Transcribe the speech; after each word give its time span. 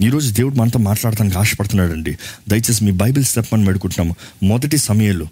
ఈరోజు 0.00 0.32
దేవుడు 0.32 0.54
మనతో 0.54 0.78
మాట్లాడటానికి 0.78 1.38
ఆశపడుతున్నాడండి. 1.38 2.18
దయచేసి 2.48 2.84
మీ 2.84 2.90
బైబిల్స్ 2.90 3.28
స్టెప్ 3.28 3.52
పెడుకుంటున్నాము 3.52 4.16
మొదటి 4.42 4.76
సమయంలో 4.76 5.26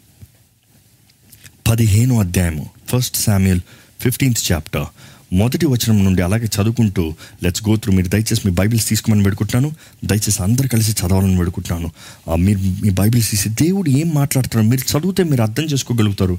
పదిహేను 1.68 2.20
అధ్యాయము 2.20 2.70
ఫస్ట్ 2.88 3.16
శామ్యుల్ 3.16 3.60
ఫిఫ్టీన్త్ 4.00 4.52
చాప్టర్ 4.52 4.86
మొదటి 5.32 5.66
వచనం 5.66 6.04
నుండి 6.04 6.22
అలాగే 6.22 6.44
చదువుకుంటూ 6.44 7.14
లెట్స్ 7.42 7.68
గో 7.68 7.76
త్రూ 7.76 7.92
మీరు 7.92 8.08
దయచేసి 8.08 8.40
మీ 8.44 8.50
బైబిల్స్ 8.50 8.88
తీసుకోమని 8.88 9.22
పెడుకుంటున్నాను 9.22 9.74
దయచేసి 10.04 10.42
అందరు 10.42 10.68
కలిసి 10.68 10.92
చదవాలని 10.92 11.36
పెడుకుంటున్నాను 11.36 11.90
మీరు 12.36 12.58
మీ 12.58 12.90
బైబిల్స్ 12.90 13.30
తీసి 13.30 13.48
దేవుడు 13.48 13.90
ఏం 13.90 14.10
మాట్లాడుతున్నారు 14.14 14.70
మీరు 14.70 14.98
చదివితే 14.98 15.22
మీరు 15.22 15.42
అర్థం 15.42 15.62
చేసుకోగలుగుతారు. 15.62 16.38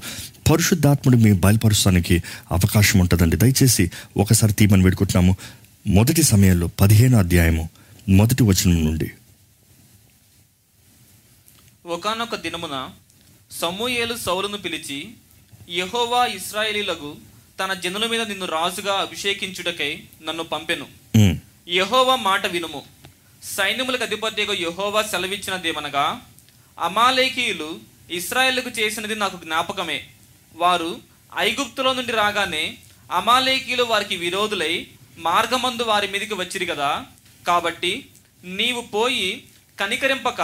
పరిశుద్ధాత్ముడు 0.50 1.16
మీ 1.16 1.32
బయలుపరుస్తానికి 1.32 2.22
అవకాశం 2.52 2.98
ఉంటుందండి. 2.98 3.36
దయచేసి 3.36 3.90
ఒకసారి 4.16 4.52
తీయమని 4.52 4.82
పెడుకుంటున్నాము 4.82 5.36
మొదటి 5.86 6.22
సమయంలో 6.22 6.70
పదిహేను 6.80 7.18
అధ్యాయము 7.18 7.68
మొదటి 8.08 8.42
వచనం 8.42 8.84
నుండి. 8.84 9.10
ఒకానొక 11.86 12.36
దినమున 12.36 12.90
సమూయేలు 13.50 14.16
సౌలును 14.16 14.58
పిలిచి 14.58 15.14
యెహోవా 15.68 16.26
ఇస్రాయేలీలకు 16.26 17.16
తన 17.60 17.74
జనుల 17.74 18.06
మీద 18.06 18.20
నిన్ను 18.20 18.46
రాజుగా 18.46 18.94
అభిషేకించుటకై 18.94 20.02
నన్ను 20.22 20.42
పంపెను. 20.42 20.88
యెహోవా 21.68 22.16
మాట 22.16 22.46
వినుము. 22.46 22.82
సైన్యములకు 23.42 24.02
అధిపతిగా 24.02 24.54
యెహోవా 24.54 25.02
సెలవిచ్చినదేమనగా 25.02 26.20
అమాలేకీయులు 26.78 27.80
ఇస్రాయేళ్ళకు 28.10 28.70
చేసినది 28.70 29.14
నాకు 29.14 29.44
జ్ఞాపకమే. 29.44 30.08
వారు 30.54 31.00
ఐగుప్తులో 31.38 31.92
నుండి 31.92 32.12
రాగానే 32.12 32.78
అమాలేకీయులు 33.12 33.82
వారికి 33.82 34.16
విరోధులై 34.16 34.86
మార్గమందు 35.18 35.82
వారి 35.82 36.08
మీదకి 36.08 36.34
వచ్చిరి 36.34 36.66
కదా 36.66 37.06
కాబట్టి 37.46 38.06
నీవు 38.44 38.80
పోయి 38.80 39.42
కనికరింపక 39.80 40.40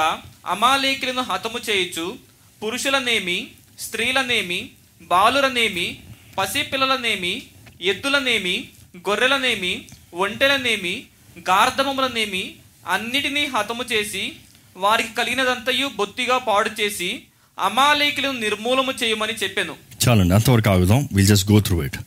అమాలేకులను 0.47 1.23
హతము 1.23 1.70
చేయుచు 1.70 2.17
పురుషులనేమి 2.62 3.48
స్త్రీలనేమి 3.78 4.70
బాలురనేమి 5.03 5.98
పసిపిల్లలనేమి 6.39 7.42
ఎద్దులనేమి 7.80 8.69
గొర్రెలనేమి 8.97 9.84
ఒంటెలనేమి 10.14 11.05
గార్ధమములనేమి 11.39 12.55
అన్నిటినీ 12.89 13.45
హతము 13.45 13.84
చేసి 13.92 14.33
వారికి 14.77 15.14
కలిగినదంతయు 15.14 15.91
బొత్తిగా 15.97 16.39
పాడు 16.39 16.70
చేసి 16.80 17.23
అమాలేకులను 17.58 18.39
నిర్మూలము 18.39 18.92
చేయమని 19.03 19.33
చెప్పాను. 19.33 19.75
చాలండి 20.08 20.34
అంతవరకు 20.34 20.70
ఆగుదాం. 20.70 21.08
Will 21.12 21.28
just 21.28 21.53
go 21.53 21.61
through 21.61 21.83
it 21.83 21.98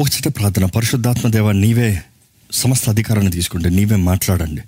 ఒక 0.00 0.06
చిట్ట 0.14 0.38
ప్రార్థన. 0.38 0.64
పరిశుద్ధాత్మ 0.64 1.30
దేవ 1.30 1.52
నీవే 1.52 2.02
సమస్త 2.54 2.88
అధికారాన్ని 2.88 3.32
తీసుకుంటే 3.32 3.68
నీవే 3.68 3.96
మాట్లాడండి. 3.96 4.62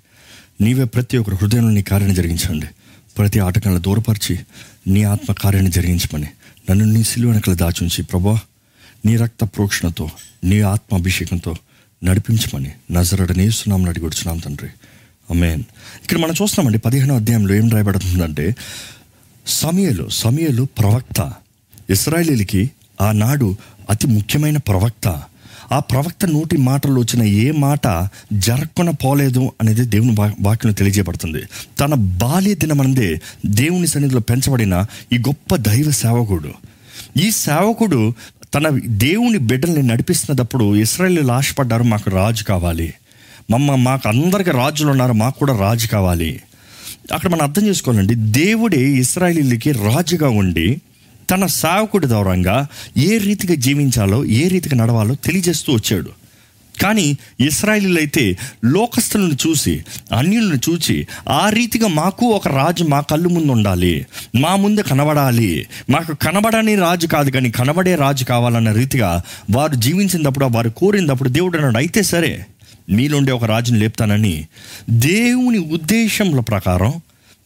నీవే 0.61 0.83
ప్రతి 0.83 1.17
ఒక్కరు 1.17 1.35
హృదయంలో 1.35 1.69
నీ 1.69 1.81
కార్యాన్ని 1.81 2.15
జరిగించండి. 2.15 2.65
ప్రతి 3.17 3.39
ఆటకాలను 3.39 3.79
దూరపరిచి 3.79 4.39
నీ 4.87 5.03
ఆత్మ 5.03 5.33
కార్యాన్ని 5.33 5.71
జరిగించమని. 5.71 6.27
నన్ను 6.69 6.85
నీ 6.85 7.03
సిలువెనకలు 7.03 7.55
దాచుంచి 7.55 8.03
ప్రభా 8.03 8.39
నీ 9.05 9.15
రక్త 9.15 9.43
ప్రోక్షణతో 9.43 10.09
నీ 10.43 10.61
ఆత్మ 10.61 10.97
అభిషేకంతో 10.97 11.55
నడిపించమని. 12.03 12.71
నజరడనే 12.91 13.49
సున్నాం 13.49 13.89
అడిగొడుచున్నాం 13.89 14.37
తండ్రి. 14.37 14.69
అమేన్ 15.29 15.63
ఇక్కడ 16.03 16.17
మనం 16.17 16.33
చూస్తున్నామండి 16.41 16.77
పదిహేనో 16.77 17.15
అధ్యాయంలో 17.15 17.55
ఏం 17.55 17.69
రాయబడుతుందంటే 17.69 18.55
సమయలు 19.47 20.09
సమయలు 20.09 20.63
ప్రవక్త. 20.63 21.33
ఇస్రాయలీలకి 21.89 22.71
ఆనాడు 23.01 23.57
అతి 23.89 24.07
ముఖ్యమైన 24.07 24.57
ప్రవక్త. 24.57 25.23
ఆ 25.71 25.79
ప్రవక్త 25.79 26.25
నోటి 26.25 26.57
మాటలు 26.57 26.99
వచ్చిన 26.99 27.23
ఏ 27.23 27.51
మాట 27.51 28.07
జరక్కున 28.33 28.89
పోలేదు 28.89 29.51
అనేది 29.61 29.85
దేవుని 29.85 30.15
వాక్యం 30.41 30.71
తెలియజేయబడుతుంది. 30.71 31.43
తన 31.79 31.93
బాల్య 31.93 32.55
దినమందే 32.55 33.21
దేవుని 33.45 33.87
సన్నిధిలో 33.87 34.19
పెంచబడిన 34.19 34.85
ఈ 35.13 35.17
గొప్ప 35.17 35.55
దైవ 35.55 35.91
సేవకుడు. 35.91 36.49
ఈ 37.19 37.31
సేవకుడు 37.31 38.13
తన 38.55 38.79
దేవుని 38.85 39.37
బిడ్డల్ని 39.37 39.83
నడిపిస్తున్నప్పుడు 39.83 40.75
ఇస్రాయేలీలు 40.75 41.31
ఆశపడ్డారు 41.31 41.83
మాకు 41.83 42.09
రాజు 42.09 42.43
కావాలి. 42.43 42.93
మమ్మ 43.51 43.75
మాకు 43.75 44.09
అందరికీ 44.09 44.51
రాజులు 44.51 44.89
ఉన్నారు 44.89 45.13
మాకు 45.13 45.39
కూడా 45.39 45.57
రాజు 45.57 45.87
కావాలి. 45.87 46.41
అక్కడ 47.13 47.29
మనం 47.29 47.41
అర్థం 47.41 47.67
చేసుకోవాలండి 47.67 48.15
దేవుడే 48.15 48.81
ఇస్రాయలీలకి 48.81 49.71
రాజుగా 49.71 50.29
ఉండి 50.29 50.81
తన 51.29 51.45
సేవకుడి 51.45 52.07
దూరంగా 52.07 52.67
ఏ 52.97 53.17
రీతిగా 53.17 53.55
జీవించాలో 53.55 54.25
ఏ 54.25 54.47
రీతిగా 54.47 54.77
నడవాలో 54.77 55.15
తెలియజేస్తూ 55.15 55.73
వచ్చాడు. 55.73 56.09
కానీ 56.81 57.17
ఇస్రాయిలీలు 57.39 57.99
అయితే 57.99 58.37
లోకస్తులను 58.65 59.33
చూసి 59.33 59.83
అన్యులను 60.11 60.55
చూసి 60.55 61.07
ఆ 61.29 61.49
రీతిగా 61.49 61.87
మాకు 61.87 62.25
ఒక 62.25 62.47
రాజు 62.47 62.83
మా 62.83 63.01
కళ్ళు 63.01 63.29
ముందు 63.29 63.51
ఉండాలి 63.51 64.05
మా 64.35 64.55
ముందు 64.55 64.81
కనబడాలి 64.81 65.67
మాకు 65.89 66.13
కనబడని 66.13 66.75
రాజు 66.75 67.07
కాదు 67.07 67.31
కానీ 67.31 67.51
కనబడే 67.51 67.95
రాజు 67.95 68.25
కావాలన్న 68.25 68.71
రీతిగా 68.71 69.21
వారు 69.51 69.75
జీవించినప్పుడు 69.75 70.45
వారు 70.45 70.69
కోరినప్పుడు 70.69 71.29
దేవుడు 71.29 71.57
అన్నాడు 71.57 71.77
అయితే 71.77 72.03
సరే 72.03 72.45
మీలోండే 72.89 73.31
ఒక 73.31 73.45
రాజుని 73.45 73.79
లేపుతానని 73.79 74.45
దేవుని 74.89 75.57
ఉద్దేశంల 75.57 76.39
ప్రకారం 76.39 76.93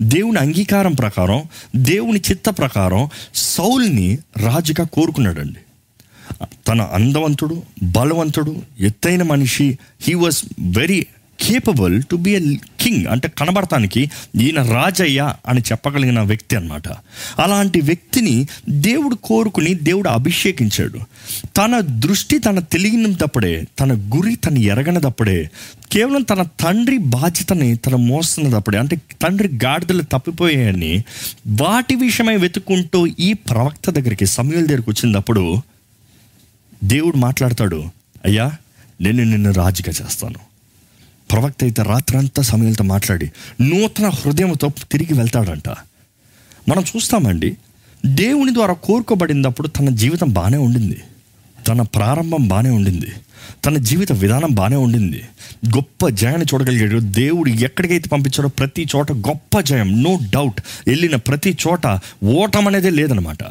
దేవుని 0.02 0.40
అంగీకారం 0.40 0.94
ప్రకారం 0.94 1.44
దేవుని 1.76 2.20
చిత్త 2.20 2.50
ప్రకారం 2.50 3.10
సౌల్ని 3.36 4.18
రాజుగా 4.38 4.86
కోరుకున్నాడండి. 4.86 5.60
తన 6.68 6.82
అందవంతుడు 6.82 7.64
బలవంతుడు 7.84 8.62
ఎత్తైన 8.80 9.24
మనిషి. 9.24 9.78
He 10.02 10.14
was 10.14 10.44
very 10.60 11.08
capable 11.42 12.04
to 12.12 12.16
be 12.16 12.32
a 12.32 12.40
king 12.80 13.08
అంటే 13.08 13.28
కనబడటానికి 13.28 14.12
ఈయన 14.36 14.62
రాజయ్య 14.62 15.34
అని 15.48 15.62
చెప్పగలిగిన 15.62 16.20
వ్యక్తి 16.20 16.56
అన్నమాట. 16.56 16.88
అలాంటి 17.40 17.82
వ్యక్తిని 17.82 18.48
దేవుడు 18.70 19.16
కోరుకుని 19.16 19.74
దేవుడు 19.74 20.10
అభిషేకించాడు. 20.10 21.00
తన 21.58 21.80
దృష్టి 21.80 22.40
తన 22.40 22.60
తెలియనప్పుడే 22.60 23.68
తన 23.80 23.94
గురి 23.94 24.36
తను 24.36 24.60
ఎరగనదప్పుడే 24.60 25.50
కేవలం 25.92 26.22
తన 26.22 26.42
తండ్రి 26.42 26.98
బాధ్యతని 26.98 27.76
తన 27.76 27.96
మోస్తున్నదప్పుడే 27.96 28.78
అంటే 28.78 28.96
తండ్రి 29.22 29.50
గాడిదలు 29.66 30.02
తప్పిపోయాయని 30.02 31.04
వాటి 31.48 31.96
విషయమై 31.96 32.36
వెతుక్కుంటూ 32.36 33.08
ఈ 33.08 33.34
ప్రవక్త 33.34 33.90
దగ్గరికి 33.90 34.26
సమయాల 34.26 34.66
దగ్గరికి 34.66 34.90
వచ్చినప్పుడు 34.90 35.62
దేవుడు 36.84 37.18
మాట్లాడతాడు 37.18 37.86
అయ్యా 38.26 38.52
నేను 39.02 39.24
నిన్ను 39.24 39.54
రాజుగా 39.54 40.06
చేస్తాను. 40.06 40.51
ప్రవక్త 41.32 41.58
అయితే 41.62 41.84
రాత్రంతా 41.84 42.42
సమయంతో 42.42 42.84
మాట్లాడి 42.84 43.32
నూతన 43.62 44.10
హృదయంతో 44.10 44.72
తిరిగి 44.92 45.14
వెళ్తాడంట. 45.14 45.70
మనం 46.70 46.84
చూస్తామండి 46.96 47.58
దేవుని 48.06 48.54
ద్వారా 48.54 48.74
కోరుకోబడినప్పుడు 48.74 49.68
తన 49.68 49.90
జీవితం 49.90 50.30
బాగానే 50.30 50.58
ఉండింది. 50.58 51.02
తన 51.68 51.82
ప్రారంభం 51.82 52.48
బాగానే 52.48 52.70
ఉండింది. 52.70 53.12
తన 53.66 53.78
జీవిత 53.78 54.12
విధానం 54.12 54.50
బాగానే 54.52 54.76
ఉండింది. 54.76 55.24
గొప్ప 55.68 56.08
జయాన్ని 56.08 56.46
చూడగలిగాడు. 56.54 57.00
దేవుడు 57.00 57.50
ఎక్కడికైతే 57.50 58.10
పంపించాడో 58.10 58.50
ప్రతి 58.50 58.88
చోట 58.96 59.12
గొప్ప 59.12 59.60
జయం 59.60 60.04
నో 60.04 60.20
డౌట్ 60.34 60.62
వెళ్ళిన 60.88 61.16
ప్రతి 61.16 61.58
చోట 61.68 62.00
ఓటం 62.26 62.68
అనేది 62.68 62.90
లేదనమాట 62.90 63.44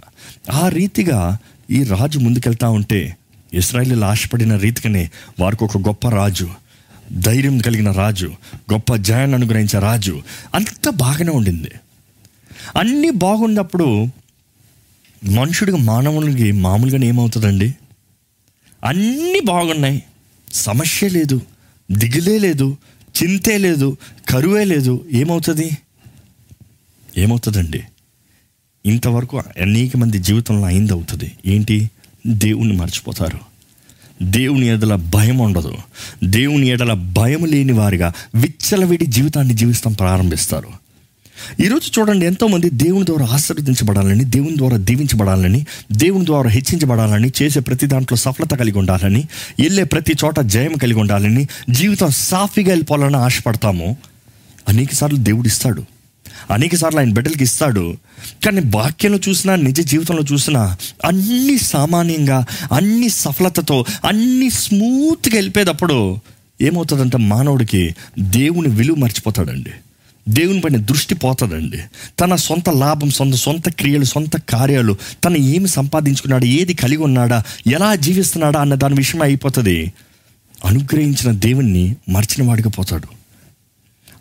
ఆ 0.50 0.68
రీతిగా 0.68 1.38
ఈ 1.70 1.82
రాజు 1.82 2.18
ముందుకెళ్తా 2.18 2.68
ఉంటే 2.68 3.16
ఇస్రాయలీలు 3.54 4.04
ఆశపడిన 4.04 4.56
రీతిగానే 4.56 5.10
వారికి 5.40 5.64
ఒక 5.64 5.78
గొప్ప 5.78 6.08
రాజు 6.08 6.50
ధైర్యం 7.18 7.58
కలిగిన 7.58 7.90
రాజు 7.90 8.26
గొప్ప 8.72 8.94
జయాన్ని 8.94 9.36
అనుగ్రహించే 9.36 9.78
రాజు 9.78 10.22
అంత 10.54 10.88
బాగానే 10.88 11.30
ఉండింది. 11.30 11.70
అన్నీ 12.76 13.10
బాగున్నప్పుడు 13.10 14.06
మనుషుడికి 15.30 15.78
మానవునికి 15.78 16.52
మామూలుగానే 16.52 17.06
ఏమవుతుందండి? 17.06 17.74
అన్నీ 18.84 19.40
బాగున్నాయి. 19.40 20.02
సమస్య 20.52 21.08
లేదు 21.08 21.40
దిగులే 21.92 22.38
లేదు 22.38 22.76
చింతే 23.22 23.58
లేదు 23.58 23.96
కరువే 24.28 24.64
లేదు. 24.64 25.06
ఏమవుతుంది? 25.12 25.78
ఏమవుతుందండి? 27.18 27.82
ఇంతవరకు 28.86 29.38
అనేక 29.38 29.96
మంది 29.96 30.18
జీవితంలో 30.18 30.66
అయింది 30.66 30.92
అవుతుంది 30.92 31.32
ఏంటి? 31.46 31.90
దేవుణ్ణి 32.26 32.76
మర్చిపోతారు. 32.76 33.49
దేవుని 34.22 34.66
ఎడల 34.66 34.94
భయం 34.94 35.38
ఉండదు. 35.38 35.74
దేవుని 36.24 36.66
ఎడల 36.66 36.92
భయం 36.92 37.44
లేని 37.44 37.72
వారిగా 37.72 38.12
విచ్చలవిడి 38.34 39.06
జీవితాన్ని 39.06 39.54
జీవిస్తాం 39.54 39.92
ప్రారంభిస్తారు. 39.92 40.68
ఈరోజు 41.62 42.00
చూడండి 42.00 42.26
ఎంతోమంది 42.26 42.70
దేవుని 42.70 43.06
ద్వారా 43.06 43.26
ఆశీర్వదించబడాలని 43.26 44.24
దేవుని 44.24 44.56
ద్వారా 44.56 44.76
దీవించబడాలని 44.76 45.66
దేవుని 45.92 46.26
ద్వారా 46.26 46.50
హెచ్చించబడాలని 46.50 47.32
చేసే 47.42 47.60
ప్రతి 47.60 47.86
దాంట్లో 47.86 48.16
సఫలత 48.16 48.54
కలిగి 48.54 48.78
ఉండాలని 48.78 49.24
వెళ్ళే 49.60 49.84
ప్రతి 49.84 50.12
చోట 50.24 50.40
జయం 50.40 50.72
కలిగి 50.72 51.00
ఉండాలని 51.00 51.48
జీవితం 51.70 52.10
సాఫీగా 52.10 52.68
వెళ్ళిపోవాలని 52.68 53.16
ఆశపడతాము. 53.16 53.96
అనేక 54.68 54.94
సార్లు 54.94 55.18
దేవుడు 55.18 55.46
ఇస్తాడు. 55.46 55.84
అనేక 56.50 56.74
సార్లు 56.74 56.98
ఆయన 56.98 57.12
బిడ్డలకి 57.12 57.44
ఇస్తాడు. 57.44 57.96
కానీ 58.44 58.60
వాక్యంలో 58.74 59.18
చూసినా 59.28 59.56
నిజ 59.56 59.80
జీవితంలో 59.80 60.22
చూసినా 60.32 60.76
అన్ని 61.04 61.58
సామాన్యంగా 61.58 62.46
అన్ని 62.72 63.08
సఫలతతో 63.08 63.84
అన్ని 64.04 64.50
స్మూత్గా 64.50 65.34
వెళ్ళిపోయేటప్పుడు 65.34 66.16
ఏమవుతుందంటే 66.60 67.18
మానవుడికి 67.18 67.94
దేవుని 68.18 68.68
విలువ 68.68 68.96
మర్చిపోతాడండి. 68.96 69.70
దేవుని 70.28 70.60
పైన 70.60 70.76
దృష్టి 70.76 71.14
పోతుందండి 71.14 71.78
తన 72.20 72.36
సొంత 72.36 72.70
లాభం 72.70 73.10
సొంత 73.10 73.34
సొంత 73.34 73.68
క్రియలు 73.68 74.04
సొంత 74.04 74.36
కార్యాలు 74.36 74.96
తను 75.24 75.36
ఏమి 75.36 75.68
సంపాదించుకున్నాడు 75.68 76.44
ఏది 76.44 76.74
కలిగి 76.74 77.02
ఉన్నాడా 77.02 77.42
ఎలా 77.72 77.94
జీవిస్తున్నాడా 77.94 78.60
అన్న 78.60 78.74
దాని 78.74 78.94
విషయం 78.94 79.22
అయిపోతుంది. 79.22 79.92
అనుగ్రహించిన 80.64 81.32
దేవుణ్ణి 81.32 81.96
మర్చిన 82.08 82.48
వాడికి 82.48 82.68
పోతాడు. 82.68 83.19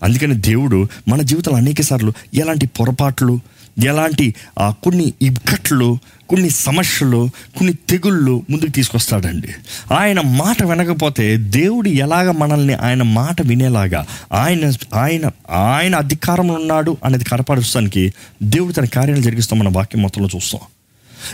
అందుకని 0.04 0.34
దేవుడు 0.34 0.88
మన 1.07 1.22
జీవితంలో 1.22 1.57
అనేక 1.57 1.81
సార్లు 1.81 2.13
ఎలాంటి 2.34 2.68
పొరపాట్లు 2.68 3.40
ఎలాంటి 3.88 4.36
ఆ, 4.60 4.69
కొన్ని 4.84 5.13
ఇక్కట్లు 5.22 5.98
కొన్ని 6.30 6.50
సమస్యలు 6.50 7.30
కొన్ని 7.57 7.74
తెగుళ్ళు 7.74 8.44
ముందుకు 8.50 8.72
తీసుకొస్తాడండి. 8.72 9.48
ఆయన 9.94 10.22
మాట 10.22 10.63
వినకపోతే 10.63 11.38
దేవుడు 11.38 11.90
ఎలాగ 11.90 12.31
మనల్ని 12.31 12.74
ఆయన 12.74 13.04
మాట 13.04 13.42
వినేలాగా 13.42 14.06
ఆయన 14.31 14.72
ఆయన 14.94 15.31
ఆయన 15.50 15.96
అధికారంలో 15.96 16.54
ఉన్నాడు 16.54 16.98
అనేది 17.04 17.24
కనపరుస్తానికి 17.24 18.13
దేవుడు 18.44 18.74
తన 18.74 18.86
కార్యాలు 18.86 19.22
జరిగిస్తాం 19.22 19.60
మన 19.60 19.68
వాక్యం 19.69 20.01
మొత్తంలో 20.01 20.30
చూస్తాం. 20.36 20.62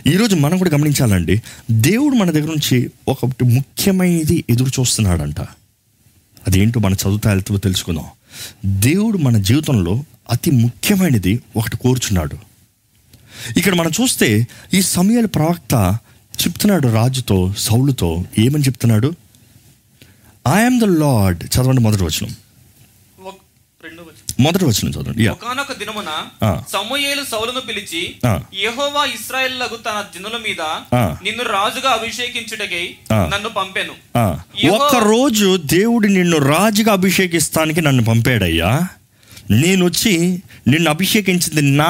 ఈరోజు 0.07 0.35
మనం 0.35 0.57
కూడా 0.57 0.69
గమనించాలండి 0.69 1.41
దేవుడు 1.71 2.15
మన 2.15 2.31
దగ్గర 2.31 2.47
నుంచి 2.47 2.89
ఒకటి 3.07 3.43
ముఖ్యమైనది 3.43 4.45
ఎదురు 4.49 4.69
చూస్తున్నాడంట 4.79 5.41
అదేంటో 6.47 6.79
మన 6.79 6.93
చదువుతా 6.93 7.29
వెళ్తూ 7.29 7.57
తెలుసుకుందాం. 7.57 8.05
దేవుడు 8.65 9.17
మన 9.17 9.37
జీవితంలో 9.37 10.03
అతి 10.29 10.51
ముఖ్యమైనది 10.51 11.41
ఒకటి 11.57 11.77
కోరుచున్నాడు. 11.77 12.37
ఇక్కడ 13.57 13.73
మనం 13.73 13.91
చూస్తే 14.01 14.47
ఈ 14.73 14.81
సమయాల 14.81 15.25
ప్రవక్త 15.25 15.97
చెప్తున్నాడు 16.43 16.87
రాజుతో 16.87 17.53
సౌలుతో 17.57 18.25
ఏమని 18.39 18.63
చెప్తున్నాడు? 18.63 19.13
ఐఎమ్ 20.47 20.79
ద 20.79 20.83
లార్డ్ 20.83 21.43
చదవండి 21.43 21.81
మొదటి 21.81 22.03
వచనం. 22.03 22.35
మొదటి 24.39 24.65
వచనం 24.65 24.91
చదవండి 24.91 25.25
ఒకానొక 25.27 25.73
దినమున 25.73 26.09
ఆ. 26.43 26.49
సమూయేలు 26.73 27.23
సౌలును 27.31 27.59
పిలిచి. 27.61 28.01
యెహోవా 28.61 29.05
ఇస్రాయేళ్ళకు 29.15 29.75
తన 29.85 30.05
జనుల 30.15 30.37
మీద. 30.37 30.61
నిన్ను 31.23 31.43
రాజుగా 31.49 31.89
అభిషేకించుటకై. 31.91 32.85
నన్ను 33.33 33.49
పంపెను 33.49 33.93
ఒక్క 34.73 34.95
రోజు 35.05 35.57
దేవుడు 35.71 36.07
నిన్ను 36.07 36.37
రాజుగా 36.47 36.93
అభిషేకిస్తానికి 36.93 37.81
నన్ను 37.81 38.03
పంపాడయ్యా 38.03 38.71
నేను 39.51 39.85
వచ్చి 39.85 40.13
నిన్ను 40.67 40.89
అభిషేకించింది 40.89 41.61
నా 41.77 41.89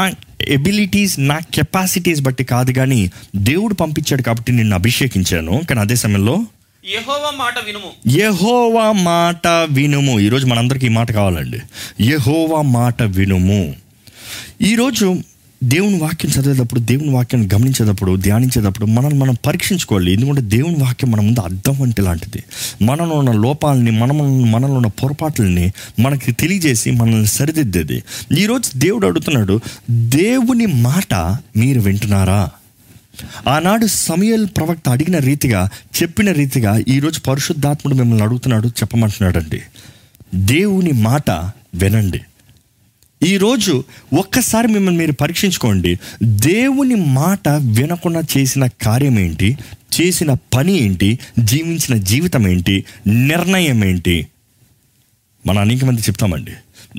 ఎబిలిటీస్ 0.50 1.16
నా 1.28 1.40
కెపాసిటీస్ 1.54 2.22
బట్టి 2.22 2.44
కాదు 2.44 2.72
కానీ 2.72 3.02
దేవుడు 3.44 3.74
పంపించాడు 3.74 4.22
కాబట్టి 4.22 4.52
నిన్ను 4.52 4.76
అభిషేకించాను 4.76 5.62
కానీ 5.70 5.80
అదే 5.80 5.96
సమయంలో 5.96 6.36
యహోవా 6.94 7.32
మాట 7.38 7.54
వినుము. 7.66 8.20
యహోవా 8.20 8.92
మాట 8.92 9.48
వినుము. 9.48 10.20
ఈరోజు 10.20 10.46
మనందరికీ 10.46 10.86
ఈ 10.86 10.90
మాట 10.90 11.12
కావాలండి. 11.12 11.62
యహోవా 12.04 12.62
మాట 12.62 13.04
వినుము. 13.04 13.76
ఈరోజు 14.62 15.16
దేవుని 15.64 15.98
వాక్యం 15.98 16.32
చదివేటప్పుడు 16.32 16.80
దేవుని 16.80 17.10
వాక్యాన్ని 17.10 17.56
గమనించేటప్పుడు 17.56 18.16
ధ్యానించేటప్పుడు 18.16 18.86
మనల్ని 18.86 19.20
మనం 19.20 19.36
పరీక్షించుకోవాలి. 19.46 20.14
ఎందుకంటే 20.14 20.42
దేవుని 20.42 20.76
వాక్యం 20.76 21.12
మన 21.12 21.22
ముందు 21.22 21.40
అర్థం 21.40 21.78
వంటి 21.80 22.02
లాంటిది. 22.02 22.44
మనలో 22.82 23.16
ఉన్న 23.16 23.32
లోపాలని 23.32 23.92
మనం 23.92 24.52
మనలో 24.52 24.74
ఉన్న 24.74 24.88
పొరపాట్లని 24.88 25.72
మనకి 26.00 26.32
తెలియజేసి 26.32 26.92
మనల్ని 26.92 27.28
సరిదిద్దేది. 27.28 28.04
ఈరోజు 28.38 28.78
దేవుడు 28.78 29.08
అడుగుతున్నాడు 29.08 29.60
దేవుని 29.92 30.66
మాట 30.66 31.14
మీరు 31.58 31.82
వింటున్నారా? 31.82 32.50
ఆనాడు 33.48 33.86
సమయల్ 33.86 34.48
ప్రవక్త 34.58 34.90
అడిగిన 34.90 35.18
రీతిగా 35.18 35.70
చెప్పిన 36.02 36.32
రీతిగా 36.32 36.84
ఈరోజు 36.88 37.20
పరిశుద్ధాత్ముడు 37.20 37.96
మిమ్మల్ని 37.98 38.26
అడుగుతున్నాడు 38.26 38.68
చెప్పమంటున్నాడండి. 38.68 39.62
దేవుని 40.36 40.92
మాట 40.92 41.30
వినండి. 41.76 42.22
ఈరోజు 43.24 43.84
ఒక్కసారి 44.14 44.68
మిమ్మల్ని 44.68 45.00
మీరు 45.00 45.12
పరీక్షించుకోండి. 45.12 46.00
దేవుని 46.24 46.96
మాట 46.96 47.50
వినకుండా 47.50 48.22
చేసిన 48.38 48.68
కార్యం 48.68 49.20
ఏంటి? 49.20 49.58
చేసిన 50.02 50.36
పని 50.56 50.74
ఏంటి? 50.74 51.20
జీవించిన 51.40 51.98
జీవితం 51.98 52.48
ఏంటి? 52.48 52.86
నిర్ణయం 53.08 53.86
ఏంటి? 53.86 54.28
మన 55.48 55.60
అనేక 55.60 55.86
మంది 55.86 56.02
చెప్తామండి. 56.02 56.52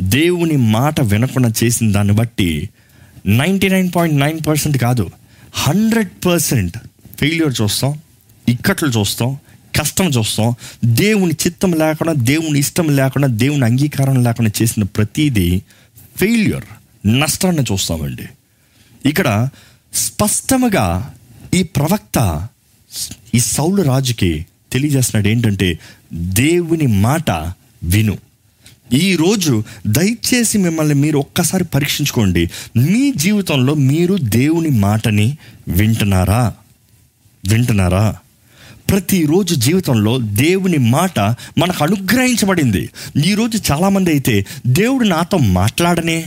దేవుని 0.03 0.57
మాట 0.57 1.01
వినకుండా 1.01 1.53
చేసిన 1.65 1.93
దాన్ని 1.93 2.15
బట్టి 2.15 2.69
ninety 3.27 3.69
nine 3.69 3.91
point 3.97 4.21
nine 4.21 4.39
percent 4.47 4.79
కాదు. 4.79 5.11
హండ్రెడ్ 5.57 6.27
పర్సెంట్ 6.27 6.79
ఫెయిల్యూర్ 7.21 7.55
చూస్తాం 7.63 8.01
ఇక్కట్లు 8.49 8.89
చూస్తాం 8.89 9.39
కష్టం 9.81 10.09
చూస్తాం. 10.09 10.55
దేవుని 10.85 11.33
చిత్తం 11.33 11.73
లేకుండా 11.73 12.13
దేవుని 12.13 12.59
ఇష్టం 12.59 12.97
లేకుండా 12.97 13.29
దేవుని 13.29 13.65
అంగీకారం 13.65 14.25
లేకుండా 14.25 14.51
చేసిన 14.63 14.83
ప్రతిదీ 14.83 15.63
ఫెయిల్యూర్ 16.17 16.65
నష్టాన్ని 17.07 17.63
చూస్తామండి. 17.73 18.27
ఇక్కడ 19.07 19.49
స్పష్టముగా 19.95 21.15
ఈ 21.55 21.63
ప్రవక్త 21.63 22.49
ఈ 23.35 23.39
సౌలు 23.39 23.83
రాజుకి 23.83 24.47
తెలియజేస్తున్నాడు 24.73 25.29
ఏంటంటే 25.29 25.79
దేవుని 26.13 26.87
మాట 26.87 27.31
విను. 27.83 28.19
ఈరోజు 28.93 29.65
దయచేసి 29.87 30.59
మిమ్మల్ని 30.59 30.95
మీరు 30.95 31.19
ఒక్కసారి 31.19 31.65
పరీక్షించుకోండి. 31.65 32.51
మీ 32.77 33.13
జీవితంలో 33.17 33.75
మీరు 33.75 34.17
దేవుని 34.23 34.69
మాటని 34.69 35.39
వింటున్నారా? 35.69 36.55
వింటున్నారా? 37.49 38.17
ప్రతిరోజు 38.91 39.55
జీవితంలో 39.55 40.19
దేవుని 40.19 40.79
మాట 40.79 41.21
మనకు 41.59 41.85
అనుగ్రహించబడింది. 41.85 42.91
ఈరోజు 43.27 43.73
చాలామంది 43.73 44.11
అయితే 44.11 44.47
దేవుడు 44.67 45.05
నాతో 45.05 45.39
మాట్లాడనే 45.39 46.25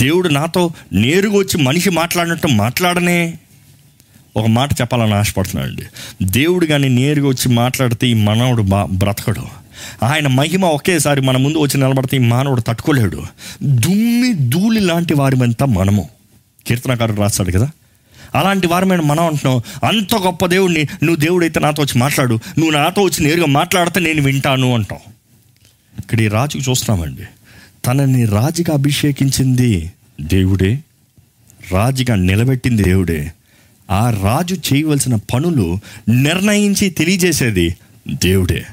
దేవుడు 0.00 0.28
నాతో 0.28 0.70
నేరుగా 0.92 1.36
వచ్చి 1.36 1.62
మనిషి 1.62 1.90
మాట్లాడినట్టు 1.90 2.46
మాట్లాడనే. 2.48 3.38
ఒక 4.36 4.46
మాట 4.46 4.72
చెప్పాలని 4.80 5.14
ఆశపడుతున్నానండి. 5.14 5.82
దేవుడు 6.22 6.66
కానీ 6.66 6.88
నేరుగా 6.88 7.28
వచ్చి 7.28 7.52
మాట్లాడితే 7.52 8.08
ఈ 8.08 8.14
మనవుడు 8.14 8.62
బా 8.62 8.84
బ్రతకడు. 8.84 9.60
ఆయన 10.02 10.28
మహిమ 10.28 10.64
ఒకేసారి 10.64 11.20
మన 11.20 11.36
ముందు 11.36 11.58
వచ్చి 11.58 11.80
నిలబడితే 11.80 12.18
మానవుడు 12.18 12.60
తట్టుకోలేడు. 12.60 13.22
దుమ్మి 13.62 14.34
ధూళి 14.34 14.80
లాంటి 14.80 15.14
వారిమంతా 15.14 15.66
మనము. 15.66 16.08
కీర్తనకారుడు 16.66 17.20
రాస్తాడు 17.20 17.52
కదా? 17.52 17.70
అలాంటి 18.34 18.66
వారమైన 18.66 19.00
మనం 19.00 19.26
అంటున్నాం 19.26 19.88
అంత 19.88 20.14
గొప్ప 20.14 20.46
దేవుడిని 20.46 20.80
నువ్వు 20.82 21.16
దేవుడైతే 21.16 21.60
నాతో 21.60 21.82
వచ్చి 21.82 21.98
మాట్లాడు. 21.98 22.34
నువ్వు 22.34 22.70
నాతో 22.70 23.02
వచ్చి 23.02 23.26
నేరుగా 23.26 23.46
మాట్లాడితే 23.46 24.00
నేను 24.00 24.22
వింటాను 24.22 24.74
అంటాం. 24.74 24.98
ఇక్కడ 25.98 26.20
ఈ 26.20 26.28
రాజుకు 26.28 26.70
చూస్తున్నామండి. 26.70 27.22
తనని 27.86 28.24
రాజుగా 28.24 28.74
అభిషేకించింది 28.74 29.92
దేవుడే. 30.20 30.78
రాజుగా 31.72 32.14
నిలబెట్టింది 32.14 32.82
దేవుడే. 32.82 33.32
ఆ 33.90 34.10
రాజు 34.10 34.54
చేయవలసిన 34.54 35.14
పనులు 35.14 35.78
నిర్ణయించి 36.08 36.90
తెలియజేసేది 36.90 37.76
దేవుడే. 38.08 38.64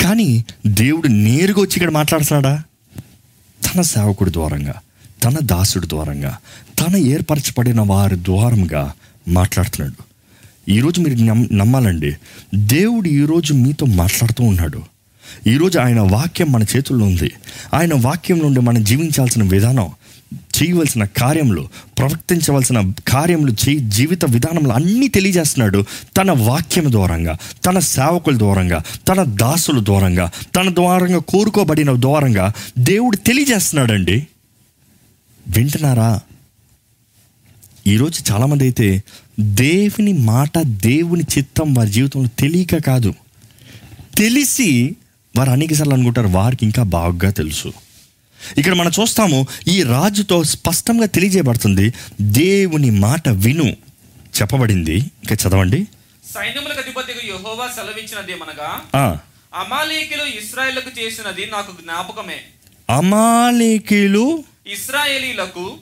కానీ 0.00 0.44
దేవుడు 0.66 1.08
నేరుగా 1.08 1.60
వచ్చి 1.60 1.72
ఇక్కడ 1.74 1.90
మాట్లాడుతున్నాడా 1.90 2.62
తన 3.66 3.80
సేవకుడి 3.80 4.32
ద్వారంగా 4.32 4.74
తన 5.24 5.36
దాసుడి 5.42 5.88
ద్వారంగా 5.88 6.38
తన 6.80 6.96
ఏర్పరచబడిన 6.96 7.80
వారి 7.80 8.16
ద్వారంగా 8.16 8.92
మాట్లాడుతున్నాడు. 9.28 10.08
ఈరోజు 10.70 11.00
మీరు 11.00 11.16
నమ్మాలండి 11.54 12.16
దేవుడు 12.54 13.08
ఈరోజు 13.08 13.54
మీతో 13.54 13.86
మాట్లాడుతూ 13.86 14.44
ఉన్నాడు. 14.44 14.82
ఈరోజు 15.46 15.78
ఆయన 15.78 16.00
వాక్యం 16.00 16.52
మన 16.52 16.62
చేతుల్లో 16.62 17.06
ఉంది. 17.06 17.32
ఆయన 17.74 17.94
వాక్యం 17.94 18.38
నుండి 18.38 18.60
మనం 18.60 18.84
జీవించాల్సిన 18.84 19.42
విధానం 19.42 19.90
చేయవలసిన 20.34 21.04
కార్యములు 21.04 21.68
ప్రవర్తించవలసిన 21.98 22.92
కార్యములు 23.08 23.52
చేయి 23.52 23.78
జీవిత 23.78 24.24
విధానంలో 24.24 24.74
అన్నీ 24.74 25.08
తెలియజేస్తున్నాడు 25.08 25.84
తన 26.16 26.30
వాక్యం 26.30 26.92
ద్వారంగా 26.92 27.36
తన 27.66 27.78
సేవకుల 27.78 28.38
ద్వారంగా 28.38 28.82
తన 29.08 29.22
దాసుల 29.22 29.84
ద్వారంగా 29.84 30.30
తన 30.56 30.74
ద్వారంగా 30.74 31.18
కోరుకోబడిన 31.18 31.92
ద్వారంగా 31.92 32.52
దేవుడు 32.78 33.16
తెలియజేస్తున్నాడండి. 33.16 34.26
వింటున్నారా? 35.48 36.20
ఈరోజు 37.86 38.32
చాలామంది 38.32 38.64
అయితే 38.64 39.02
దేవుని 39.40 40.12
మాట 40.12 40.58
దేవుని 40.58 41.22
చిత్తం 41.38 41.74
వారి 41.74 41.90
జీవితంలో 41.90 42.28
తెలియక 42.38 42.76
కాదు. 42.76 43.14
తెలిసి 44.18 44.96
వారు 45.36 45.50
అనేకసార్లు 45.50 45.94
అనుకుంటారు 45.94 46.28
వారికి 46.28 46.66
ఇంకా 46.66 46.82
బాగా 46.82 47.30
తెలుసు. 47.30 47.72
ఇక్కడ 48.58 48.74
మనం 48.74 48.90
చూస్తాము 49.00 49.46
ఈ 49.68 49.82
రాజుతో 49.82 50.44
స్పష్టంగా 50.44 51.06
తెలియజేయబడుతుంది 51.06 51.94
దేవుని 52.20 52.90
మాట 52.90 53.28
విను. 53.28 53.76
చెప్పబడింది. 54.40 54.96
ఇంకా 54.96 55.34
చదవండి. 55.34 55.86
సైన్యములకు 56.34 56.80
అధిపతిగా 56.80 57.20
యెహోవా 57.24 57.66
సెలవిచ్చినదేమనగా 57.66 58.80
అమాలేకులు 59.54 60.24
ఇస్రాయేళ్ళకు 60.24 60.90
చేసినది 61.00 61.46
నాకు 61.46 61.72
జ్ఞాపకమే. 61.72 62.40
అమాలేకీలు 62.90 64.44
ఇస్రాయేలీలకు 64.66 65.78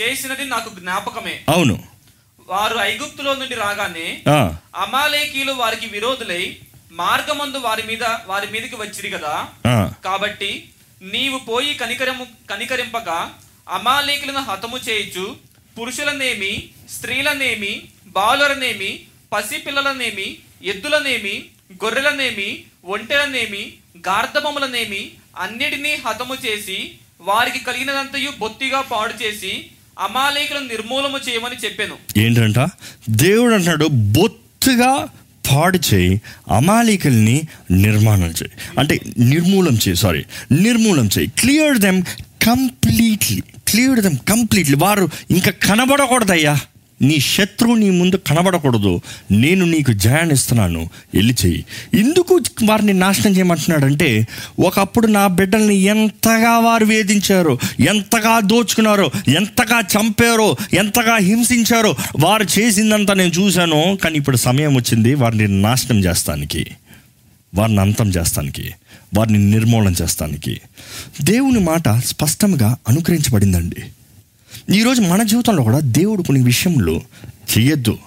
చేసినది 0.00 0.44
నాకు 0.44 0.80
జ్ఞాపకమే. 0.80 1.40
అవును. 1.48 1.82
వారు 2.48 2.78
ఐగుప్తులో 2.78 3.34
నుండి 3.34 3.54
రాగానే 3.54 4.22
అమాలేకీలు 4.76 5.52
వారికి 5.52 5.86
విరోధులై 5.86 6.56
మార్గమందు 6.92 7.58
వారి 7.58 7.82
మీద 7.86 8.02
వారి 8.26 8.46
మీదకి 8.52 8.76
వచ్చిరి 8.76 9.10
కదా. 9.10 9.46
కాబట్టి 10.04 10.64
నీవు 11.02 11.38
పోయి 11.38 11.74
కనికరము 11.74 12.26
కనికరింపక 12.50 13.08
అమాలేకులను 13.68 14.38
హతము 14.40 14.78
చేయుచు 14.88 15.24
పురుషులనేమి 15.80 16.52
స్త్రీలనేమి 16.88 17.72
బాలురనేమి 18.06 18.90
పసిపిల్లలనేమి 19.32 20.28
ఎద్దులనేమి 20.64 21.34
గొర్రెలనేమి 21.84 22.48
ఒంటెలనేమి 22.84 23.62
గార్ధమములనేమి 24.06 25.02
అన్నిటినీ 25.38 25.94
హతము 26.06 26.34
చేసి 26.46 26.78
వారికి 27.20 27.58
కలిగినదంతయు 27.58 28.30
బొత్తిగా 28.38 28.80
పాడు 28.82 29.22
చేసి 29.22 29.52
అమాలేకులను 29.98 30.66
నిర్మూలము 30.66 31.18
చేయమని 31.18 31.56
చెప్పాను. 31.56 31.96
ఏంటంట? 32.18 32.58
దేవుడు 33.08 33.54
అంటున్నాడు 33.54 33.86
బొత్తుగా 34.16 34.92
పాడు 35.52 35.78
చేయి 35.94 36.20
అమాలికల్ని 36.50 37.48
నిర్మాణం 37.70 38.28
చేయి. 38.28 38.50
అంటే 38.78 39.00
నిర్మూలం 39.18 39.74
చేయి 39.74 39.96
సారీ 39.96 40.24
నిర్మూలం 40.52 41.08
చేయి. 41.18 41.32
Clear 41.38 41.78
them 41.78 42.02
completely 42.42 43.42
clear 43.68 44.00
them 44.00 44.16
completely 44.28 44.76
వారు 44.76 45.08
ఇంకా 45.30 45.50
కనబడకూడదయ్యా. 45.50 46.60
నీ 47.02 47.20
శత్రువు 47.20 47.74
నీ 47.74 47.90
ముందు 47.90 48.16
కనబడకూడదు. 48.16 49.00
నేను 49.30 49.64
నీకు 49.64 49.92
జయాన్ని 49.92 50.34
ఇస్తున్నాను. 50.34 50.90
వెళ్ళి 51.14 51.36
చెయ్యి. 51.44 51.64
ఎందుకు 51.94 52.40
వారిని 52.64 52.92
నాశనం 52.92 53.36
చేయమంటున్నాడంటే 53.36 54.26
ఒకప్పుడు 54.60 55.06
నా 55.06 55.26
బిడ్డల్ని 55.26 55.74
ఎంతగా 55.74 56.58
వారు 56.58 56.84
వేధించారో 56.84 57.58
ఎంతగా 57.80 58.40
దోచుకున్నారో 58.40 59.10
ఎంతగా 59.28 59.80
చంపారో 59.80 60.56
ఎంతగా 60.72 61.16
హింసించారో 61.16 61.96
వారు 62.20 62.46
చేసిందంతా 62.58 63.14
నేను 63.14 63.32
చూశాను. 63.32 63.98
కానీ 64.04 64.16
ఇప్పుడు 64.16 64.36
సమయం 64.36 64.74
వచ్చింది 64.74 65.14
వారిని 65.14 65.62
నాశనం 65.62 66.04
చేస్తానికి 66.04 66.66
వారిని 67.54 67.80
అంతం 67.80 68.08
చేస్తానికి 68.08 68.70
వారిని 69.14 69.38
నిర్మూలన 69.38 69.92
చేస్తానికి. 70.02 70.60
దేవుని 71.22 71.60
మాట 71.60 71.88
స్పష్టంగా 71.88 72.76
అనుకరించబడిందండి 72.88 73.82
ఈరోజు 74.74 75.00
మన 75.00 75.22
జీవితంలో 75.22 75.62
కూడా 75.62 75.80
దేవుడు 75.80 76.22
కొన్ని 76.22 76.44
విషయంలో 76.44 77.00
చెయ్యొద్దు. 77.58 77.98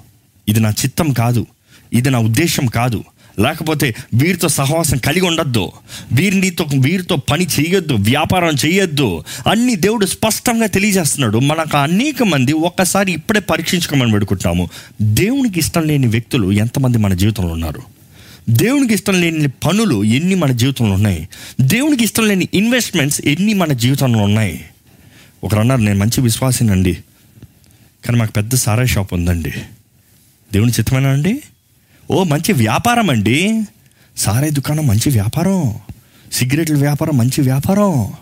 ఇది 0.49 0.59
నా 0.59 0.69
చిత్తం 0.69 1.13
కాదు. 1.13 1.47
ఇది 1.93 2.09
నా 2.09 2.19
ఉద్దేశం 2.19 2.65
కాదు. 2.65 3.03
లేకపోతే 3.39 3.95
వీరితో 4.13 4.47
సహవాసం 4.47 4.97
కలిగి 4.97 5.25
ఉండొద్దు. 5.25 5.71
వీరినితో 6.13 6.65
వీరితో 6.81 7.15
పని 7.15 7.45
చేయొద్దు 7.45 7.93
వ్యాపారం 7.93 8.53
చేయొద్దు 8.65 9.23
అన్ని 9.47 9.75
దేవుడు 9.75 10.05
స్పష్టంగా 10.05 10.65
తెలియజేస్తున్నాడు. 10.65 11.37
మనకు 11.37 11.77
అనేక 11.77 12.23
మంది 12.23 12.53
ఒక్కసారి 12.53 13.11
ఇప్పుడే 13.11 13.39
పరీక్షించుకోమని 13.39 14.11
పెడుకుంటాము 14.11 14.69
దేవునికి 15.01 15.59
ఇష్టం 15.59 15.83
లేని 15.83 16.07
వ్యక్తులు 16.07 16.51
ఎంతమంది 16.51 16.97
మన 16.97 17.13
జీవితంలో 17.13 17.49
ఉన్నారు? 17.49 17.81
దేవునికి 18.49 18.93
ఇష్టం 18.93 19.21
లేని 19.21 19.47
పనులు 19.47 20.03
ఎన్ని 20.03 20.35
మన 20.35 20.51
జీవితంలో 20.51 20.93
ఉన్నాయి? 20.93 21.27
దేవునికి 21.61 22.03
ఇష్టం 22.03 22.27
లేని 22.27 22.49
ఇన్వెస్ట్మెంట్స్ 22.53 23.21
ఎన్ని 23.21 23.53
మన 23.53 23.73
జీవితంలో 23.73 24.19
ఉన్నాయి? 24.19 24.65
ఒకరు 25.45 25.59
అన్నారు 25.59 25.81
నేను 25.81 25.99
మంచి 25.99 26.21
విశ్వాసినండి 26.21 26.93
కానీ 28.05 28.17
మాకు 28.17 28.31
పెద్ద 28.31 28.55
సారాయి 28.55 28.87
షాప్ 28.87 29.13
ఉందండి. 29.13 29.53
దేవుని 30.53 30.71
చిత్తమేనా 30.71 31.09
అండి? 31.09 31.41
ఓ 32.11 32.23
మంచి 32.23 32.53
వ్యాపారం 32.53 33.09
అండి. 33.09 33.67
సారాయి 34.17 34.51
దుకాణం 34.51 34.87
మంచి 34.87 35.09
వ్యాపారం. 35.09 35.75
సిగరెట్ల 36.31 36.75
వ్యాపారం 36.75 37.17
మంచి 37.17 37.41
వ్యాపారం. 37.41 38.13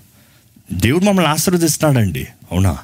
దేవుడు 0.74 1.06
మమ్మల్ని 1.06 1.32
ఆశీర్వదిస్తున్నాడండి. 1.32 2.28
అవునా? 2.52 2.78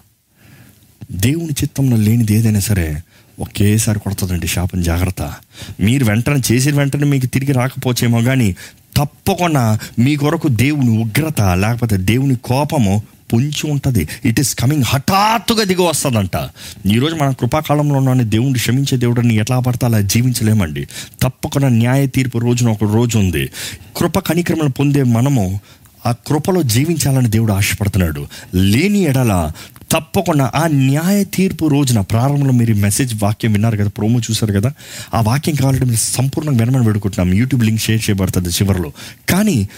దేవుని 1.12 1.50
చిత్తంలో 1.52 1.98
లేనిది 1.98 2.36
ఏదైనా 2.36 2.60
సరే 2.60 3.04
ఒకేసారి 3.40 4.00
కొడుతుందండి 4.00 4.48
శాపం 4.48 4.82
జాగ్రత్త. 4.82 5.34
మీరు 5.80 6.06
వెంటనే 6.06 6.42
చేసిన 6.52 6.78
వెంటనే 6.78 7.04
మీకు 7.04 7.26
తిరిగి 7.26 7.52
రాకపోవచ్చేమో 7.52 8.22
కానీ 8.22 8.56
తప్పకుండా 8.98 9.80
మీ 10.00 10.16
కొరకు 10.16 10.48
దేవుని 10.48 11.04
ఉగ్రత 11.04 11.42
లేకపోతే 11.42 11.98
దేవుని 11.98 12.36
కోపము 12.36 13.04
పొంచి 13.34 13.72
ఉంటుంది. 13.72 14.08
ఇట్ 14.26 14.40
ఈస్ 14.40 14.56
కమింగ్ 14.56 14.84
హఠాత్తుగా 14.84 15.64
దిగి 15.64 15.82
వస్తుందంట. 15.82 16.50
ఈరోజు 16.86 17.16
మన 17.16 17.30
కృపాకాలంలో 17.32 17.96
ఉన్న 17.96 18.22
దేవుడిని 18.22 18.60
క్షమించే 18.60 18.98
దేవుడిని 18.98 19.36
ఎట్లా 19.36 19.60
పడితే 19.60 19.86
అలా 19.86 20.02
జీవించలేమండి. 20.02 20.88
తప్పకుండా 21.22 21.68
న్యాయ 21.68 22.08
తీర్పు 22.08 22.38
రోజున 22.38 22.70
ఒక 22.70 22.84
రోజు 22.84 23.18
ఉంది. 23.18 23.50
కృప 23.98 24.20
కనిక్రమలు 24.20 24.70
పొందే 24.70 25.04
మనము 25.04 25.60
ఆ 26.06 26.12
కృపలో 26.12 26.64
జీవించాలని 26.64 27.30
దేవుడు 27.30 27.54
ఆశపడుతున్నాడు. 27.54 28.28
లేని 28.56 29.00
ఎడల 29.00 29.52
తప్పకుండా 29.92 30.52
ఆ 30.56 30.68
న్యాయ 30.68 31.24
తీర్పు 31.24 31.68
రోజున 31.68 32.00
ప్రారంభంలో 32.00 32.52
మీరు 32.52 32.74
మెసేజ్ 32.74 33.24
వాక్యం 33.24 33.52
విన్నారు 33.52 33.78
కదా? 33.78 33.88
ప్రోమో 33.88 34.20
చూశారు 34.20 34.54
కదా? 34.54 34.74
ఆ 35.14 35.22
వాక్యం 35.22 35.56
కావాలంటే 35.56 35.86
మీరు 35.86 35.98
సంపూర్ణంగా 35.98 36.66
వినమని 36.66 36.84
పెడుకుంటున్నాం 36.84 37.38
యూట్యూబ్ 37.38 37.64
లింక్ 37.64 37.82
షేర్ 37.82 38.10
చేయబడుతుంది 38.10 38.50
చివరిలో. 38.50 38.92
కానీ 39.30 39.70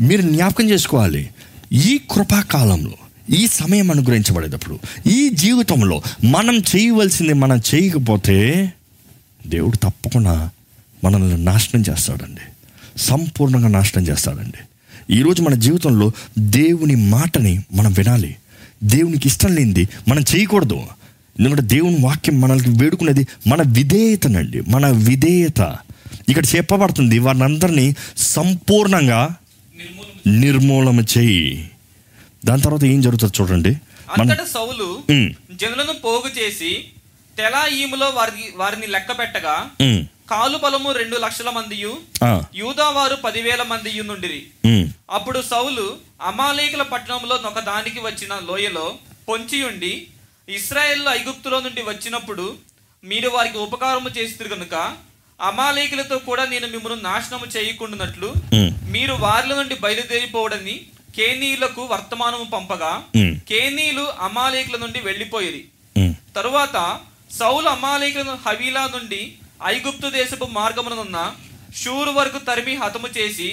మీరు 0.00 0.22
జ్ఞాపకం 0.22 0.70
చేసుకోవాలి. 0.70 1.28
ఈ 1.74 2.00
కృపాకాలంలో 2.10 2.92
ఈ 3.36 3.46
సమయం 3.46 3.90
అనుగ్రహించబడేటప్పుడు 3.90 4.78
ఈ 5.06 5.28
జీవితంలో 5.28 6.02
మనం 6.24 6.58
చేయవలసింది 6.58 7.32
మనం 7.32 7.62
చేయకపోతే 7.74 8.72
దేవుడు 9.46 9.76
తప్పకుండా 9.76 10.50
మనల్ని 11.04 11.44
నాశనం 11.44 11.84
చేస్తాడండి. 11.90 12.40
సంపూర్ణంగా 12.96 13.68
నాశనం 13.68 14.06
చేస్తాడండి. 14.06 14.58
ఈరోజు 15.16 15.42
మన 15.42 15.54
జీవితంలో 15.54 16.12
దేవుని 16.38 16.94
మాటని 16.94 17.62
మనం 17.72 17.92
వినాలి. 17.92 18.36
దేవునికి 18.84 19.28
ఇష్టం 19.28 19.54
లేనిది 19.54 19.88
మనం 20.08 20.24
చేయకూడదు. 20.36 20.82
ఎందుకంటే 21.40 21.62
దేవుని 21.62 21.96
వాక్యం 22.00 22.40
మనల్ని 22.40 22.78
వేడుకునేది 22.78 23.26
మన 23.46 23.62
విధేయతనండి. 23.66 24.60
మన 24.60 24.90
విధేయత. 24.90 25.76
ఇక్కడ 26.28 26.44
చెప్పబడుతుంది 26.56 27.18
వారిని 27.18 27.94
సంపూర్ణంగా 28.16 29.34
నిర్మూలన 30.24 31.00
చేయి. 31.14 31.44
దాని 32.42 32.62
తర్వాత 32.62 32.84
ఏం 32.84 33.00
జరుగుతుంది 33.02 33.36
చూడండి. 33.38 33.72
అంతటా 34.14 34.44
సౌలు 34.54 34.88
జనులను 35.54 35.92
పోగు 36.00 36.28
చేసి 36.38 36.72
తెలా 37.36 37.66
ఈములో 37.76 38.08
వారి 38.10 38.32
వారిని 38.56 38.86
లెక్క 38.86 39.18
పెట్టగా 39.18 39.54
కాలు 40.28 40.58
బలము 40.58 40.92
రెండు 40.92 41.16
లక్షల 41.16 41.50
మందియు 41.50 41.90
ఆ, 42.24 42.30
యూదా 42.54 42.88
వారు 42.88 43.16
పదివేల 43.16 43.62
మందియు 43.62 44.02
నుండిరి. 44.02 44.40
అప్పుడు 45.10 45.40
సౌలు 45.42 45.86
అమాలేకుల 46.22 46.82
పట్టణంలో 46.82 47.34
ఒక 47.44 47.60
దానికి 47.64 48.00
వచ్చిన 48.00 48.34
లోయలో 48.44 48.86
పొంచియుండి 49.28 49.92
ఇస్రాయేల్ 50.48 51.08
ఐగుప్తులో 51.10 51.60
నుండి 51.60 51.82
వచ్చినప్పుడు 51.82 52.46
మీరు 53.04 53.28
వారికి 53.28 53.58
ఉపకారము 53.58 54.08
చేస్తురు 54.10 54.48
కనుక 54.48 54.74
అమాలేకులతో 55.44 56.16
కూడా 56.26 56.44
నేను 56.44 56.66
మిమ్మల్ని 56.68 57.02
నాశనము 57.02 57.46
చేయకుండానట్లు 57.54 58.28
మీరు 58.88 59.14
వారిలో 59.22 59.54
నుండి 59.56 59.76
బయలుదేరిపోవడని 59.82 60.76
కేనీయులకు 61.16 61.82
వర్తమానము 61.84 62.46
పంపగా 62.52 62.92
ఉమ్, 63.16 63.34
కేనీయులు 63.48 64.04
అమాలేకుల 64.22 64.76
నుండి 64.76 65.00
వెళ్ళిపోయిరి 65.00 65.62
ఉమ్. 65.96 66.14
తరువాత 66.34 66.76
సౌలు 67.38 67.68
అమాలేకులను 67.68 68.34
హవీలా 68.44 68.84
నుండి 68.94 69.22
ఐగుప్తు 69.66 70.08
దేశపు 70.10 70.46
మార్గమునున్న 70.52 71.18
షూరు 71.76 72.10
వరకు 72.10 72.38
తరిమి 72.38 72.74
హతము 72.74 73.08
చేసి. 73.16 73.46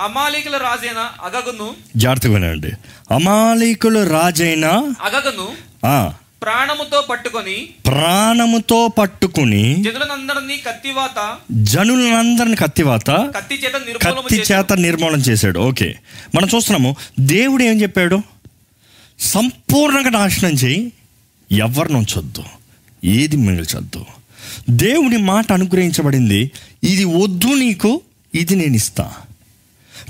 అమాలేకుల 0.00 0.56
రాజైన 0.58 1.00
అగగును 1.24 1.68
జాగ్రత్తగా 1.96 2.72
అమాలీకుల 3.10 3.98
రాజైన 4.12 4.66
అగగను 5.02 5.46
ప్రాణముతో 6.42 7.00
పట్టుకొని 7.10 7.68
ప్రాణముతో 7.86 8.88
పట్టుకుని 8.88 9.74
జనులందరినీ 9.82 10.56
కత్తివాత 10.56 11.36
జనులందరిని 11.52 12.56
కత్తివాత 12.56 13.10
కత్తి 13.10 13.54
చేత 13.54 13.96
కత్తి 13.96 14.42
చేత 14.52 14.72
నిర్మూలన 14.72 15.18
చేశాడు. 15.18 15.58
ఓకే. 15.58 15.94
మనం 16.34 16.48
చూస్తున్నాము 16.54 16.96
దేవుడు 17.20 17.62
ఏం 17.62 17.82
చెప్పాడు? 17.82 18.22
సంపూర్ణంగా 19.20 20.10
నాశనం 20.10 20.50
చేయి 20.50 20.92
ఎవరిని 21.52 21.98
ఉంచొద్దు 21.98 22.44
ఏది 23.04 23.36
మిగిల్చొద్దు. 23.36 24.04
దేవుని 24.70 25.16
మాట 25.16 25.52
అనుగ్రహించబడింది 25.52 26.50
ఇది 26.84 27.04
వద్దు 27.04 27.46
నీకు 27.46 28.00
ఇది 28.34 28.54
నేను 28.54 28.74
ఇస్తా. 28.74 29.12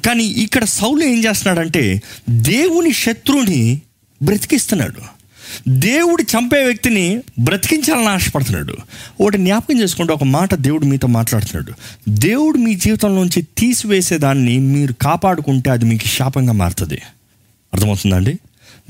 కానీ 0.06 0.24
ఇక్కడ 0.24 0.64
సౌలు 0.64 1.04
ఏం 1.04 1.24
చేస్తున్నాడంటే 1.24 2.02
దేవుని 2.30 2.92
శత్రువుని 2.92 3.80
బ్రతికిస్తున్నాడు. 4.22 5.13
దేవుడు 5.68 6.22
చంపే 6.22 6.64
వ్యక్తిని 6.64 7.22
బ్రతికించాలని 7.38 8.08
ఆశపడుతున్నాడు. 8.08 8.76
ఒకటి 9.20 9.38
జ్ఞాపకం 9.38 9.80
చేసుకుంటే 9.80 10.12
ఒక 10.12 10.24
మాట 10.24 10.54
దేవుడు 10.54 10.84
మీతో 10.84 11.08
మాట్లాడుతున్నాడు. 11.08 11.72
దేవుడు 12.08 12.58
మీ 12.58 12.74
జీవితంలోంచి 12.74 13.46
తీసివేసేదాన్ని 13.58 14.58
మీరు 14.58 14.92
కాపాడుకుంటే 14.92 15.70
అది 15.70 15.84
మీకు 15.84 16.06
శాపంగా 16.06 16.52
మారుతుంది. 16.52 17.02
అర్థమవుతుందండి 17.74 18.38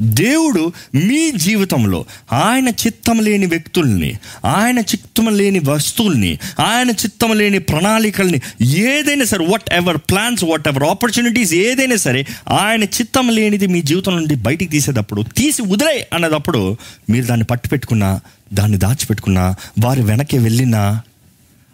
దేవుడు 0.01 0.73
మీ 0.95 1.31
జీవితంలో 1.31 2.05
ఆయన 2.33 2.69
చిత్తం 2.69 3.21
లేని 3.21 3.47
వ్యక్తుల్ని 3.47 4.19
ఆయన 4.45 4.79
చిత్తం 4.79 5.37
లేని 5.37 5.59
వస్తువుల్ని 5.59 6.39
ఆయన 6.61 6.91
చిత్తం 6.91 7.39
లేని 7.39 7.59
ప్రణాళికల్ని 7.59 8.41
ఏదైనా 8.65 9.25
సరే 9.25 9.47
what 9.47 9.73
ever 9.73 9.99
plans 9.99 10.45
what 10.45 10.69
ever 10.69 10.83
opportunities 10.83 11.55
ఏదైనా 11.55 11.97
సరే 11.97 12.27
ఆయన 12.49 12.85
చిత్తం 12.85 13.29
లేనిది 13.29 13.67
మీ 13.67 13.83
జీవితం 13.83 14.17
నుండి 14.17 14.35
బయటికి 14.35 14.71
తీసేటప్పుడు 14.71 15.23
తీసి 15.23 15.63
వదిలే 15.63 16.09
అన్నదప్పుడు 16.13 16.77
మీరు 17.11 17.25
దాన్ని 17.25 17.45
పట్టు 17.45 17.69
పెట్టుకున్నా 17.69 18.21
దాన్ని 18.53 18.79
దాచిపెట్టుకున్నా 18.79 19.55
వారి 19.81 20.03
వెనకే 20.03 20.39
వెళ్ళినా 20.39 21.03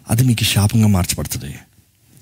అది 0.09 0.23
మీకు 0.23 0.43
శాపంగా 0.43 0.87
మార్చబడుతుంది. 0.87 1.55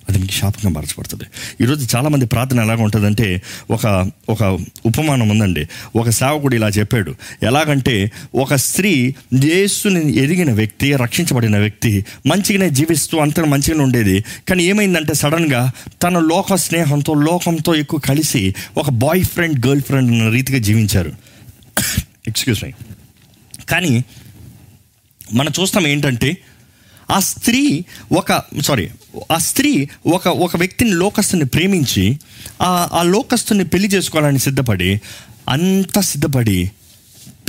అది 0.09 0.19
మీకు 0.19 0.31
శాపంగా 0.31 0.69
మార్చబడుతుంది. 0.69 1.23
ఈరోజు 1.61 1.97
చాలామంది 1.97 2.25
ప్రార్థన 2.25 2.59
ఎలాగ 2.59 2.81
ఉంటుందంటే 2.81 3.41
ఒక 3.71 4.11
ఒక 4.29 4.43
ఉపమానం 4.85 5.29
ఉందండి. 5.29 5.67
ఒక 5.95 6.09
సేవకుడు 6.09 6.55
ఇలా 6.55 6.67
చెప్పాడు. 6.67 7.15
ఎలాగంటే 7.43 8.11
ఒక 8.35 8.55
స్త్రీ 8.55 9.15
యేసుని 9.45 10.17
ఎదిగిన 10.17 10.51
వ్యక్తి 10.51 10.95
రక్షించబడిన 10.95 11.57
వ్యక్తి 11.57 12.05
మంచిగానే 12.27 12.69
జీవిస్తూ 12.69 13.17
అంత 13.17 13.39
మంచిగానే 13.39 13.83
ఉండేది. 13.83 14.21
కానీ 14.21 14.63
ఏమైందంటే 14.63 15.13
సడన్గా 15.13 15.71
తన 16.03 16.19
లోక 16.19 16.55
స్నేహంతో 16.55 17.13
లోకంతో 17.13 17.75
ఎక్కువ 17.75 17.99
కలిసి 17.99 18.55
ఒక 18.77 18.89
బాయ్ 18.89 19.23
ఫ్రెండ్ 19.23 19.65
గర్ల్ 19.65 19.81
ఫ్రెండ్ 19.81 20.11
అన్న 20.11 20.29
రీతిగా 20.29 20.57
జీవించారు. 20.57 21.11
Excuse 22.27 22.63
me. 22.63 22.71
కానీ 23.69 24.03
మనం 25.33 25.51
చూస్తాం 25.61 25.87
ఏంటంటే 25.87 26.37
ఆ 27.11 27.19
స్త్రీ 27.19 27.83
ఒక 28.17 28.41
సారీ 28.61 28.89
ఆ 29.31 29.37
స్త్రీ 29.37 29.87
ఒక 30.07 30.27
ఒక 30.27 30.57
వ్యక్తిని 30.57 30.91
లోకస్తుని 30.91 31.45
ప్రేమించి 31.45 32.19
ఆ 32.61 32.89
ఆ 32.93 33.03
లోకస్తుని 33.03 33.63
పెళ్ళి 33.63 33.89
చేసుకోవాలని 33.89 34.39
సిద్ధపడి 34.39 35.01
అంత 35.49 35.99
సిద్ధపడి 35.99 36.71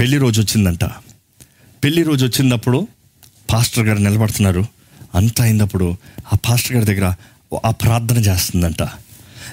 పెళ్ళి 0.01 0.19
రోజు 0.19 0.41
వచ్చిందంట. 0.41 0.85
పెళ్ళి 1.85 2.03
రోజు 2.03 2.27
వచ్చినప్పుడు 2.27 2.89
పాస్టర్ 3.53 3.85
గారు 3.85 3.99
నిలబడుతున్నారు. 3.99 4.67
అంత 5.15 5.41
అయినప్పుడు 5.41 5.97
ఆ 6.33 6.37
పాస్టర్ 6.37 6.73
గారి 6.73 6.87
దగ్గర 6.87 7.15
ఆ 7.65 7.71
ప్రార్థన 7.71 8.17
చేస్తుందంట. 8.17 8.89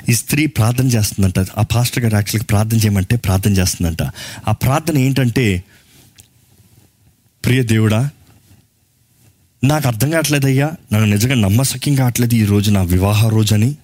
ఈ 0.09 0.13
స్త్రీ 0.13 0.45
ప్రార్థన 0.45 0.87
చేస్తుందంట. 0.87 1.39
ఆ 1.39 1.61
పాస్టర్ 1.61 2.03
గారు 2.03 2.15
యాక్చువల్గా 2.15 2.45
ప్రార్థన 2.49 2.77
చేయమంటే 2.77 3.15
ప్రార్థన 3.15 3.51
చేస్తుందంట. 3.51 4.03
ఆ 4.47 4.51
ప్రార్థన 4.51 4.97
ఏంటంటే 4.97 5.63
ప్రియ 7.45 7.63
దేవుడా 7.63 8.09
నాకు 9.63 9.87
అర్థం 9.87 10.09
కావట్లేదయ్యా 10.09 10.71
నాకు 10.91 11.05
నిజంగా 11.05 11.35
నమ్మసక్యం 11.35 11.95
కావట్లేదు 11.95 12.35
ఈ 12.35 12.45
రోజు 12.45 12.71
నా 12.71 12.81
వివాహ 12.81 13.29
రోజు 13.29 13.53
అని 13.53 13.75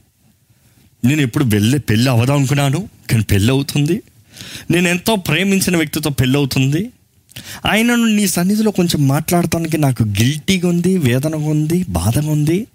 నేను 1.05 1.21
ఎప్పుడు 1.21 1.43
వెళ్ళే 1.43 1.77
పెళ్ళి 1.77 2.09
అవదాం 2.09 2.37
అనుకున్నాను 2.37 2.89
కానీ 3.11 3.23
పెళ్ళి 3.23 3.51
అవుతుంది. 3.51 4.01
నేను 4.71 4.87
ఎంతో 4.87 5.15
ప్రేమించిన 5.15 5.77
వ్యక్తితో 5.77 6.09
పెళ్ళి 6.09 6.37
అవుతుంది. 6.37 6.89
ఆయనను 7.65 8.05
నీ 8.05 8.27
సన్నిధిలో 8.27 8.71
కొంచెం 8.71 9.07
మాట్లాడటానికి 9.07 9.77
నాకు 9.77 10.03
గిల్టీగా 10.03 10.69
ఉంది 10.69 10.97
వేదనగా 10.97 11.49
ఉంది 11.49 11.85
బాధగా 11.89 12.31
ఉంది. 12.31 12.67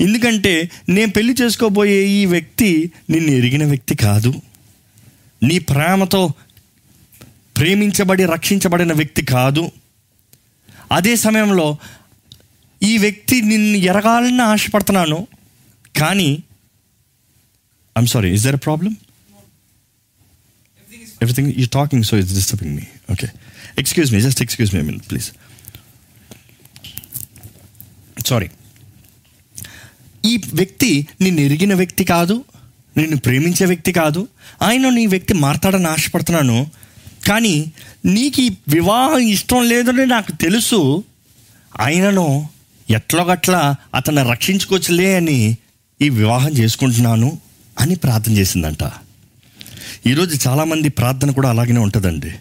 ఎందుకంటే 0.00 0.70
నేను 0.88 1.12
పెళ్ళి 1.12 1.34
చేసుకోబోయే 1.42 2.06
ఈ 2.08 2.26
వ్యక్తి 2.26 2.90
నిన్ను 3.10 3.30
ఎరిగిన 3.30 3.64
వ్యక్తి 3.64 3.94
కాదు. 3.94 4.34
నీ 5.42 5.58
ప్రేమతో 5.58 6.32
ప్రేమించబడి 7.56 8.24
రక్షించబడిన 8.24 8.92
వ్యక్తి 8.92 9.22
కాదు. 9.22 9.70
అదే 10.92 11.16
సమయంలో 11.16 11.66
ఈ 12.80 12.98
వ్యక్తి 12.98 13.42
నిన్ను 13.42 13.78
ఎరగాలని 13.90 14.42
ఆశపడుతున్నాను 14.42 15.18
కానీ 15.98 16.30
I'm 17.96 18.06
sorry 18.06 18.30
is 18.34 18.42
there 18.42 18.56
problem 18.56 18.92
everything 21.22 21.50
you 21.58 21.66
talking 21.72 22.04
so 22.04 22.16
it's 22.16 22.34
disturbing 22.34 22.74
me 22.76 22.86
okay 23.12 23.28
excuse 23.78 24.12
me 24.12 24.20
just 24.20 24.42
excuse 24.42 24.72
me 24.74 24.82
min 24.82 25.00
please 25.00 25.28
sorry 28.26 28.48
ఈ 30.24 30.36
వ్యక్తి 30.54 30.90
నిన్ను 31.22 31.40
ఎరిగిన 31.40 31.74
వ్యక్తి 31.74 32.04
కాదు 32.04 32.36
నిన్ను 32.96 33.16
ప్రేమించే 33.16 33.66
వ్యక్తి 33.66 33.92
కాదు 33.92 34.20
ఆయన 34.62 34.88
నీ 34.88 35.06
వ్యక్తి 35.06 35.34
మాట్లాడని 35.34 35.88
ఆశపడుతున్నాను 35.88 36.58
కానీ 37.26 37.72
నీకు 38.04 38.40
ఈ 38.40 38.50
వివాహం 38.68 39.18
ఇష్టం 39.18 39.68
లేదని 39.68 40.06
నాకు 40.06 40.32
తెలుసు. 40.32 41.04
ఆయనను 41.80 42.48
ఎట్లోగట్లా 42.90 43.76
అతన్ని 43.94 44.30
రక్షించుకోవచ్చులే 44.30 45.16
అని 45.16 45.56
ఈ 46.02 46.08
వివాహం 46.08 46.50
చేసుకుంటున్నాను 46.50 47.38
అని 47.80 47.94
ప్రార్థన 47.94 48.32
చేసిందంట. 48.32 48.90
ఈరోజు 50.06 50.48
చాలామంది 50.48 50.88
ప్రార్థన 50.88 51.30
కూడా 51.30 51.48
అలాగనే 51.48 51.80
ఉంటుందండి. 51.80 52.32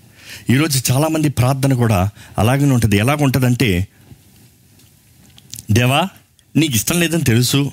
ఈరోజు 0.50 0.92
చాలామంది 0.92 1.30
ప్రార్థన 1.30 1.74
కూడా 1.74 2.10
అలాగనే 2.38 2.72
ఉంటుంది. 2.72 2.98
ఎలాగ 2.98 3.24
ఉంటుందంటే 3.24 3.88
దేవా 5.72 6.10
నీకు 6.56 6.74
ఇష్టం 6.74 7.00
లేదని 7.00 7.24
తెలుసు. 7.24 7.72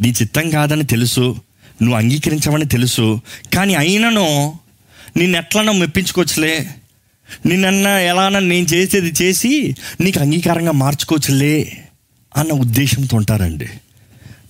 నీ 0.00 0.08
చిత్తం 0.08 0.50
కాదని 0.50 0.84
తెలుసు. 0.84 1.36
నువ్వు 1.82 1.96
అంగీకరించవని 1.96 2.64
తెలుసు. 2.64 3.20
కానీ 3.54 3.74
అయినను 3.74 4.58
నిన్ను 5.16 5.38
ఎట్లన్నా 5.38 5.72
మెప్పించుకోవచ్చులే. 5.72 6.68
నిన్నన్నా 7.46 8.00
ఎలానా 8.00 8.38
నేను 8.38 8.66
చేసేది 8.66 9.24
చేసి 9.24 9.74
నీకు 10.00 10.20
అంగీకారంగా 10.20 10.72
మార్చుకోవచ్చులే 10.72 11.84
అన్న 12.36 12.52
ఉద్దేశంతో 12.52 13.16
ఉంటారండి. 13.16 13.68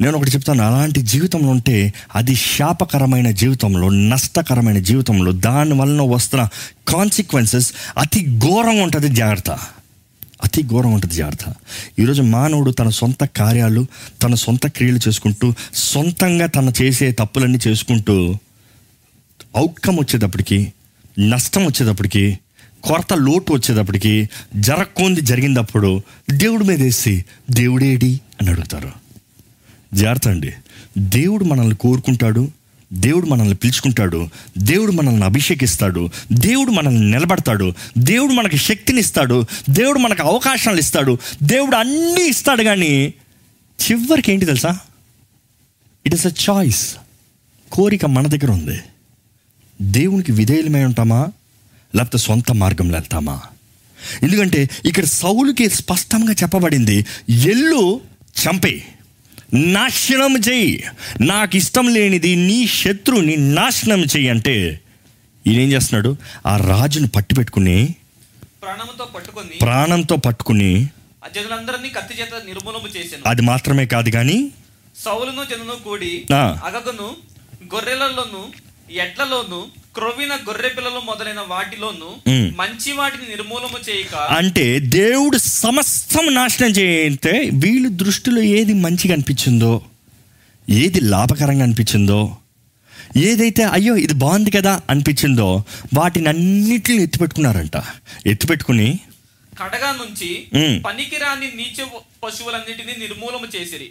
నేను 0.00 0.18
ఒకటి 0.18 0.30
చెప్తాను 0.30 0.64
అలాంటి 0.64 1.02
జీవితంలో 1.02 1.48
ఉంటే 1.48 1.92
అది 2.14 2.34
శాపకరమైన 2.34 3.30
జీవితంలో 3.30 3.88
నష్టకరమైన 3.88 4.78
జీవితంలో 4.78 5.32
దాని 5.32 5.72
వలన 5.72 6.02
వస్తున్న 6.02 6.48
కాన్సిక్వెన్సెస్ 6.88 7.72
అతి 7.98 8.38
ఘోరంగా 8.38 8.82
ఉంటుంది 8.82 9.08
జాగ్రత్త. 9.08 9.50
అతి 10.44 10.62
ఘోరం 10.62 10.92
ఉంటుంది 10.92 11.14
జాగ్రత్త. 11.14 11.44
ఈరోజు 11.98 12.22
మానవుడు 12.22 12.70
తన 12.70 12.88
సొంత 12.88 13.24
కార్యాలు 13.24 13.86
తన 14.22 14.34
సొంత 14.34 14.66
క్రియలు 14.66 15.00
చేసుకుంటూ 15.08 15.54
సొంతంగా 15.74 16.46
తను 16.46 16.72
చేసే 16.82 17.12
తప్పులన్నీ 17.12 17.58
చేసుకుంటూ 17.68 18.38
అవుట్కమ్ 19.56 19.98
వచ్చేటప్పటికి 19.98 20.72
నష్టం 21.18 21.66
వచ్చేటప్పటికి 21.66 22.38
కొరత 22.82 23.12
లోటు 23.12 23.52
వచ్చేటప్పటికి 23.52 24.30
జరక్కుంది 24.56 25.20
జరిగినప్పుడు 25.20 26.02
దేవుడి 26.30 26.64
మీద 26.64 26.82
వేసి 26.82 27.24
దేవుడేడి 27.50 28.20
అని 28.40 28.50
అడుగుతారు. 28.50 28.92
జాగ్రత్త 29.94 30.28
అండి. 30.28 30.52
దేవుడు 30.98 31.44
మనల్ని 31.44 31.74
కోరుకుంటాడు 31.74 32.50
దేవుడు 32.92 33.26
మనల్ని 33.26 33.54
పిలుచుకుంటాడు 33.54 34.28
దేవుడు 34.58 34.92
మనల్ని 34.92 35.24
అభిషేకిస్తాడు 35.24 36.10
దేవుడు 36.32 36.70
మనల్ని 36.70 37.10
నిలబడతాడు 37.10 37.74
దేవుడు 37.98 38.32
మనకి 38.32 38.56
శక్తిని 38.56 39.00
ఇస్తాడు 39.00 39.44
దేవుడు 39.70 39.98
మనకు 39.98 40.22
అవకాశాలు 40.22 40.78
ఇస్తాడు 40.78 41.18
దేవుడు 41.42 41.76
అన్నీ 41.76 42.28
ఇస్తాడు 42.28 42.62
కానీ 42.62 43.14
చివరికి 43.82 44.32
ఏంటి 44.32 44.46
తెలుసా? 44.46 44.78
ఇట్ 46.06 46.14
ఇస్ 46.14 46.26
అ 46.26 46.30
చాయిస్ 46.50 46.96
కోరిక 47.72 48.06
మన 48.06 48.26
దగ్గర 48.26 48.50
ఉంది. 48.50 48.80
దేవునికి 49.80 50.32
విధేయులమై 50.32 50.84
ఉంటామా? 50.84 51.20
లేకపోతే 51.94 52.18
సొంత 52.18 52.52
మార్గంలో 52.52 52.98
వెళ్తామా? 52.98 53.40
ఎందుకంటే 54.22 54.68
ఇక్కడ 54.84 55.04
సౌలుకి 55.04 55.68
స్పష్టంగా 55.68 56.32
చెప్పబడింది 56.32 56.96
ఎల్లు 57.28 58.00
చంపే 58.40 58.74
నాశనం 59.54 60.36
చెయ్యి 60.48 60.84
నాకు 61.20 61.56
ఇష్టం 61.56 61.94
లేనిది 61.94 62.36
నీ 62.36 62.66
శత్రువుని 62.66 63.36
నాశనం 63.36 64.02
చెయ్యి 64.02 64.28
అంటే 64.28 64.80
ఈయనేం 65.46 65.72
చేస్తున్నాడు? 65.72 66.16
ఆ 66.46 66.56
రాజును 66.56 67.08
పట్టి 67.08 67.34
పెట్టుకుని 67.34 67.94
ప్రాణంతో 68.62 69.04
పట్టుకొని 69.04 69.58
ప్రాణంతో 69.62 70.16
పట్టుకుని 70.16 70.88
కత్తి 71.88 72.14
చేత 72.20 72.32
చేశాను. 72.96 73.22
అది 73.26 73.42
మాత్రమే 73.42 73.86
కాదు 73.86 74.10
కానీ 74.10 74.38
సౌలును 75.04 75.44
జనును 75.50 75.76
కూడి. 75.84 76.26
అగగును 76.66 77.08
గొర్రెలలోను 77.74 78.42
ఎడ్లలోను 78.90 79.66
క్రొవ్విన 79.94 80.34
గొర్రె 80.48 80.68
పిల్లలు 80.68 81.00
మొదలైన 81.00 81.40
వాటిలోను. 81.40 82.08
మంచి 82.56 82.92
వాటిని 82.92 83.28
నిర్మూలము 83.28 83.78
చేయక 83.88 84.14
అంటే 84.14 84.78
దేవుడు 84.80 85.36
సమస్తం 85.38 86.34
నాశనం 86.34 86.70
చేయంటే 86.70 87.50
వీళ్ళ 87.54 87.88
దృష్టిలో 87.88 88.42
ఏది 88.42 88.72
మంచిగా 88.72 89.14
అనిపించిందో 89.14 89.82
ఏది 90.70 91.00
లాభకరంగా 91.00 91.62
అనిపించిందో 91.62 92.36
ఏదైతే 93.16 93.62
అయ్యో 93.64 93.96
ఇది 93.96 94.14
బాగుంది 94.14 94.50
కదా 94.50 94.80
అనిపించిందో 94.90 95.62
వాటిని 95.94 96.28
అన్నిటిని 96.28 97.02
ఎత్తిపెట్టుకున్నారంట 97.02 97.76
ఎత్తిపెట్టుకుని 98.26 98.98
కడగా 99.58 99.92
నుంచి. 99.92 100.30
పనికిరాని 100.86 101.46
నీచ 101.56 101.78
పశువులన్నిటిని 102.24 102.94
నిర్మూలన 103.00 103.44
చేసిరి. 103.56 103.88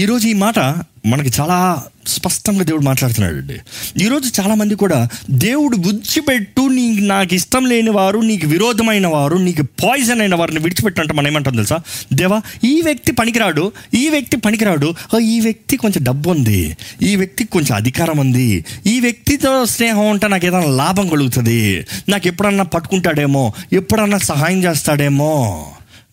ఈరోజు 0.00 0.26
ఈ 0.28 0.32
మాట 0.32 0.58
మనకి 1.06 1.30
చాలా 1.40 1.82
స్పష్టంగా 2.06 2.62
దేవుడు 2.62 2.84
మాట్లాడుతున్నాడు 2.84 3.36
అండి. 3.36 3.56
ఈరోజు 4.04 4.40
చాలామంది 4.40 4.74
కూడా 4.74 5.08
దేవుడు 5.30 5.76
విడిచిపెట్టు 5.76 6.60
నీ 6.60 6.84
నాకు 7.00 7.34
ఇష్టం 7.34 7.64
లేని 7.66 7.90
వారు 7.90 8.18
నీకు 8.18 8.46
విరోధమైన 8.46 9.06
వారు 9.06 9.36
నీకు 9.36 9.62
పాయిజన్ 9.62 10.20
అయిన 10.20 10.34
వారిని 10.34 10.60
విడిచిపెట్టంటే 10.60 11.12
మనం 11.12 11.26
ఏమంటాం 11.26 11.54
తెలుసా? 11.54 11.78
దేవా 12.12 12.38
ఈ 12.64 12.74
వ్యక్తి 12.84 13.12
పనికిరాడు 13.12 13.72
ఈ 13.94 14.08
వ్యక్తి 14.08 14.36
పనికిరాడు. 14.36 14.94
ఈ 15.22 15.40
వ్యక్తి 15.40 15.76
కొంచెం 15.76 16.04
డబ్బు 16.04 16.30
ఉంది 16.30 16.76
ఈ 17.02 17.16
వ్యక్తికి 17.16 17.50
కొంచెం 17.50 17.74
అధికారం 17.76 18.18
ఉంది 18.18 18.64
ఈ 18.86 19.00
వ్యక్తితో 19.00 19.66
స్నేహం 19.66 20.06
ఉంటే 20.10 20.28
నాకు 20.28 20.46
ఏదైనా 20.46 20.70
లాభం 20.82 21.08
కలుగుతుంది. 21.08 21.86
నాకు 22.08 22.28
ఎప్పుడన్నా 22.28 22.64
పట్టుకుంటాడేమో 22.64 23.44
ఎప్పుడన్నా 23.72 24.18
సహాయం 24.18 24.64
చేస్తాడేమో. 24.64 25.34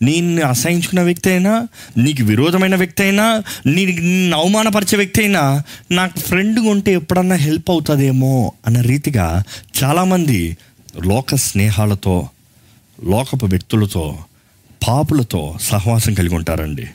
నేను 0.05 0.43
అసహించుకున్న 0.43 1.01
వ్యక్తి 1.01 1.29
అయినా 1.29 1.53
నీకు 1.97 2.23
విరోధమైన 2.23 2.75
వ్యక్తి 2.75 3.03
అయినా 3.03 3.25
నీ 3.65 3.85
నిన్ను 3.85 4.37
అవమానపరిచే 4.37 4.95
వ్యక్తి 4.97 5.21
అయినా 5.21 5.43
నాకు 5.91 6.19
ఫ్రెండ్గా 6.19 6.69
ఉంటే 6.69 6.93
ఎప్పుడన్నా 6.93 7.35
హెల్ప్ 7.35 7.71
అవుతుందేమో 7.71 8.51
అన్న 8.67 8.81
రీతిగా 8.81 9.27
చాలామంది 9.83 10.39
లోక 11.05 11.35
స్నేహాలతో 11.35 12.15
లోకపు 13.03 13.45
వ్యక్తులతో 13.45 14.05
పాపులతో 14.87 15.41
సహవాసం 15.61 16.13
కలిగి 16.13 16.35
ఉంటారండి. 16.35 16.85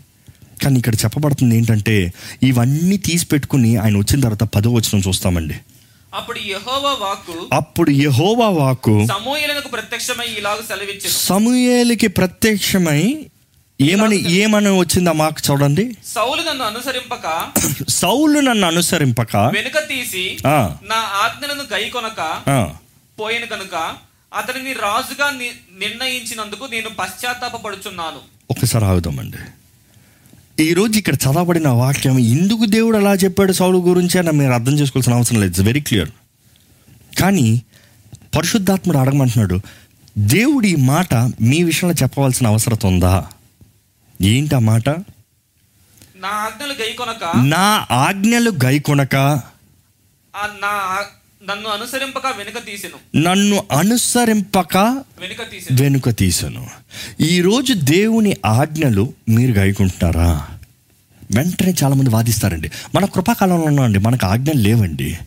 కానీ 0.62 0.76
ఇక్కడ 0.78 0.94
చెప్పబడుతుంది 0.94 1.54
ఏంటంటే 1.56 2.12
ఇవన్నీ 2.42 2.96
తీసి 2.96 3.26
పెట్టుకుని 3.26 3.70
ఆయన 3.76 3.96
వచ్చిన 3.96 4.20
తర్వాత 4.20 4.44
పదో 4.54 4.70
వచనం 4.70 5.02
చూస్తామండి. 5.08 5.56
అప్పుడు 6.14 6.38
యెహోవా 6.38 6.92
వాక్కు 6.92 7.48
అప్పుడు 7.52 7.90
యెహోవా 7.90 8.48
వాక్కు 8.48 8.94
సమూయేలునకు 9.06 9.68
ప్రత్యక్షమై 9.68 10.26
ఇలాగ 10.38 10.60
సెలవిచ్చెను. 10.68 11.12
సమూయేలుకి 11.28 12.08
ప్రత్యక్షమై 12.08 13.02
ఏమని 13.80 14.16
ఏమని 14.32 14.70
వచ్చిందా 14.78 15.12
మాకు 15.12 15.40
చూడండి. 15.50 15.84
సౌలు 16.06 16.42
నన్ను 16.42 16.64
అనుసరింపక 16.64 17.26
సౌలు 18.02 18.40
నన్ను 18.40 18.66
అనుసరింపక 18.66 19.36
వెనుక 19.36 19.78
తీసి 19.88 20.24
నా 20.82 20.98
ఆజ్ఞలను 21.22 21.64
గైకొనక 21.72 22.20
పోయిన 23.20 23.44
కనుక 23.44 23.74
అతనిని 24.34 24.72
రాజుగా 24.72 25.30
నిర్ణయించినందుకు 25.78 26.64
నేను 26.64 26.88
పశ్చాత్తాపపడుచున్నాను. 26.90 28.20
ఒకసారి 28.50 28.84
ఆగుదామండి. 28.84 29.40
ఈరోజు 30.62 30.98
ఇక్కడ 30.98 31.14
చదవబడిన 31.16 31.68
వాక్యం 31.78 32.16
ఎందుకు 32.32 32.64
దేవుడు 32.66 32.96
అలా 32.96 33.12
చెప్పాడు 33.14 33.52
సౌలు 33.52 33.78
గురించి 33.80 34.18
అని 34.18 34.32
మీరు 34.32 34.52
అర్థం 34.52 34.74
చేసుకోవాల్సిన 34.78 35.14
అవసరం 35.14 35.38
లేదు. 35.40 35.50
ఇట్స్ 35.50 35.62
వెరీ 35.62 35.80
క్లియర్ 35.80 36.10
కానీ 37.18 37.46
పరిశుద్ధాత్ముడు 38.34 38.98
అడగమంటున్నాడు 38.98 39.56
దేవుడు 40.32 40.66
ఈ 40.66 40.76
మాట 40.86 41.12
మీ 41.42 41.62
విషయంలో 41.62 41.94
చెప్పవలసిన 42.02 42.46
అవసరం 42.46 42.78
ఉందా? 42.84 43.14
ఏంటి 44.22 44.54
ఆ 44.54 44.62
మాట? 44.70 44.88
నా 46.24 46.32
ఆజ్ఞలు 46.44 46.74
గైకొనక 46.80 47.24
నా 47.52 47.64
ఆజ్ఞలు 48.00 48.50
గైకొనక 48.64 49.16
నా 50.62 50.72
నన్ను 51.48 51.68
అనుసరింపక 51.68 52.26
వెనుక 52.26 52.66
తీసెను. 52.66 53.28
నన్ను 53.28 53.64
అనుసరింపక 53.78 54.76
వెనుక 54.76 55.50
తీసెను. 55.52 55.82
వెనుక 55.82 56.10
తీసను. 56.10 56.66
ఈరోజు 57.20 57.72
దేవుని 57.72 58.36
ఆజ్ఞలు 58.46 59.12
మీరు 59.28 59.52
గైకుంటున్నారా? 59.52 60.46
వెంటనే 61.36 61.74
చాలామంది 61.84 62.10
వాదిస్తారండి. 62.10 62.70
మన 62.94 63.04
కృపాకాలంలో 63.04 63.64
ఉన్నామండి 63.64 63.98
మనకు 63.98 64.26
ఆజ్ఞలు 64.26 64.60
లేవండి. 64.60 65.18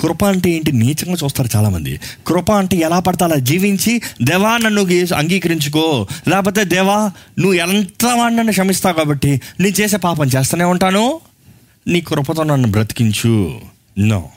కృప 0.00 0.24
అంటే 0.24 0.50
ఏంటి? 0.50 0.72
నీచంగా 0.72 1.16
చూస్తారు 1.24 1.48
చాలామంది. 1.56 2.00
కృప 2.26 2.52
అంటే 2.52 2.76
ఎలా 2.76 2.98
పడితే 2.98 3.24
అలా 3.24 3.36
జీవించి 3.36 4.02
దేవా 4.22 4.58
నన్ను 4.58 4.80
అంగీకరించుకో. 5.14 6.06
లేకపోతే 6.28 6.64
దేవా 6.64 7.12
నువ్వు 7.38 7.52
ఎంత 7.52 8.06
వాడినన్ను 8.06 8.52
క్షమిస్తావు 8.52 8.94
కాబట్టి 8.94 9.40
నేను 9.60 9.80
చేసే 9.80 9.96
పాపం 9.96 10.26
చేస్తూనే 10.26 10.64
ఉంటాను. 10.64 11.20
నీ 11.86 12.00
కృపతో 12.00 12.42
నన్ను 12.42 12.70
బ్రతికించు. 12.70 13.60
No. 13.98 14.28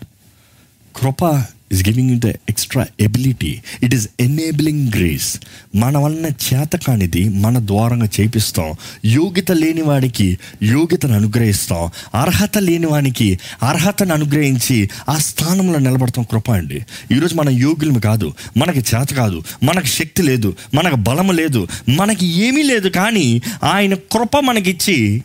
Krupa 0.95 1.43
is 1.71 1.89
giving 1.89 2.09
you 2.09 2.19
the 2.19 2.25
extra 2.25 2.85
ability 2.99 3.61
it 3.83 3.95
is 3.95 4.07
enabling 4.19 4.87
grace 4.89 5.39
మన 5.75 5.97
వలన 5.97 6.25
చేత 6.25 6.75
కానిది 6.75 7.29
మన 7.29 7.59
ద్వారంగా 7.59 8.09
చేపిస్తాం. 8.21 8.73
యోగ్యత 9.05 9.51
లేని 9.51 9.81
వాడికి 9.81 10.39
యోగ్యతను 10.63 11.15
అనుగ్రహిస్తాం. 11.15 11.89
అర్హత 12.21 12.57
లేని 12.57 12.85
వానికి 12.85 13.39
అర్హతను 13.63 14.13
అనుగ్రహించి 14.13 14.89
ఆ 15.09 15.17
స్థానంలో 15.17 15.79
నిలబడతాం 15.79 16.25
కృప 16.31 16.51
అండి. 16.51 16.85
ఈరోజు 17.11 17.35
మన 17.35 17.49
యోగ్యులము 17.49 17.99
కాదు. 17.99 18.33
మనకి 18.57 18.79
చేత 18.79 19.07
కాదు. 19.13 19.43
మనకు 19.63 19.85
శక్తి 19.85 20.23
లేదు. 20.23 20.55
మనకు 20.73 20.95
బలం 20.95 21.35
లేదు. 21.35 21.67
మనకి 21.89 22.25
ఏమీ 22.25 22.63
లేదు 22.63 22.89
కానీ 22.89 23.41
ఆయన 23.63 23.93
కృప 23.93 24.37
మనకిచ్చి 24.37 25.23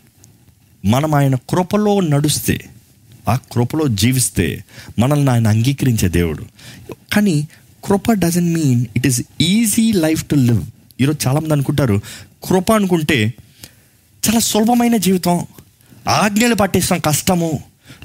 మనం 0.84 1.14
ఆయన 1.14 1.34
కృపలో 1.34 2.00
నడుస్తే 2.00 2.60
ఆ 3.28 3.38
కృపలో 3.52 3.88
జీవిస్తే 3.88 4.64
మనల్ని 4.98 5.30
ఆయన 5.30 5.48
అంగీకరించే 5.48 6.08
దేవుడు. 6.08 6.44
కానీ 7.12 7.48
కృప 7.84 8.12
doesn't 8.12 8.54
mean 8.54 8.86
it 8.96 9.06
is 9.06 9.22
easy 9.40 9.92
life 9.92 10.24
to 10.24 10.34
live 10.34 10.62
ఈరోజు 11.00 11.28
చాలామంది 11.28 11.52
అనుకుంటారు 11.52 12.00
కృప 12.44 12.72
అనుకుంటే 12.72 13.34
చాలా 14.26 14.38
సులభమైన 14.38 14.96
జీవితం 14.96 15.46
ఆజ్ఞలు 16.08 16.54
పట్టిస్తాం 16.54 16.98
కష్టము 16.98 17.60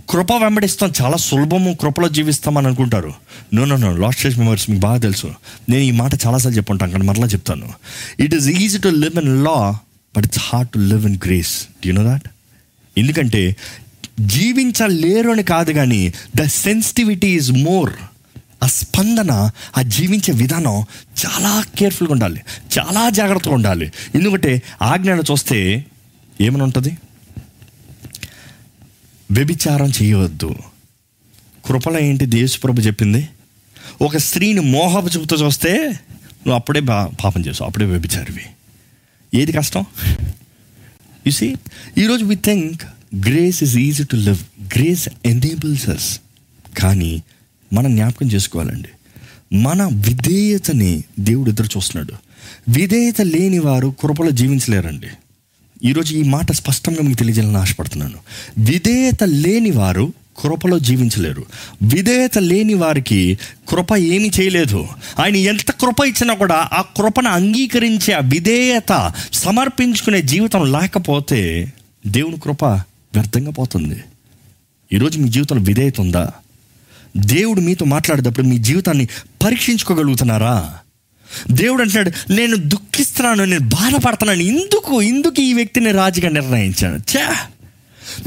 కృప 0.10 0.32
వెంబడిస్తాం 0.32 0.92
చాలా 1.02 1.18
సులభము 1.18 1.78
కృపలో 1.82 2.10
జీవిస్తాం 2.10 2.58
అని 2.58 2.68
అనుకుంటారు. 2.68 3.14
No 3.54 3.66
no 3.66 3.76
no 3.78 3.98
last 3.98 4.20
stage 4.20 4.38
members 4.40 4.70
మీకు 4.70 4.82
బాగా 4.82 4.98
తెలుసు. 4.98 5.28
నేను 5.70 5.82
ఈ 5.82 5.92
మాట 5.92 6.14
చాలాసార్లు 6.26 6.58
చెప్పుంటాను 6.58 6.92
కానీ 6.92 7.04
మరలా 7.04 7.28
చెప్తాను. 7.28 7.74
It 8.20 8.36
is 8.36 8.48
easy 8.48 8.78
to 8.78 8.88
live 8.88 9.20
in 9.20 9.44
law 9.44 9.80
but 10.18 10.26
it's 10.26 10.40
hard 10.40 10.70
to 10.70 10.80
live 10.80 11.06
in 11.06 11.18
grace 11.26 11.68
you 11.86 11.94
know 11.94 12.04
that 12.04 12.28
ఎందుకంటే 12.98 13.56
జీవించలేరు 14.20 15.30
అని 15.30 15.44
కాదు 15.44 15.72
కానీ 15.72 16.14
ద 16.36 16.44
సెన్సిటివిటీ 16.44 17.28
ఈజ్ 17.28 17.52
మోర్ 17.52 17.94
ఆ 18.64 18.68
స్పందన 18.68 19.50
ఆ 19.78 19.82
జీవించే 19.82 20.34
విధానం 20.34 20.86
చాలా 21.26 21.66
కేర్ఫుల్గా 21.78 22.14
ఉండాలి. 22.14 22.42
చాలా 22.80 23.10
జాగ్రత్తగా 23.10 23.54
ఉండాలి. 23.54 23.92
ఎందుకంటే 24.16 24.62
ఆజ్ఞను 24.82 25.24
చూస్తే 25.32 25.86
ఏమని 26.42 26.64
ఉంటుంది 26.64 26.98
వ్యభిచారం 29.32 29.92
చేయవద్దు. 30.04 30.56
కృపల 31.66 31.98
ఏంటి 31.98 32.26
దేశప్రభు 32.26 32.82
చెప్పింది? 32.82 33.30
ఒక 34.02 34.18
స్త్రీని 34.18 34.60
మోహపు 34.60 35.08
చూపుతూ 35.08 35.36
చూస్తే 35.36 35.74
నువ్వు 35.78 36.54
అప్పుడే 36.54 36.80
బా 36.80 37.12
పాపం 37.24 37.42
చేసావు. 37.42 37.70
అప్పుడే 37.70 37.86
వ్యభిచారివి. 37.86 38.46
ఏది 39.34 39.52
కష్టం? 39.52 39.86
యు 41.28 41.32
సీ 41.32 41.56
ఈరోజు 41.98 42.26
we 42.26 42.36
think 42.36 42.82
grace 43.16 43.64
is 43.64 43.78
easy 43.78 44.04
to 44.04 44.16
live 44.16 44.38
grace 44.78 45.10
enables 45.26 45.90
us 45.90 46.20
కానీ 46.80 47.24
మనం 47.74 47.96
జ్ఞాపకం 47.96 48.32
చేసుకోవాలండి. 48.32 48.90
మన 49.56 49.84
విధేయతని 49.86 51.04
దేవుడు 51.20 51.50
ఎదురు 51.50 51.78
చూస్తున్నాడు. 51.78 52.14
విధేయత 52.70 53.22
లేని 53.22 53.60
వారు 53.60 53.96
కృపలో 54.02 54.30
జీవించలేరండి. 54.30 55.08
ఈరోజు 55.84 56.16
ఈ 56.16 56.24
మాట 56.24 56.52
స్పష్టంగా 56.52 57.02
మీకు 57.04 57.18
తెలియజేయాలని 57.18 57.58
ఆశపడుతున్నాను. 57.58 58.18
విధేయత 58.58 59.24
లేని 59.24 59.72
వారు 59.72 60.14
కృపలో 60.38 60.80
జీవించలేరు. 60.80 61.46
విధేయత 61.84 62.38
లేని 62.38 62.74
వారికి 62.74 63.40
కృప 63.70 63.98
ఏమీ 63.98 64.32
చేయలేదు. 64.40 64.88
ఆయన 65.20 65.36
ఎంత 65.36 65.72
కృప 65.72 66.06
ఇచ్చినా 66.06 66.34
కూడా 66.34 66.70
ఆ 66.74 66.82
కృపను 66.82 67.30
అంగీకరించే 67.30 68.14
ఆ 68.14 68.20
విధేయత 68.20 69.12
సమర్పించుకునే 69.34 70.22
జీవితం 70.22 70.72
లేకపోతే 70.72 71.74
దేవుని 72.08 72.38
కృప 72.38 72.82
వ్యర్థంగా 73.16 73.52
పోతుంది. 73.52 74.04
ఈరోజు 74.94 75.20
మీ 75.20 75.30
జీవితంలో 75.30 75.64
విధేయత 75.64 76.02
ఉందా? 76.02 76.32
దేవుడు 77.18 77.62
మీతో 77.62 77.86
మాట్లాడేటప్పుడు 77.86 78.46
మీ 78.46 78.58
జీవితాన్ని 78.58 79.08
పరీక్షించుకోగలుగుతున్నారా? 79.44 80.78
దేవుడు 81.52 81.82
అంటున్నాడు 81.82 82.34
నేను 82.34 82.56
దుఃఖిస్తున్నాను 82.56 83.44
నేను 83.44 83.70
బాధపడుతున్నాను. 83.70 84.42
ఎందుకు 84.42 85.02
ఎందుకు 85.02 85.42
ఈ 85.42 85.54
వ్యక్తిని 85.54 85.92
రాజుగా 85.92 86.30
నిర్ణయించాను. 86.30 86.98
చా 86.98 87.38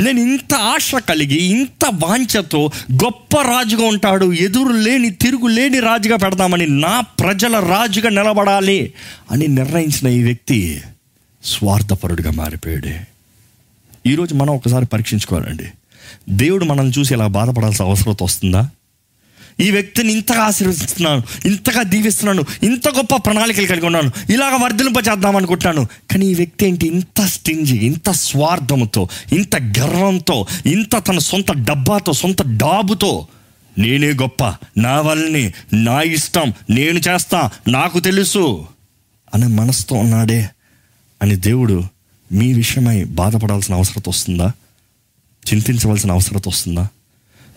నేను 0.01 0.21
ఇంత 0.21 0.55
ఆశ 0.55 0.95
కలిగి 0.95 1.43
ఇంత 1.43 1.91
వాంఛతో 1.95 2.71
గొప్ప 2.93 3.37
రాజుగా 3.37 3.87
ఉంటాడు 3.87 4.33
ఎదురు 4.33 4.73
లేని 4.73 5.11
తిరుగు 5.11 5.47
లేని 5.47 5.81
రాజుగా 5.81 6.17
పెడదామని 6.17 6.67
నా 6.67 7.01
ప్రజల 7.01 7.69
రాజుగా 7.69 8.09
నిలబడాలి 8.09 8.93
అని 9.31 9.49
నిర్ణయించిన 9.49 10.09
ఈ 10.09 10.23
వ్యక్తి 10.23 10.81
స్వార్థపరుడిగా 11.45 12.31
మారిపోయాడు. 12.31 13.16
ఈరోజు 14.07 14.35
మనం 14.35 14.55
ఒకసారి 14.55 14.87
పరీక్షించుకోవాలండి. 14.87 15.67
దేవుడు 16.29 16.65
మనల్ని 16.65 16.93
చూసి 16.99 17.15
ఇలా 17.15 17.27
బాధపడాల్సిన 17.27 17.85
అవసరం 17.85 18.17
వస్తుందా? 18.23 18.71
ఈ 19.61 19.71
వ్యక్తిని 19.71 20.13
ఇంతగా 20.13 20.43
ఆశీర్వదిస్తున్నాను 20.43 21.23
ఇంతగా 21.45 21.83
దీవిస్తున్నాను 21.83 22.45
ఇంత 22.63 22.89
గొప్ప 22.89 23.17
ప్రణాళికలు 23.17 23.67
కలిగి 23.67 23.87
ఉన్నాను 23.87 24.33
ఇలాగ 24.33 24.57
వర్ధలింప 24.63 24.97
చేద్దాం 25.09 25.37
అనుకుంటున్నాను. 25.37 25.89
కానీ 26.11 26.27
ఈ 26.27 26.35
వ్యక్తి 26.35 26.67
ఏంటి? 26.67 26.87
ఇంత 26.87 27.21
స్టింజి 27.21 27.77
ఇంత 27.77 28.11
స్వార్థంతో 28.11 29.09
ఇంత 29.33 29.57
గర్వంతో 29.57 30.47
ఇంత 30.67 31.09
తన 31.09 31.19
సొంత 31.19 31.53
డబ్బాతో 31.53 32.13
సొంత 32.13 32.43
డాబుతో 32.43 33.29
నేనే 33.79 34.13
గొప్ప 34.13 34.45
నా 34.77 35.01
వల్లని 35.01 35.53
నా 35.73 36.03
ఇష్టం 36.03 36.53
నేను 36.71 36.99
చేస్తా 36.99 37.51
నాకు 37.69 38.01
తెలుసు 38.01 38.67
అనే 39.35 39.47
మనసుతో 39.47 39.97
ఉన్నాడే 39.97 40.51
అని 41.23 41.37
దేవుడు 41.37 41.96
మీ 42.33 42.53
విషయమై 42.53 43.05
బాధపడాల్సిన 43.05 43.75
అవసరం 43.75 44.03
వస్తుందా? 44.09 44.53
చింతించవలసిన 45.53 46.13
అవసరం 46.13 46.41
వస్తుందా? 46.47 46.89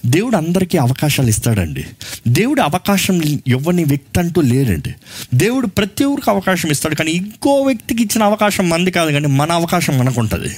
దేవుడు 0.05 0.37
అందరికీ 0.37 0.77
అవకాశాలు 0.77 1.27
ఇస్తాడండి. 1.27 1.85
దేవుడు 2.27 2.61
అవకాశం 2.61 3.21
ఇవ్వని 3.47 3.83
వ్యక్తి 3.83 4.19
అంటూ 4.19 4.41
లేడండి. 4.41 4.95
దేవుడు 5.33 5.67
ప్రతి 5.67 6.03
ఒక్కరికి 6.03 6.29
అవకాశం 6.29 6.69
ఇస్తాడు 6.69 6.95
కానీ 6.95 7.11
ఇంకో 7.11 7.61
వ్యక్తికి 7.61 8.03
ఇచ్చిన 8.03 8.23
అవకాశం 8.23 8.69
మంది 8.69 8.91
కాదు 8.91 9.11
కానీ 9.11 9.27
మన 9.27 9.51
అవకాశం 9.51 9.97
మనకు 9.97 10.19
ఉంటుంది 10.19 10.55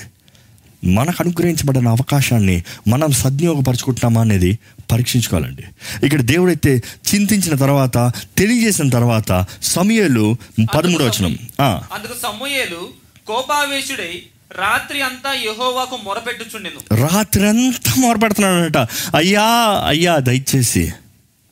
మనకు 0.84 1.17
అనుగ్రహించబడిన 1.19 1.88
అవకాశాన్ని 1.88 2.63
మనం 2.88 3.12
సద్వినియోగపరచుకుంటున్నామా 3.12 4.21
అనేది 4.21 4.60
పరీక్షించుకోవాలండి. 4.91 5.63
ఇక్కడ 6.06 6.21
దేవుడైతే 6.21 6.84
చింతించిన 7.15 7.56
తర్వాత 7.56 8.12
తెలియజేసిన 8.38 8.89
తర్వాత 8.89 9.45
సమయలు 9.62 10.36
పదమూడు 10.76 11.04
వచనం. 11.04 11.38
అందుకు 11.60 12.13
సమూయేలు 12.24 13.00
కోపావేశుడై 13.31 14.13
రాత్రి 14.57 14.99
అంతా 15.01 15.31
యెహోవాకు 15.47 15.97
మొరపెట్టుచుండెను 16.05 16.79
రాత్రి 17.03 17.43
అంతా 17.47 17.91
మొరపెడుతున్నాడట 17.97 18.79
అయ్యా 19.15 19.45
అయ్యా 19.91 20.15
దయచేసి 20.27 20.83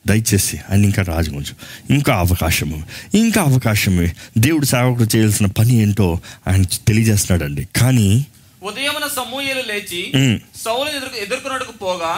దయచేసి 0.04 0.56
ఆయన 0.70 0.82
ఇంకా 0.84 1.02
రాజు 1.02 1.30
కొంచెం 1.30 1.56
ఇంకా 1.90 2.12
అవకాశము 2.16 2.78
ఇంకా 3.14 3.40
అవకాశము 3.42 4.04
దేవుడు 4.38 4.66
సేవకుడు 4.66 5.08
చేయాల్సిన 5.16 5.48
పని 5.58 5.72
ఏంటో 5.82 6.08
ఆయన 6.46 6.62
తెలియజేస్తున్నాడండి 6.88 7.64
కానీ 7.76 8.08
ఉదయమున 8.62 9.06
సమూయేలు 9.16 9.62
లేచి. 9.68 10.00
సౌలు 10.64 10.88
ఎదురు 10.96 11.14
ఎదుర్కొన్నట్టుకు 11.16 11.74
పోగా 11.82 12.12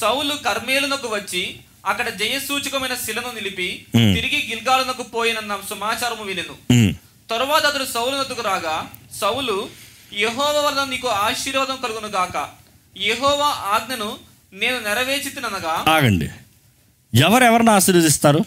సౌలు 0.00 0.34
కర్మేలునకు 0.44 1.08
వచ్చి 1.14 1.42
అక్కడ 1.86 2.08
జయసూచకమైన 2.20 2.94
శిలను 3.04 3.30
నిలిపి. 3.34 3.68
తిరిగి 4.16 4.38
గిల్గాలునకు 4.50 5.04
పోయినన్న 5.14 5.52
సమాచారము 5.70 6.24
వినెను. 6.24 6.54
తరువాత 7.30 7.62
అతడు 7.62 7.84
సౌలు 7.84 8.16
నొద్దుకు 8.16 8.42
రాగా 8.42 8.86
సౌలు 9.20 9.68
యహోవ 10.18 10.64
వల్ల 10.66 10.90
నీకు 10.90 11.08
ఆశీర్వాదం 11.08 11.78
కలుగును 11.82 12.08
గాక. 12.08 12.48
యహోవ 13.00 13.42
ఆజ్ఞను 13.42 14.16
నేను 14.52 14.80
నెరవేర్చితిననగా. 14.80 15.92
ఆగండి. 15.92 16.28
ఎవరెవరిని 17.14 17.70
ఆశీర్వదిస్తారు? 17.70 18.44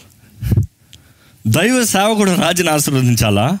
దైవ 1.46 1.84
సేవకుడు 1.84 2.30
రాజుని 2.30 2.70
ఆశీర్వదించాలా? 2.70 3.58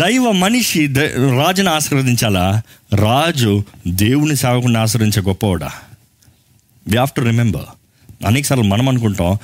దైవ 0.00 0.32
మనిషి 0.32 0.86
ద- 0.86 1.38
రాజుని 1.38 1.68
ఆశీర్వదించాలా? 1.68 2.62
రాజు 2.94 3.64
దేవుని 3.88 4.36
సేవకుడిని 4.36 4.78
ఆశ్రయించే 4.78 5.22
గొప్పవాడా? 5.22 5.66
వి 6.86 6.92
హ్యావ్ 6.92 7.08
టు 7.16 7.20
రిమెంబర్ 7.20 7.64
అనేకసార్లు 8.26 8.64
మనం 8.64 8.88
అనుకుంటాం 8.88 9.38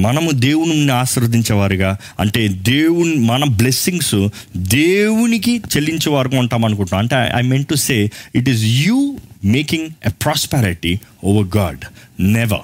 మనము 0.00 0.30
దేవుని 0.30 0.92
ఆశీర్వదించేవారుగా. 0.92 1.96
అంటే 2.20 2.48
దేవుని 2.48 3.14
మన 3.14 3.44
బ్లెస్సింగ్స్ 3.44 4.28
దేవునికి 4.56 5.58
చెల్లించే 5.58 6.12
వారు 6.12 6.30
ఉంటాం 6.34 6.64
అనుకుంటాం. 6.64 6.98
అంటే 6.98 7.32
I 7.36 7.42
meant 7.42 7.68
to 7.68 7.74
say 7.74 8.10
it 8.34 8.48
is 8.48 8.62
you 8.62 9.16
making 9.44 9.88
a 10.06 10.10
prosperity 10.22 10.98
over 11.24 11.56
God 11.56 11.78
never 12.22 12.60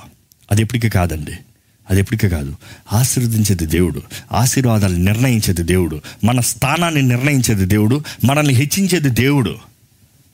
అది 0.52 0.62
ఎప్పటికీ 0.62 0.88
కాదండి. 0.88 1.32
అది 1.90 2.00
ఎప్పటికీ 2.00 2.28
కాదు. 2.28 2.56
ఆశీర్వదించేది 2.92 3.66
దేవుడు. 3.66 4.02
ఆశీర్వాదాలు 4.32 4.96
నిర్ణయించేది 4.96 5.62
దేవుడు. 5.62 6.00
మన 6.24 6.40
స్థానాన్ని 6.40 7.02
నిర్ణయించేది 7.02 7.66
దేవుడు. 7.66 8.02
మనల్ని 8.24 8.54
హెచ్చించేది 8.54 9.10
దేవుడు. 9.10 9.56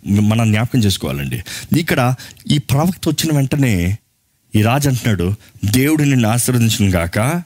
మనం 0.06 0.52
జ్ఞాపకం 0.52 0.78
చేసుకోవాలండి. 0.78 1.42
ఇక్కడ 1.80 2.14
ఈ 2.50 2.58
ప్రవక్త 2.58 3.08
వచ్చిన 3.08 3.36
వెంటనే 3.36 3.98
ఈ 4.56 4.62
రాజు 4.62 4.88
అంటున్నాడు 4.88 5.34
దేవుడు 5.64 6.02
నిన్ను 6.02 6.28
ఆశీర్వదించిన 6.28 6.94
గాక. 6.94 7.42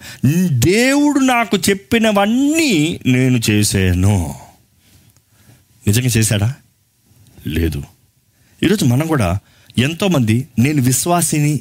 దేవుడు 0.49 1.19
నాకు 1.19 1.57
చెప్పినవన్నీ 1.57 3.01
నేను 3.07 3.41
చేశాను 3.51 4.35
నిజంగా 5.87 6.07
చేశాడా? 6.07 6.55
లేదు. 7.47 7.83
ఈరోజు 8.63 8.85
మనం 8.85 9.07
కూడా 9.07 9.39
ఎంతోమంది 9.79 10.49
నేను 10.59 10.83
విశ్వాసిని 10.83 11.61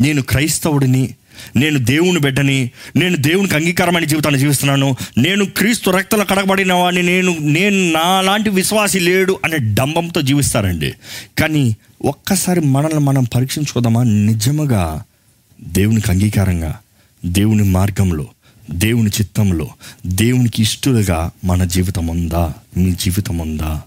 నేను 0.00 0.22
క్రైస్తవుడిని 0.22 1.14
నేను 1.56 1.78
దేవుని 1.78 2.20
బిడ్డని 2.20 2.70
నేను 2.96 3.16
దేవునికి 3.16 3.54
అంగీకారమైన 3.54 4.04
జీవితాన్ని 4.04 4.40
జీవిస్తున్నాను. 4.40 4.96
నేను 5.18 5.44
క్రీస్తు 5.44 5.90
రక్తలో 5.90 6.24
కడగబడిన 6.24 6.72
వాడిని 6.72 7.02
నేను 7.02 7.36
నేను 7.40 7.92
నాలాంటి 7.92 8.50
విశ్వాసి 8.50 9.00
లేడు 9.00 9.40
అనే 9.44 9.56
డంబంతో 9.58 10.22
జీవిస్తారండి. 10.22 10.92
కానీ 11.38 11.76
ఒక్కసారి 12.04 12.60
మనల్ని 12.60 12.98
మనం 12.98 13.24
పరీక్షించుకోదామా? 13.24 14.02
నిజముగా 14.02 15.02
దేవునికి 15.62 16.10
అంగీకారంగా 16.10 16.78
దేవుని 17.26 17.62
మార్గంలో 17.62 18.26
దేవుని 18.70 19.10
చిత్తంలో 19.10 19.68
దేవునికి 20.06 20.62
ఇష్టలుగా 20.62 21.30
మన 21.44 21.64
జీవితం 21.64 22.06
ఉందా? 22.06 22.52
మీ 22.76 22.92
జీవితం 22.92 23.38
ఉందా? 23.38 23.82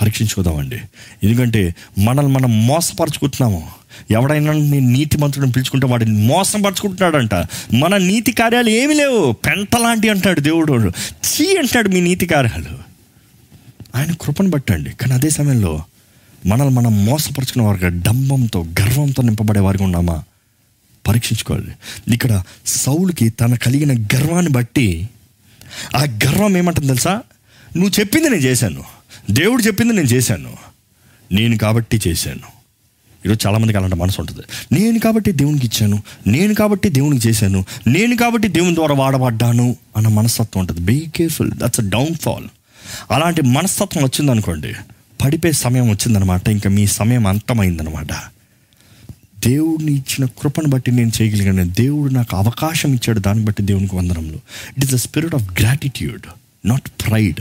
పరీక్షించుకుందామండి. 0.00 0.76
ఎందుకంటే 1.22 1.74
మనల్ని 1.98 2.32
మనం 2.32 2.66
మోసపరుచుకుంటున్నాము. 2.66 3.68
ఎవడైనా 4.10 4.52
నేను 4.52 4.88
నీతి 4.88 5.18
మంత్రులను 5.18 5.52
పిలుచుకుంటే 5.52 5.86
వాడిని 5.86 6.10
మోసపరుచుకుంటున్నాడంట. 6.10 7.34
మన 7.74 7.96
నీతి 7.96 8.32
కార్యాలు 8.32 8.68
ఏమి 8.68 8.94
లేవు. 8.94 9.32
పెంటలాంటి 9.32 10.08
అంటాడు 10.08 10.40
దేవుడు. 10.40 10.92
చీ 11.24 11.56
అంటాడు 11.56 11.88
మీ 11.88 12.00
నీతి 12.00 12.26
కార్యాలు. 12.26 12.78
ఆయన 13.94 14.14
కృపను 14.20 14.50
బట్టండి. 14.50 14.90
కానీ 14.90 15.14
అదే 15.14 15.30
సమయంలో 15.30 15.84
మనల్ని 16.46 16.74
మనం 16.74 17.04
మోసపరుచుకున్న 17.04 17.66
వారిగా 17.66 17.88
డంబంతో 17.88 18.66
గర్వంతో 18.80 19.22
నింపబడే 19.22 19.60
వారికి 19.60 19.84
ఉన్నామా? 19.84 20.24
పరీక్షించుకోవాలి. 21.08 21.72
ఇక్కడ 22.14 22.42
సౌలుకి 22.66 23.28
తన 23.28 23.54
కలిగిన 23.54 24.06
గర్వాన్ని 24.14 24.52
బట్టి 24.52 25.08
ఆ 25.96 26.00
గర్వం 26.00 26.56
ఏమంటుంది 26.56 26.86
తెలుసా? 26.86 27.22
నువ్వు 27.76 28.00
చెప్పింది 28.00 28.28
నేను 28.28 28.42
చేశాను. 28.42 28.84
దేవుడు 29.30 29.62
చెప్పింది 29.62 29.92
నేను 29.92 30.06
చేశాను. 30.06 30.56
నేను 31.32 31.58
కాబట్టి 31.58 32.00
చేశాను. 32.08 32.54
ఈరోజు 33.26 33.48
చాలామందికి 33.48 33.78
అలాంటి 33.78 33.96
మనసు 33.96 34.20
ఉంటుంది. 34.20 34.40
నేను 34.72 34.98
కాబట్టి 34.98 35.32
దేవునికి 35.32 35.66
ఇచ్చాను. 35.66 36.02
నేను 36.26 36.54
కాబట్టి 36.54 36.88
దేవునికి 36.88 37.28
చేశాను. 37.28 37.64
నేను 37.86 38.16
కాబట్టి 38.16 38.48
దేవుని 38.48 38.74
ద్వారా 38.74 38.94
వాడబడ్డాను 38.94 39.76
అన్న 39.96 40.08
మనస్తత్వం 40.08 40.60
ఉంటుంది. 40.60 40.80
Be 40.80 41.06
careful 41.14 41.52
that's 41.52 41.80
a 41.80 41.88
downfall 42.14 42.48
అలాంటి 43.10 43.42
మనస్తత్వం 43.42 44.04
వచ్చిందనుకోండి 44.04 44.74
పడిపోయే 45.24 45.52
సమయం 45.52 45.88
వచ్చిందనమాట. 45.88 46.48
ఇంకా 46.48 46.70
మీ 46.70 46.86
సమయం 46.86 47.26
అంతమైందనమాట. 47.26 48.12
దేవుడిని 49.38 49.92
ఇచ్చిన 49.92 50.24
కృపను 50.24 50.68
బట్టి 50.68 50.90
నేను 50.90 51.12
చేయగలిగాను. 51.22 51.68
దేవుడు 51.68 52.12
నాకు 52.12 52.36
అవకాశం 52.36 52.94
ఇచ్చాడు. 52.94 53.20
దాన్ని 53.20 53.44
బట్టి 53.44 53.62
దేవునికి 53.62 53.96
వందనంలో 53.96 54.38
it 54.78 54.84
is 54.84 54.92
the 54.92 54.96
spirit 54.96 55.34
of 55.34 55.60
gratitude 55.60 56.22
not 56.64 56.88
pride 56.88 57.40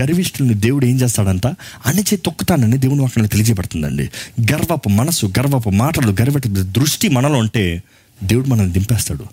గర్విష్ఠుల్ని 0.00 0.54
దేవుడు 0.54 0.86
ఏం 0.86 1.00
చేస్తాడంట? 1.00 1.46
అణిచే 1.86 2.16
తొక్కుతానని 2.16 2.78
దేవుని 2.78 3.00
వాటిని 3.00 3.28
తెలియజేయబడుతుందండి. 3.28 4.10
గర్వపు 4.52 4.88
మనసు 4.88 5.26
గర్వపు 5.26 5.70
మాటలు 5.70 6.16
గర్వట 6.20 6.48
దృష్టి 6.48 7.08
మనలో 7.08 7.38
ఉంటే 7.38 7.82
దేవుడు 8.24 8.48
మనల్ని 8.48 8.72
దింపేస్తాడు. 8.72 9.24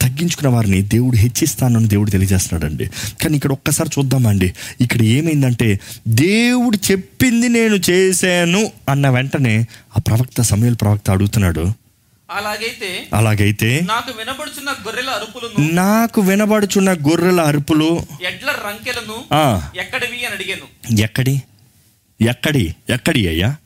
తగ్గించుకున్న 0.00 0.48
వారిని 0.48 0.82
దేవుడు 0.82 1.16
హెచ్చిస్తానని 1.16 1.88
దేవుడు 1.88 2.10
తెలియజేస్తున్నాడండి. 2.10 2.86
కానీ 3.22 3.36
ఇక్కడ 3.36 3.52
ఒక్కసారి 3.52 3.90
చూద్దామండి. 3.98 4.54
ఇక్కడ 4.80 5.02
ఏమైందంటే 5.02 5.80
దేవుడు 6.08 6.78
చెప్పింది 6.90 7.48
నేను 7.48 7.90
చేశాను 7.90 8.70
అన్న 8.88 9.08
వెంటనే 9.08 9.66
ఆ 9.96 10.00
ప్రవక్త 10.00 10.42
సమయంలో 10.42 10.76
ప్రవక్త 10.76 11.10
అడుగుతున్నాడు 11.10 11.72
అలాగైతే 12.32 13.06
అలాగైతే 13.14 13.80
నాకు 13.80 14.12
వినబడుచున్న 14.18 14.70
గొర్రెల 14.70 15.10
అరుపులను 15.10 15.72
నాకు 15.72 16.20
వినబడుచున్న 16.20 16.92
గొర్రెల 16.92 17.40
అరుపులు 17.40 18.04
ఎడ్ల 18.26 18.50
రంకెలను 18.66 19.16
ఎక్కడివి 19.78 20.24
అని 20.24 20.34
అడిగాను. 20.34 20.66
ఎక్కడి? 21.02 21.42
ఎక్కడి? 22.20 22.74
ఎక్కడి 22.90 23.28
అయ్యా? 23.28 23.56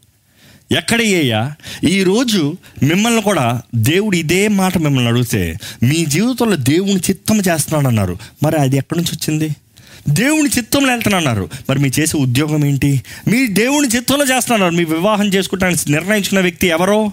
ఎక్కడి 0.73 1.15
అయ్యా? 1.17 1.55
ఈరోజు 1.85 2.57
మిమ్మల్ని 2.83 3.23
కూడా 3.23 3.61
దేవుడు 3.75 4.17
ఇదే 4.17 4.49
మాట 4.49 4.79
మిమ్మల్ని 4.79 5.11
అడిగితే 5.11 5.59
మీ 5.83 6.07
జీవితంలో 6.07 6.57
దేవుని 6.57 7.01
చిత్తం 7.11 7.41
చేస్తున్నాడు 7.41 8.17
మరి 8.43 8.57
అది 8.57 8.77
ఎక్కడి 8.77 8.99
నుంచి 9.01 9.11
వచ్చింది? 9.15 9.49
దేవుని 10.09 10.49
చిత్తంలో 10.59 10.93
వెళ్తున్నారు 10.93 11.49
మరి 11.71 11.79
మీరు 11.79 12.01
చేసే 12.01 12.17
ఉద్యోగం 12.19 12.65
ఏంటి? 12.65 13.03
మీ 13.29 13.47
దేవుని 13.47 13.89
చిత్తంలో 13.89 14.37
చేస్తున్నారు 14.37 14.75
మీ 14.75 14.85
వివాహం 14.85 15.27
చేసుకుంటానికి 15.27 15.93
నిర్ణయించుకున్న 15.93 16.41
వ్యక్తి 16.41 16.67
ఎవరో? 16.69 17.13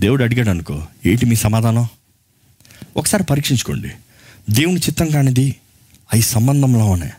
దేవుడు 0.00 0.24
అడిగాడు 0.24 0.50
అనుకో 0.50 0.82
ఏంటి 1.06 1.26
మీ 1.26 1.34
సమాధానం? 1.34 1.88
ఒకసారి 2.96 3.24
పరీక్షించుకోండి. 3.24 3.88
దేవుని 4.50 4.76
చిత్తం 4.76 5.06
కానిది 5.06 5.56
అవి 6.12 6.22
సంబంధంలో 6.22 6.84
ఉన్నాయి. 6.86 7.12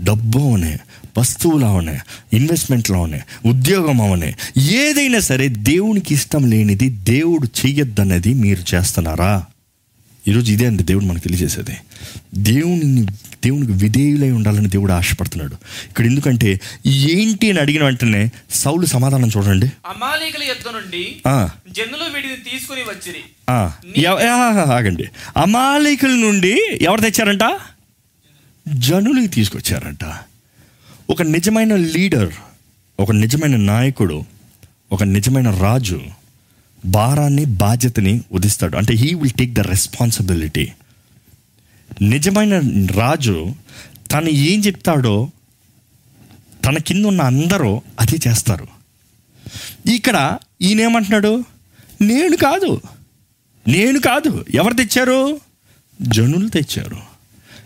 డబ్బు 0.00 0.38
అవనే 0.38 0.78
వస్తువులు 1.18 1.66
అవనే 1.66 2.00
ఇన్వెస్ట్మెంట్లో 2.32 2.98
అవనే 2.98 3.20
ఉద్యోగం 3.46 4.00
అవనే 4.00 4.34
ఏదైనా 4.58 5.20
సరే 5.20 5.48
దేవునికి 5.48 6.14
ఇష్టం 6.14 6.50
లేనిది 6.50 6.88
దేవుడు 6.88 7.46
చెయ్యొద్దన్నది 7.46 8.34
మీరు 8.34 8.74
చేస్తున్నారా? 8.74 9.46
ఈరోజు 10.28 10.52
ఇదే 10.52 10.66
అండి 10.66 10.82
దేవుడు 10.82 11.04
మనకు 11.04 11.22
తెలియజేసేది. 11.22 11.76
దేవుని 12.34 13.04
దేవునికి 13.44 13.72
విధేయులై 13.72 14.30
ఉండాలని 14.30 14.68
దేవుడు 14.68 14.92
ఆశపడుతున్నాడు. 14.92 15.54
ఇక్కడ 15.88 16.06
ఎందుకంటే 16.06 16.60
ఏంటి 16.86 17.50
అని 17.50 17.60
అడిగిన 17.60 17.84
వెంటనే 17.84 18.30
సౌలు 18.50 18.86
సమాధానం 18.86 19.28
చూడండి. 19.36 19.72
అమాలీకుల 19.86 20.70
నుండి 20.72 21.22
జనులు 21.70 22.50
తీసుకుని 22.50 22.80
వచ్చిరి. 22.80 23.20
ఆగండి. 24.72 25.04
అమాలికుల 25.36 26.10
నుండి 26.10 26.60
ఎవరు 26.80 27.00
తెచ్చారంట? 27.00 27.58
జనులు 28.68 29.26
తీసుకొచ్చారంట. 29.26 30.04
ఒక 31.10 31.22
నిజమైన 31.22 31.76
లీడర్ 31.76 32.32
ఒక 33.00 33.12
నిజమైన 33.12 33.56
నాయకుడు 33.56 34.24
ఒక 34.92 35.02
నిజమైన 35.02 35.50
రాజు 35.50 36.00
భారాన్ని 36.84 37.44
బాధ్యతని 37.44 38.20
ఉదిస్తాడు. 38.32 38.76
అంటే 38.76 38.94
he 38.94 39.14
will 39.14 39.30
take 39.30 39.52
the 39.52 39.60
responsibility 39.60 40.72
నిజమైన 42.02 42.58
రాజు 42.90 43.54
తను 44.12 44.28
ఏం 44.28 44.60
చెప్తాడో 44.60 45.30
తన 46.64 46.78
కింద 46.78 47.04
ఉన్న 47.04 47.22
అందరూ 47.22 47.82
అది 48.00 48.20
చేస్తారు. 48.28 48.66
ఇక్కడ 49.88 50.38
ఈయన 50.62 50.80
ఏమంటున్నాడు 50.80 51.44
నేను 52.02 52.36
కాదు. 52.36 52.80
నేను 53.68 54.00
కాదు. 54.00 54.44
ఎవరు 54.54 54.74
తెచ్చారు? 54.74 55.40
జనులు 56.02 56.48
తెచ్చారు. 56.48 56.96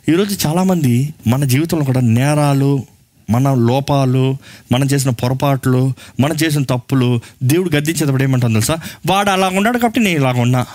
ఈరోజు 0.09 0.47
చాలామంది 0.47 1.15
మన 1.27 1.45
జీవితంలో 1.45 1.85
కూడా 1.85 2.01
నేరాలు 2.01 2.87
మన 3.31 3.55
లోపాలు 3.55 4.37
మనం 4.73 4.87
చేసిన 4.87 5.11
పొరపాట్లు 5.11 5.93
మనం 6.21 6.35
చేసిన 6.35 6.63
తప్పులు 6.63 7.21
దేవుడు 7.43 7.71
గద్దించేటప్పుడు 7.71 8.23
ఏమంటాను 8.23 8.55
తెలుసా? 8.55 8.77
వాడు 9.07 9.31
అలా 9.31 9.49
ఉన్నాడు 9.49 9.79
కాబట్టి 9.79 10.01
నేను 10.01 10.19
ఇలాగ 10.19 10.41
ఉన్నా. 10.41 10.67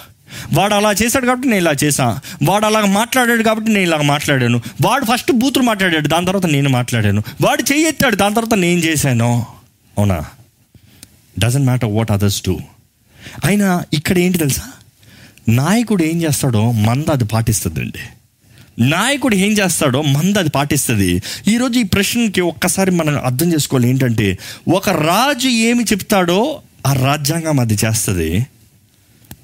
వాడు 0.54 0.74
అలా 0.74 0.92
చేశాడు 0.92 1.26
కాబట్టి 1.26 1.48
నేను 1.48 1.62
ఇలా 1.62 1.72
చేసా 1.84 2.20
వాడు 2.44 2.66
అలాగ 2.66 2.86
మాట్లాడాడు 2.86 3.44
కాబట్టి 3.44 3.72
నేను 3.72 3.84
ఇలాగ 3.84 4.02
మాట్లాడాను. 4.02 4.62
వాడు 4.86 5.06
ఫస్ట్ 5.06 5.32
బూతులు 5.32 5.64
మాట్లాడాడు 5.64 6.08
దాని 6.08 6.26
తర్వాత 6.26 6.46
నేను 6.46 6.70
మాట్లాడాను. 6.70 7.24
వాడు 7.42 7.64
చెయ్యి 7.74 8.16
దాని 8.16 8.36
తర్వాత 8.36 8.60
నేను 8.60 8.80
చేశాను. 8.80 9.46
అవునా? 9.98 10.26
Doesn't 11.40 11.66
matter 11.66 11.90
what 11.92 12.12
others 12.12 12.44
do 12.48 12.60
అయినా 13.46 13.86
ఇక్కడ 13.94 14.18
ఏంటి 14.18 14.38
తెలుసా? 14.38 14.64
నాయకుడు 15.50 16.04
ఏం 16.04 16.22
చేస్తాడో 16.22 16.72
మంద 16.72 17.10
అది 17.12 17.26
పాటిస్తుందండి. 17.26 18.00
నాయకుడు 18.80 19.36
ఏం 19.36 19.52
చేస్తాడో 19.52 20.02
మంద 20.02 20.38
అది 20.38 20.50
పాటిస్తుంది. 20.50 21.22
ఈరోజు 21.48 21.80
ఈ 21.80 21.84
ప్రశ్నకి 21.84 22.42
ఒక్కసారి 22.42 22.92
మనం 22.92 23.20
అర్థం 23.26 23.54
చేసుకోవాలి 23.54 23.90
ఏంటంటే 23.90 24.38
ఒక 24.70 24.90
రాజు 24.90 25.48
ఏమి 25.48 25.84
చెప్తాడో 25.84 26.62
ఆ 26.88 26.94
రాజ్యాంగం 26.94 27.60
అది 27.60 27.78
చేస్తుంది. 27.86 28.48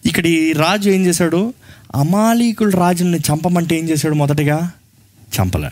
ఇక్కడ 0.05 0.25
ఈ 0.25 0.53
రాజు 0.53 0.89
ఏం 0.89 1.05
చేశాడు? 1.05 1.53
అమాలీకుల 1.95 2.69
రాజుని 2.69 3.17
చంపమంటే 3.17 3.79
ఏం 3.79 3.89
చేశాడు 3.89 4.13
మొదటగా? 4.13 4.71
చంపలే. 5.39 5.69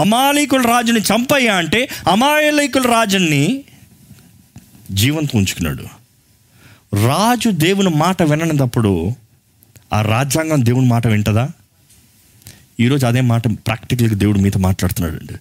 అమాలీకుల 0.00 0.62
రాజుని 0.62 1.00
చంపయ్యా 1.00 1.54
అంటే 1.54 1.88
అమాయలీకుల 2.10 2.82
రాజుని 2.82 3.64
జీవంతో 4.90 5.38
ఉంచుకున్నాడు. 5.38 5.82
రాజు 7.06 7.50
దేవుని 7.50 7.88
మాట 7.88 8.22
విననప్పుడు 8.22 9.14
ఆ 9.92 10.02
రాజ్యాంగం 10.02 10.64
దేవుని 10.64 10.86
మాట 10.86 11.06
వింటదా? 11.06 11.50
ఈరోజు 12.80 13.06
అదే 13.06 13.20
మాట 13.20 13.46
ప్రాక్టికల్గా 13.46 14.14
దేవుడు 14.14 14.38
మీతో 14.38 14.58
మాట్లాడుతున్నాడు 14.58 15.20
అండి 15.20 15.34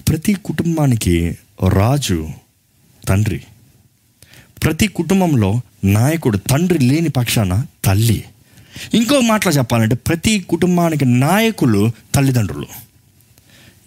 ప్రతి 0.00 0.34
కుటుంబానికి 0.34 1.38
రాజు 1.68 2.28
తండ్రి. 3.08 3.40
ప్రతి 4.62 4.86
కుటుంబంలో 4.86 5.60
నాయకుడు 5.84 6.38
తండ్రి 6.38 6.78
లేని 6.78 7.08
పక్షాన 7.08 7.66
తల్లి. 7.84 8.24
ఇంకో 8.94 9.20
మాటలో 9.20 9.52
చెప్పాలంటే 9.52 9.94
ప్రతి 9.94 10.40
కుటుంబానికి 10.40 11.04
నాయకులు 11.04 11.90
తల్లిదండ్రులు. 12.14 12.66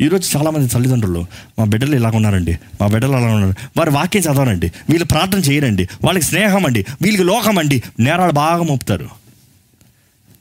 ఈరోజు 0.01 0.37
చాలామంది 0.37 0.67
తల్లిదండ్రులు 0.67 1.25
మా 1.59 1.65
బిడ్డలు 1.65 1.95
ఇలాగ 1.95 2.15
ఉన్నారండి 2.15 2.57
మా 2.81 2.87
బిడ్డలు 2.87 3.13
అలా 3.13 3.27
ఉన్నారు 3.27 3.53
వారు 3.77 3.91
వాక్యం 3.91 4.23
చదవరండి 4.23 4.71
వీళ్ళు 4.89 5.05
ప్రార్థన 5.05 5.39
చేయరండి 5.39 5.87
వాళ్ళకి 6.03 6.25
స్నేహం 6.25 6.65
అండి 6.65 6.85
వీళ్ళకి 7.01 7.23
లోకం 7.23 7.57
అండి 7.57 7.83
నేరాలు 7.99 8.31
బాగా 8.31 8.63
మోపుతారు. 8.63 9.09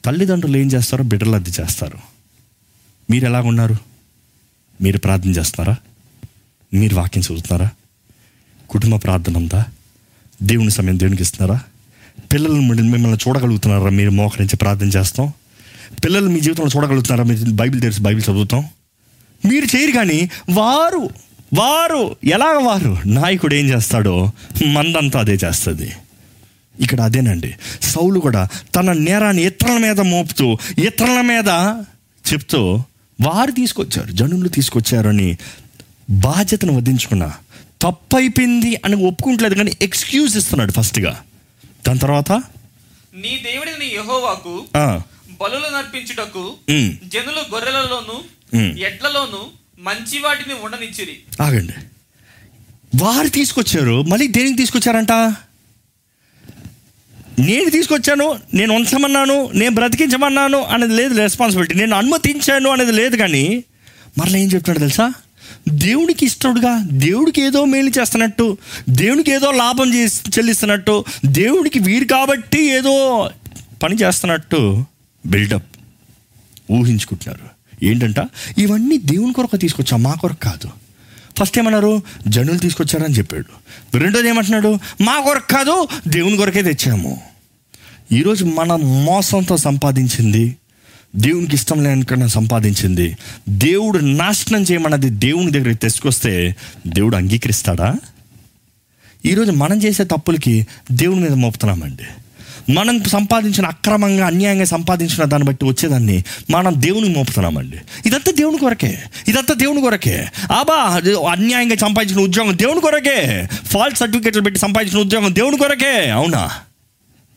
తల్లిదండ్రులు 0.04 0.56
ఏం 0.56 0.66
చేస్తారో? 0.66 1.04
బిడ్డలు 1.04 1.34
అది 1.34 1.50
చేస్తారు. 1.60 2.13
మీరు 3.10 3.24
ఎలాగున్నారు 3.24 3.76
మీరు 4.82 4.98
ప్రార్థన 4.98 5.30
చేస్తున్నారా? 5.30 5.76
మీరు 6.74 6.94
వాక్యం 6.94 7.22
చదువుతున్నారా? 7.22 7.70
కుటుంబ 8.70 8.96
ప్రార్థన 8.96 9.36
ఉందా? 9.36 9.64
దేవుని 10.42 10.70
సమయం 10.70 10.98
దేవునికి 10.98 11.22
ఇస్తున్నారా? 11.22 11.60
పిల్లలు 12.32 12.52
మిమ్మల్ని- 12.52 12.90
మిమ్మల్ని 12.90 13.18
చూడగలుగుతున్నారా? 13.28 13.90
మీరు 13.90 14.10
మోకరించి 14.10 14.56
ప్రార్థన 14.56 14.86
చేస్తాం. 14.86 15.32
పిల్లలు 16.04 16.28
మీ 16.28 16.40
జీవితంలో 16.40 16.70
చూడగలుగుతున్నారా? 16.76 17.24
మీరు 17.24 17.50
బైబిల్ 17.50 17.82
తెరిచి 17.82 18.00
బైబిల్ 18.00 18.24
చదువుతాం. 18.24 18.64
మీరు 19.46 19.76
చేయరు 19.76 19.92
కానీ 19.92 20.30
వారు 20.50 21.10
వారు 21.54 22.16
ఎలాగ 22.24 22.58
వారు? 22.62 22.98
నాయకుడు 23.06 23.54
ఏం 23.54 23.66
చేస్తాడో 23.66 24.32
మందంతా 24.66 25.20
అదే 25.20 25.32
చేస్తుంది. 25.32 25.92
ఇక్కడ 26.80 27.00
అదేనండి. 27.00 27.54
సౌలు 27.82 28.20
కూడా 28.20 28.48
తన 28.74 28.92
నేరాన్ని 28.92 29.46
ఇతరుల 29.46 29.78
మీద 29.78 30.00
మోపుతూ 30.00 30.58
ఇతరుల 30.78 31.20
మీద 31.20 31.48
చెప్తూ 32.32 32.82
వారు 33.20 33.50
తీసుకొచ్చారు 33.50 34.12
జనులు 34.12 34.48
తీసుకొచ్చారని 34.48 35.36
బాధ్యతను 36.10 36.76
వదించుకున్న 36.76 37.32
తప్పు 37.82 38.16
అయిపోయింది 38.16 38.80
అని 38.84 39.06
ఒప్పుకుంటలేదు 39.06 39.54
కానీ 39.54 39.72
ఎక్స్క్యూజ్ 39.82 40.36
ఇస్తున్నాడు 40.36 40.72
ఫస్ట్గా. 40.72 41.22
దాని 41.86 41.98
తర్వాత? 41.98 42.32
నీ 43.14 43.40
దేవుడిని 43.44 43.86
యెహోవాకు 43.86 44.64
బలులు 45.40 45.76
నర్పించుటకు 45.76 46.54
జనులు 47.04 47.54
గొర్రెలలోను. 47.54 48.16
ఎడ్లలోను 48.78 49.46
మంచి 49.78 50.18
వాటిని 50.18 50.54
ఉండనిచ్చిరి. 50.54 51.42
ఆగండి. 51.42 51.72
వారు 52.96 53.28
తీసుకొచ్చారు 53.28 54.02
మళ్ళీ 54.02 54.26
దేనికి 54.26 54.54
తీసుకొచ్చారంట? 54.54 55.12
నేను 57.38 57.70
తీసుకొచ్చాను 57.70 58.38
నేను 58.54 58.74
ఉంచమన్నాను 58.74 59.50
నేను 59.54 59.74
బ్రతికించమన్నాను 59.74 60.62
అనేది 60.64 60.94
లేదు 60.94 61.14
రెస్పాన్సిబిలిటీ 61.14 61.74
నేను 61.74 61.96
అనుమతించాను 61.96 62.70
అనేది 62.70 62.92
లేదు 62.92 63.16
కానీ 63.16 63.64
మరలా 64.18 64.38
ఏం 64.38 64.44
చెప్తున్నాడు 64.44 64.78
తెలుసా? 64.78 65.12
దేవుడికి 65.68 66.26
ఇష్టడుగా 66.26 66.78
దేవుడికి 66.92 67.42
ఏదో 67.42 67.64
మేలు 67.64 67.90
చేస్తున్నట్టు 67.98 68.58
దేవుడికి 68.88 69.30
ఏదో 69.30 69.50
లాభం 69.50 69.94
చేసి 69.94 70.20
చెల్లిస్తున్నట్టు 70.38 71.04
దేవుడికి 71.26 71.78
వీరు 71.78 72.04
కాబట్టి 72.04 72.70
ఏదో 72.70 73.30
పని 73.82 73.94
చేస్తున్నట్టు 73.94 74.84
బిల్డప్ 75.26 75.66
ఊహించుకుంటున్నారు. 76.70 77.54
ఏంటంట? 77.84 78.16
ఇవన్నీ 78.58 78.98
దేవుని 78.98 79.32
కొరకు 79.32 79.56
తీసుకొచ్చా? 79.56 79.96
మా 79.96 80.14
కొరకు 80.14 80.40
కాదు. 80.40 80.83
ఫస్ట్ 81.38 81.58
ఏమన్నారు? 81.58 82.02
జనులు 82.28 82.58
తీసుకొచ్చారని 82.58 83.14
చెప్పాడు. 83.14 83.96
రెండోది 83.96 84.28
ఏమంటున్నాడు? 84.28 84.78
మా 85.00 85.20
కొరకు 85.20 85.52
కాదు 85.52 85.88
దేవుని 86.08 86.36
కొరకే 86.36 86.62
తెచ్చాము. 86.62 87.20
ఈరోజు 88.12 88.44
మన 88.44 88.74
మోసంతో 88.76 89.56
సంపాదించింది 89.56 90.56
దేవునికి 91.16 91.54
ఇష్టం 91.54 91.84
లేనికన్నా 91.84 92.26
సంపాదించింది 92.26 93.16
దేవుడు 93.48 93.98
నాశనం 93.98 94.62
చేయమన్నది 94.62 95.10
దేవుని 95.10 95.50
దగ్గరికి 95.50 95.78
తెచ్చుకొస్తే 95.78 96.56
దేవుడు 96.86 97.16
అంగీకరిస్తాడా? 97.16 97.94
ఈరోజు 99.26 99.50
మనం 99.50 99.82
చేసే 99.82 100.04
తప్పులకి 100.04 100.66
దేవుని 100.92 101.20
మీద 101.20 101.32
మోపుతున్నామండి. 101.32 102.02
మనం 102.70 103.04
సంపాదించిన 103.04 103.66
అక్రమంగా 103.66 104.26
అన్యాయంగా 104.26 104.64
సంపాదించిన 104.64 105.24
దాన్ని 105.24 105.48
బట్టి 105.48 105.64
వచ్చేదాన్ని 105.64 106.24
మనం 106.50 106.74
దేవుని 106.76 107.08
మోపుతున్నామండి. 107.08 107.78
ఇదంతా 108.06 108.32
దేవుని 108.32 108.58
కొరకే. 108.58 109.02
ఇదంతా 109.28 109.54
దేవుని 109.54 109.80
కొరకే. 109.80 110.26
ఆబా 110.52 111.02
అన్యాయంగా 111.30 111.76
సంపాదించిన 111.76 112.20
ఉద్యోగం 112.20 112.58
దేవుని 112.58 112.80
కొరకే. 112.80 113.48
ఫాల్స్ 113.64 113.98
సర్టిఫికెట్లు 113.98 114.42
పెట్టి 114.42 114.60
సంపాదించిన 114.60 114.98
ఉద్యోగం 114.98 115.34
దేవుని 115.34 115.58
కొరకే. 115.58 116.10
అవునా? 116.10 116.50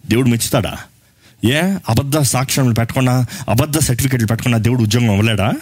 దేవుడు 0.06 0.30
మెచ్చుతాడా? 0.30 0.78
ఏ? 1.46 1.62
అబద్ధ 1.90 2.20
సాక్ష్యం 2.20 2.74
పెట్టకుండా 2.74 3.26
అబద్ధ 3.50 3.80
సర్టిఫికెట్లు 3.80 4.28
పెట్టకుండా 4.28 4.58
దేవుడు 4.58 4.84
ఉద్యోగం 4.84 5.10
అవ్వలేడా 5.10 5.54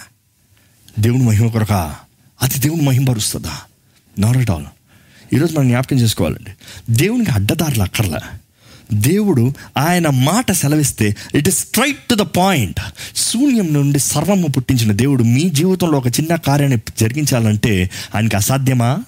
దేవుని 1.00 1.24
మహిమ 1.24 1.48
కొరక? 1.48 1.96
అది 2.42 2.60
దేవుని 2.60 2.82
మహిమ 2.82 3.06
పరుస్తుందా 3.06 3.58
నాట్ 4.20 4.38
ఎట్ 4.38 4.52
ఆల్ 4.52 4.66
ఈరోజు 5.34 5.60
మనం 5.60 5.68
జ్ఞాపకం 5.68 6.00
చేసుకోవాలండి. 6.00 6.52
దేవునికి 6.90 7.32
అడ్డదారులు 7.32 7.84
అక్కర్లే. 7.84 8.38
దేవుడు 8.94 9.54
ఆయన 9.78 10.10
మాట 10.10 10.52
సెలవిస్తే 10.52 11.16
it 11.36 11.48
is 11.48 11.60
straight 11.60 11.98
to 11.98 12.16
the 12.16 12.22
point 12.22 12.80
శూన్యం 13.16 13.74
నుండి 13.74 14.00
సర్వము 14.00 14.48
పుట్టించిన 14.48 14.92
దేవుడు 14.92 15.24
మీ 15.24 15.50
జీవితంలో 15.50 15.98
ఒక 15.98 16.08
చిన్న 16.08 16.36
కార్యాన్ని 16.36 16.80
జరిగించాలంటే 17.00 17.90
ఆయనకి 18.16 18.36
అసాధ్యమా? 18.36 19.00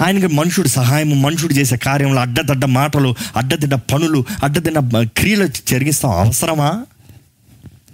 ఆయనకి 0.00 0.26
మనుషుడు 0.26 0.68
సహాయం 0.68 1.22
మనుషుడు 1.22 1.54
చేసే 1.54 1.76
కార్యంలో 1.76 2.20
అడ్డదడ్డ 2.20 2.64
మాటలు 2.64 3.14
అడ్డదిడ్డ 3.36 3.74
పనులు 3.74 4.24
అడ్డదిడ్డ 4.44 4.78
క్రియలు 5.18 5.46
జరిగిస్తాం. 5.46 6.10
అవసరమా? 6.10 6.86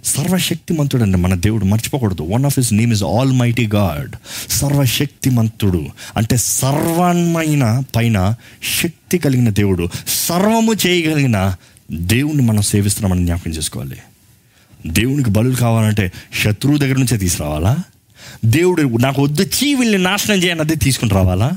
సర్వశక్తిమంతుడు 0.03 1.03
మన 1.03 1.35
దేవుడు 1.35 1.65
మర్చిపోకూడదు. 1.65 2.21
One 2.21 2.45
of 2.45 2.59
his 2.59 2.73
name 2.73 2.93
is 2.93 3.03
almighty 3.31 3.67
God 3.67 4.11
సర్వశక్తిమంతుడు. 4.51 5.85
అంటే 6.17 6.37
సర్వమైన 6.37 7.83
పైన 7.95 8.35
శక్తి 8.83 9.17
కలిగిన 9.17 9.49
దేవుడు. 9.49 9.89
సర్వము 10.07 10.73
చేయగలిగిన 10.87 11.55
దేవుణ్ణి 11.91 12.43
మనం 12.43 12.61
సేవిస్తున్నామని 12.61 13.25
జ్ఞాపకం 13.25 13.51
చేసుకోవాలి. 13.51 13.97
దేవునికి 14.87 15.29
బలులు 15.29 15.55
కావాలంటే 15.55 16.11
శత్రువు 16.43 16.77
దగ్గర 16.77 16.97
నుంచే 16.97 17.17
తీసుకురావాలా? 17.17 17.77
దేవుడు 18.45 18.81
నాకు 18.81 19.21
వద్దు 19.21 19.43
చీవిల్ని 19.43 19.97
నాశనం 19.97 20.43
చేయనదే 20.43 20.75
తీసుకుని 20.75 21.11
రావాలా? 21.11 21.51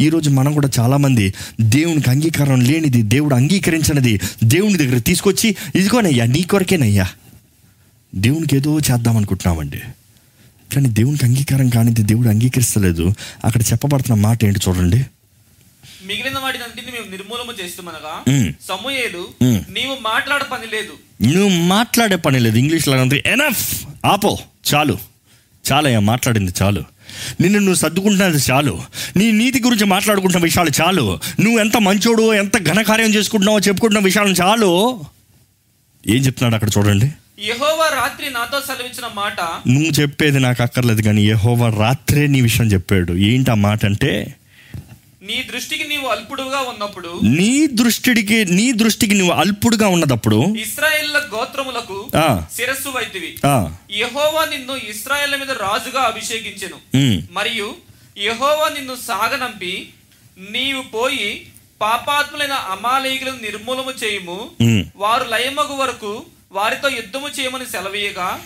ఈరోజు 0.00 0.30
మనం 0.30 0.52
కూడా 0.52 0.70
చాలామంది 0.78 1.34
దేవునికి 1.60 2.10
అంగీకారం 2.10 2.60
లేనిది 2.60 3.02
దేవుడు 3.02 3.34
అంగీకరించినది 3.34 4.20
దేవుని 4.44 4.78
దగ్గర 4.78 4.98
తీసుకొచ్చి 4.98 5.56
ఇదిగోనయ్యా 5.74 6.26
నీ 6.26 6.42
కొరకేనయ్యా. 6.42 7.08
దేవునికి 8.14 8.56
ఏదో 8.56 8.78
చేద్దాం 8.78 9.16
అనుకుంటున్నామండి. 9.16 9.80
కానీ 10.74 10.88
దేవునికి 10.88 11.24
అంగీకారం 11.24 11.68
కానిది 11.68 12.02
దేవుడు 12.02 12.28
అంగీకరిస్తలేదు. 12.28 13.14
అక్కడ 13.44 13.62
చెప్పబడుతున్న 13.62 14.20
మాట 14.20 14.44
ఏంటి 14.44 14.60
చూడండి. 14.68 14.96
మిగిలిన 16.06 16.38
వాటినంటిని 16.38 16.92
మేము 16.92 17.10
నిర్మూలన 17.10 17.64
చేస్తామనగా 17.64 18.44
మ్మ్. 19.42 19.72
నీవు 19.72 19.96
మాట్లాడ 20.02 20.42
పని 20.42 20.66
లేదు. 20.72 20.92
నువ్వు 21.22 21.62
మాట్లాడే 21.62 22.16
పని 22.16 22.40
లేదు. 22.40 22.58
ఇంగ్లీష్లో 22.58 23.00
అంటే 23.00 23.22
ఎనఫ్ 23.26 23.86
ఆపో. 24.04 24.38
చాలు. 24.74 24.98
చాలయ్యా 25.72 26.00
మాట్లాడింది 26.00 26.52
చాలు. 26.62 26.84
నిన్ను 27.40 27.58
నువ్వు 27.58 27.74
సర్దుకుంటున్నది 27.74 28.38
చాలు. 28.50 28.82
నీ 29.16 29.32
నీతి 29.32 29.62
గురించి 29.62 29.84
మాట్లాడుకుంటున్న 29.84 30.44
విషయాలు 30.44 30.70
చాలు. 30.82 31.18
నువ్వు 31.40 31.60
ఎంత 31.60 31.76
మంచోడు 31.76 32.34
ఎంత 32.34 32.62
ఘనకార్యం 32.62 33.14
చేసుకుంటున్నావో 33.14 33.58
చెప్పుకుంటున్న 33.58 34.04
విషయాలు 34.04 34.28
చాలు. 34.28 35.00
ఏం 36.06 36.16
చెప్తున్నాడు 36.16 36.64
అక్కడ 36.64 36.70
చూడండి. 36.78 37.12
యెహోవా 37.48 37.86
రాత్రి 37.94 38.26
నాతో 38.30 38.58
సెలవిచ్చిన 38.60 39.06
మాట 39.14 39.40
నువ్వు 39.68 39.90
చెప్పేది 40.00 40.38
నాకు 40.40 40.62
అక్కర్లేదు 40.62 41.02
కానీ 41.02 41.22
యెహోవా 41.26 41.68
రాత్రే 41.80 42.26
నీ 42.26 42.40
విషయం 42.40 42.66
చెప్పాడు. 42.66 43.12
ఏంటి 43.28 43.50
ఆ 43.50 43.54
మాట 43.54 43.84
అంటే 43.84 44.12
నీ 45.22 45.36
దృష్టికి 45.52 45.84
నీవు 45.88 46.06
అల్పుడుగా 46.06 46.60
ఉన్నప్పుడు 46.70 47.10
నీ 47.38 47.52
దృష్టికి 47.80 48.38
నీ 48.58 48.66
దృష్టికి 48.72 49.14
నువ్వు 49.14 49.34
అల్పుడుగా 49.34 49.86
ఉన్నదప్పుడు 49.88 50.38
ఇస్రాయేళ్ళ 50.60 51.18
గోత్రములకు 51.34 51.98
శిరస్సు 52.56 52.88
వైతివి. 52.88 53.30
యెహోవా 53.96 54.44
నిన్ను 54.44 54.74
ఇస్రాయేళ్ళ 54.90 55.36
మీద 55.36 55.50
రాజుగా 55.50 56.00
అభిషేకించెను. 56.00 56.78
మరియు 57.32 57.68
యెహోవా 58.18 58.68
నిన్ను 58.68 58.96
సాగనంపి 59.08 59.74
నీవు 60.50 60.82
పోయి 60.82 61.30
పాపాత్ములైన 61.80 62.52
అమాలేకులను 62.74 63.40
నిర్మూలము 63.42 63.92
చేయుము. 64.04 64.38
వారు 64.96 65.26
లయమగు 65.32 65.76
వరకు 65.82 66.12
వారితో 66.54 66.88
యుద్ధము 66.88 67.40
చేయమని 67.40 67.64
సెలవీయగా 67.64 68.38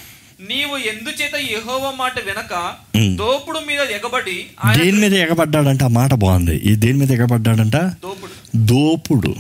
నీవు 0.49 0.77
ఎందుచేత 0.77 1.37
యెహోవ 1.37 1.93
మాట 1.97 2.13
వెనక. 2.19 2.73
దోపుడు 3.17 3.59
మీద 3.59 3.81
ఎగబడి 3.81 4.47
దేని 4.79 5.01
మీద 5.01 5.15
ఎగబడ్డాడంట? 5.15 5.83
ఆ 5.83 5.89
మాట 5.89 6.15
బాగుంది. 6.15 6.57
ఈ 6.57 6.75
దేని 6.75 6.99
మీద 6.99 7.11
ఎగబడ్డాడంట? 7.11 7.77
దోపుడు. 7.77 8.57
దోపుడు. 8.57 9.35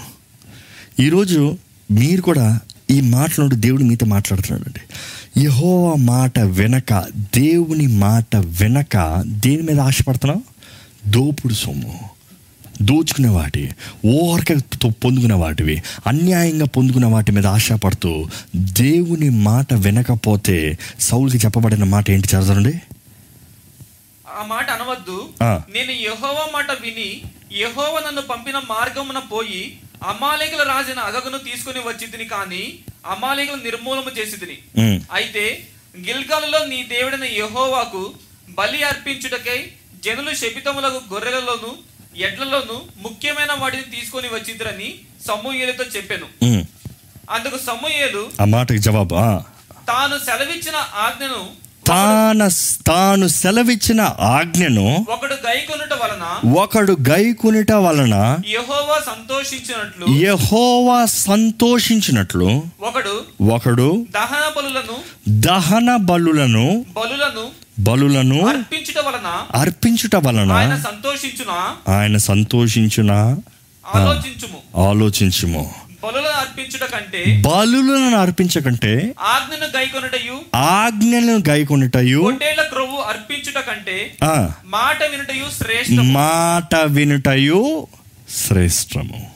ఈరోజు 1.01 1.59
మీరు 1.91 2.23
కూడా 2.23 2.61
ఈ 2.91 3.01
మాటలు 3.01 3.55
దేవుడు 3.55 3.83
మీతో 3.83 4.07
మాట్లాడుతున్నాడండి 4.07 4.81
యహోవా 5.45 5.95
మాట 5.95 6.39
వెనక 6.39 7.07
దేవుని 7.37 7.87
మాట 7.87 8.37
వెనక 8.37 9.23
దేని 9.27 9.63
మీద 9.63 9.81
ఆశపడుతున్నావు? 9.81 10.43
దోపుడు 11.11 11.55
సొమ్ము. 11.55 12.18
దోచుకునే 12.83 13.31
వాటి 13.31 13.63
ఓరకతో 14.15 14.89
పొందుకునే 15.03 15.37
వాటివి 15.37 15.77
అన్యాయంగా 16.07 16.67
పొందుకునే 16.75 17.09
వాటి 17.09 17.31
మీద 17.33 17.47
ఆశపడుతూ 17.55 18.13
దేవుని 18.81 19.29
మాట 19.47 19.75
వెనకపోతే 19.85 20.57
సౌలుకి 21.07 21.39
చెప్పబడిన 21.45 21.87
మాట 21.93 22.07
ఏంటి 22.11 22.31
చదవండి 22.33 22.75
ఆ 24.33 24.43
మాట 24.49 24.67
అనవద్దు. 24.71 25.17
నేను 25.75 25.93
యెహోవా 26.03 26.45
మాట 26.53 26.71
విని 26.83 27.09
యెహోవా 27.57 27.99
నన్ను 28.01 28.23
పంపిన 28.29 28.59
మార్గమున 28.69 29.21
పోయి 29.31 29.63
అమాలేకుల 30.09 30.63
రాజైన 30.71 31.01
అగగును 31.09 31.39
తీసుకుని 31.47 31.81
వచ్చితిని 31.87 32.27
కానీ 32.29 32.63
అమాలేకుల 33.13 33.59
నిర్మూలము 33.65 34.11
చేసితిని. 34.19 34.57
ఉమ్, 34.83 34.99
అయితే 35.19 35.45
గిల్గాలులో 35.99 36.61
నీ 36.67 36.79
దేవుడైన 36.93 37.27
యెహోవాకు 37.37 38.03
బలి 38.59 38.81
అర్పించుటకై 38.85 39.59
జనులు 40.05 40.33
శపితములకు 40.41 41.01
గొర్రెలలోను 41.13 41.71
ఎడ్లలోను 42.15 42.77
ముఖ్యమైన 43.03 43.53
వాటిని 43.61 43.87
తీసుకొని 43.91 44.29
వచ్చిద్దరని 44.29 44.89
సమూయేలుతో 45.27 45.85
చెప్పాను. 45.95 46.27
అందుకు 47.29 47.57
సమూయేలు 47.67 48.23
ఆ 48.41 48.45
మాటకి 48.47 48.81
జవాబు. 48.87 49.17
తాను 49.87 50.17
సెలవిచ్చిన 50.27 50.77
ఆజ్ఞను 51.05 51.41
తాన 51.89 52.47
తాను 52.89 53.27
సెలవిచ్చిన 53.35 54.01
ఆజ్ఞను 54.31 54.87
ఒకడు 55.15 55.37
గైకొనుట 55.47 55.93
వలన 56.01 56.25
ఒకడు 56.55 56.95
గైకునిట 57.09 57.73
వలన 57.85 58.15
యెహోవా 58.49 58.97
సంతోషించినట్లు 59.07 60.07
యహోవా 60.25 60.99
సంతోషించినట్లు 61.23 62.49
ఒకడు 62.81 63.15
ఒకడు 63.51 63.89
దహన 64.11 64.45
బలులను 64.57 64.97
దహన 65.47 65.97
బలులను 66.11 66.67
బలులను 66.99 67.47
బలులను 67.81 68.47
అర్పించుట 68.47 68.99
వలన 68.99 69.43
అర్పించుట 69.61 70.17
వలన 70.17 70.53
ఆయన 70.53 70.77
సంతోషించున? 70.77 71.75
ఆయన 71.93 72.17
సంతోషించిన? 72.17 73.11
ఆలోచించుము. 73.95 74.87
ఆలోచించుము. 74.89 75.75
బలులను 77.41 78.17
అర్పించకంటే 78.17 79.15
ఆజ్ఞను 79.21 79.79
గైకొనుటయు? 79.79 80.41
ఆజ్ఞలను 80.55 81.43
గైకొనుటయు 81.49 82.21
పొట్టేళ్ళ 82.23 82.63
క్రొవ్వు 82.63 82.97
అర్పించుట 82.97 83.55
కంటే 83.55 84.17
మాట 84.67 85.03
వినుటయు 85.05 85.45
శ్రేష్టం 85.63 86.13
మాట 86.13 86.77
వినుటయు 86.77 87.87
శ్రేష్టము. 88.47 89.31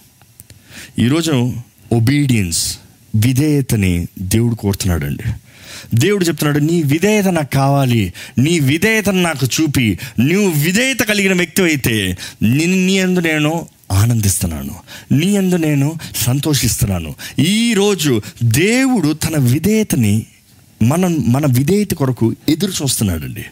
ఈరోజు 0.98 1.52
ఒబీడియన్స్ 1.92 2.78
విధేయతని 3.16 4.06
దేవుడు 4.18 4.54
కోరుతున్నాడండి. 4.54 5.22
దేవుడు 5.94 6.24
చెప్తున్నాడు 6.24 6.58
నీ 6.58 6.82
విధేయత 6.82 7.28
నాకు 7.28 7.52
కావాలి. 7.52 8.12
నీ 8.38 8.60
విధేయతను 8.60 9.22
నాకు 9.22 9.46
చూపి. 9.46 9.98
నువ్వు 10.20 10.64
విధేయత 10.64 11.00
కలిగిన 11.00 11.32
వ్యక్తి 11.32 11.62
అయితే 11.62 12.16
నిన్ను 12.42 12.86
నీ 12.86 12.98
అందు 12.98 13.20
నేను 13.20 13.66
ఆనందిస్తున్నాను. 13.92 14.74
నీ 15.12 15.36
అందు 15.36 15.56
నేను 15.56 15.94
సంతోషిస్తున్నాను. 16.16 17.14
ఈరోజు 17.38 18.22
దేవుడు 18.42 19.12
తన 19.12 19.36
విధేయతని 19.38 20.26
మనం 20.82 21.24
మన 21.32 21.46
విధేయత 21.46 21.90
కొరకు 21.90 22.34
ఎదురు 22.48 22.72
చూస్తున్నాడండి. 22.82 23.44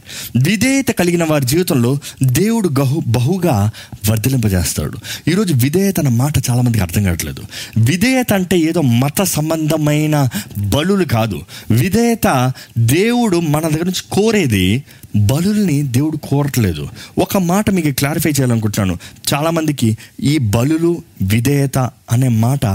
విధేయత 0.51 0.89
కలిగిన 0.89 1.25
వారి 1.25 1.47
జీవితంలో 1.47 1.99
దేవుడు 2.23 2.71
గహు 2.81 3.03
బహుగా 3.07 3.71
వర్ధలింపజేస్తాడు 4.11 4.99
ఈరోజు 5.29 5.55
విధేయత 5.55 6.01
అన్న 6.01 6.09
మాట 6.09 6.33
చాలామందికి 6.51 6.85
అర్థం 6.85 7.03
కావట్లేదు. 7.03 7.43
విధేయత 7.79 8.33
అంటే 8.33 8.59
ఏదో 8.59 8.81
మత 8.81 9.23
సంబంధమైన 9.23 10.29
బలులు 10.59 11.05
కాదు. 11.05 11.43
విధేయత 11.71 12.53
దేవుడు 12.79 13.41
మన 13.41 13.69
దగ్గర 13.69 13.85
నుంచి 13.85 14.03
కోరేది 14.13 14.85
బలుల్ని 15.17 15.83
దేవుడు 15.83 16.17
కోరట్లేదు. 16.17 16.89
ఒక 17.19 17.37
మాట 17.37 17.71
మీకు 17.71 17.89
క్లారిఫై 17.89 18.31
చేయాలనుకుంటున్నాను. 18.31 18.99
చాలామందికి 19.35 19.99
ఈ 20.21 20.39
బలులు 20.39 21.03
విధేయత 21.23 21.79
అనే 22.11 22.29
మాట 22.29 22.67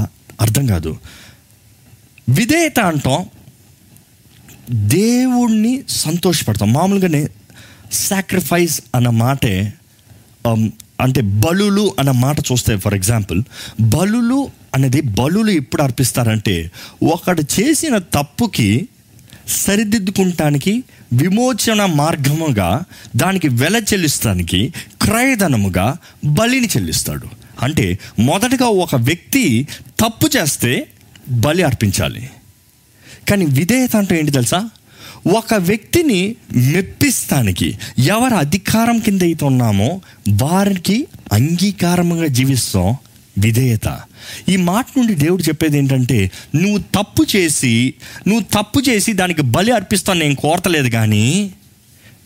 అర్థం 0.41 0.66
కాదు. 0.68 0.97
విధేయత 2.30 2.80
అంటాం 2.80 3.26
దేవుణ్ణి 4.70 5.84
సంతోషపడతాం. 5.88 6.74
మామూలుగానే 6.74 7.28
సాక్రిఫైస్ 7.91 8.82
అన్న 8.95 9.09
మాటే 9.09 9.74
um, 10.45 10.72
అంటే 11.01 11.22
బలులు 11.22 11.95
అన్న 11.99 12.11
మాట 12.11 12.39
చూస్తే 12.51 12.78
ఫర్ 12.78 12.93
ఎగ్జాంపుల్ 12.93 13.43
బలులు 13.82 14.49
అనేది 14.76 15.01
బలులు 15.01 15.51
ఎప్పుడు 15.51 15.82
అర్పిస్తారంటే 15.82 16.72
ఒకడు 17.03 17.41
చేసిన 17.59 17.97
తప్పుకి 17.97 18.88
సరిదిద్దుకుంటానికి 19.47 20.84
విమోచన 21.13 21.86
మార్గముగా 21.86 22.82
దానికి 23.16 23.47
వెల 23.47 23.82
చెల్లిస్తానికి 23.93 24.74
క్రయధనముగా 25.01 25.97
బలిని 26.26 26.68
చెల్లిస్తాడు. 26.68 27.28
అంటే 27.61 27.99
మొదటగా 28.20 28.68
ఒక 28.68 28.95
వ్యక్తి 28.95 29.68
తప్పు 29.99 30.38
చేస్తే 30.38 30.88
బలి 31.30 31.63
అర్పించాలి. 31.63 32.30
కానీ 33.30 33.45
విధేయత 33.45 33.95
అంటే 33.95 34.19
ఏంటి 34.19 34.32
తెలుసా? 34.32 34.69
ఒక 35.28 35.53
వ్యక్తిని 35.53 36.36
మెప్పిస్తానికి 36.55 37.78
ఎవరు 37.99 38.36
అధికారం 38.36 38.99
కింద 38.99 39.21
అయితే 39.21 39.45
ఉన్నామో 39.45 40.01
వారికి 40.30 41.07
అంగీకారంగా 41.32 42.28
జీవిస్తాం 42.28 42.95
విధేయత. 43.38 43.99
ఈ 44.49 44.55
మాట 44.55 44.86
నుండి 44.97 45.15
దేవుడు 45.15 45.43
చెప్పేది 45.43 45.78
ఏంటంటే 45.78 46.32
నువ్వు 46.55 46.78
తప్పు 46.78 47.26
చేసి 47.36 47.93
నువ్వు 48.28 48.61
తప్పు 48.61 48.89
చేసి 48.89 49.13
దానికి 49.13 49.41
బలి 49.41 49.71
అర్పిస్తాను 49.71 50.19
నేను 50.19 50.36
కోరతలేదు 50.36 50.89
కానీ 50.89 51.51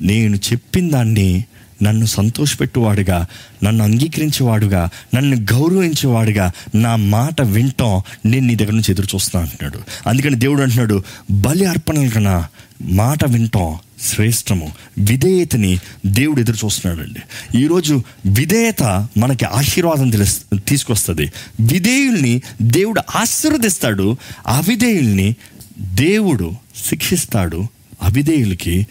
నేను 0.02 0.36
చెప్పిన 0.36 0.90
దాన్ని 0.90 1.46
నన్ను 1.84 2.06
సంతోషపెట్టువాడుగా 2.06 3.26
నన్ను 3.64 3.84
అంగీకరించేవాడుగా 3.84 4.90
నన్ను 5.16 5.38
గౌరవించేవాడుగా 5.38 6.52
నా 6.76 6.96
మాట 6.96 7.42
వింటాం 7.42 8.02
నేను 8.26 8.48
నీ 8.48 8.56
దగ్గర 8.56 8.72
నుంచి 8.72 8.92
ఎదురు 8.92 9.08
చూస్తున్నా 9.16 9.42
అంటున్నాడు. 9.42 10.10
అందుకని 10.10 10.36
దేవుడు 10.36 10.62
అంటున్నాడు 10.62 11.04
బలి 11.32 11.66
అర్పణల 11.66 12.10
కన్నా 12.10 12.48
మాట 12.82 13.26
వింటాం 13.26 13.78
శ్రేష్టము. 14.02 14.74
విధేయతని 14.98 15.80
దేవుడు 16.06 16.40
ఎదురు 16.40 16.58
చూస్తున్నాడండి 16.66 17.20
ఈరోజు 17.60 18.04
విధేయత 18.26 19.08
మనకి 19.18 19.46
ఆశీర్వాదం 19.46 20.10
తెలుస్ 20.10 20.40
తీసుకొస్తుంది. 20.68 21.32
విధేయుల్ని 21.60 22.42
దేవుడు 22.62 23.02
ఆశీర్వదిస్తాడు 23.16 24.18
అవిధేయుల్ని 24.48 25.36
దేవుడు 25.80 26.52
శిక్షిస్తాడు. 26.90 27.68
అవిధేయులకి 28.02 28.88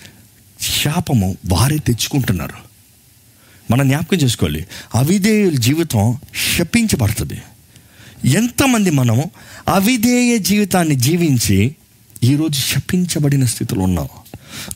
శాపము 0.83 1.37
వారే 1.49 1.77
తెచ్చుకుంటున్నారు. 1.77 2.68
మనం 3.71 3.89
జ్ఞాపకం 3.89 4.17
చేసుకోవాలి. 4.17 4.67
అవిధేయుల 4.95 5.55
జీవితం 5.55 6.19
శపించబడుతుంది. 6.59 7.43
ఎంతమంది 8.29 8.91
మనము 8.91 9.31
అవిధేయ 9.69 10.39
జీవితాన్ని 10.39 10.95
జీవించి 10.95 11.75
ఈరోజు 12.25 12.61
శపించబడిన 12.61 13.45
స్థితిలో 13.45 13.83
ఉన్నాం. 13.83 14.09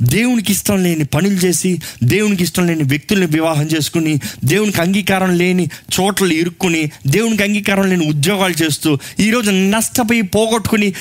దేవునికి 0.03 0.53
ఇష్టం 0.53 0.83
లేని 0.83 1.05
పనులు 1.05 1.35
చేసి 1.35 1.83
దేవునికి 2.05 2.43
ఇష్టం 2.43 2.67
లేని 2.67 2.83
వ్యక్తుల్ని 2.83 3.27
వివాహం 3.27 3.67
చేసుకుని 3.67 4.21
దేవునికి 4.45 4.81
అంగీకారం 4.81 5.39
లేని 5.39 5.67
చోట్ల 6.01 6.33
ఇరుక్కుని 6.33 6.91
దేవునికి 7.07 7.43
అంగీకారం 7.43 7.89
లేని 7.89 8.09
ఉద్యోగాలు 8.09 8.55
చేస్తూ 8.65 8.99
ఈరోజు 9.21 9.51
నష్టపోయి 9.51 10.23
పోగొట్టుకుని 10.23 10.95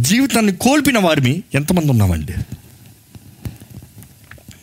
జీవితాన్ని 0.00 0.56
కోల్పిన 0.56 0.98
వారిని 0.98 1.42
ఎంతమంది 1.54 1.90
ఉన్నామండి? 1.90 2.32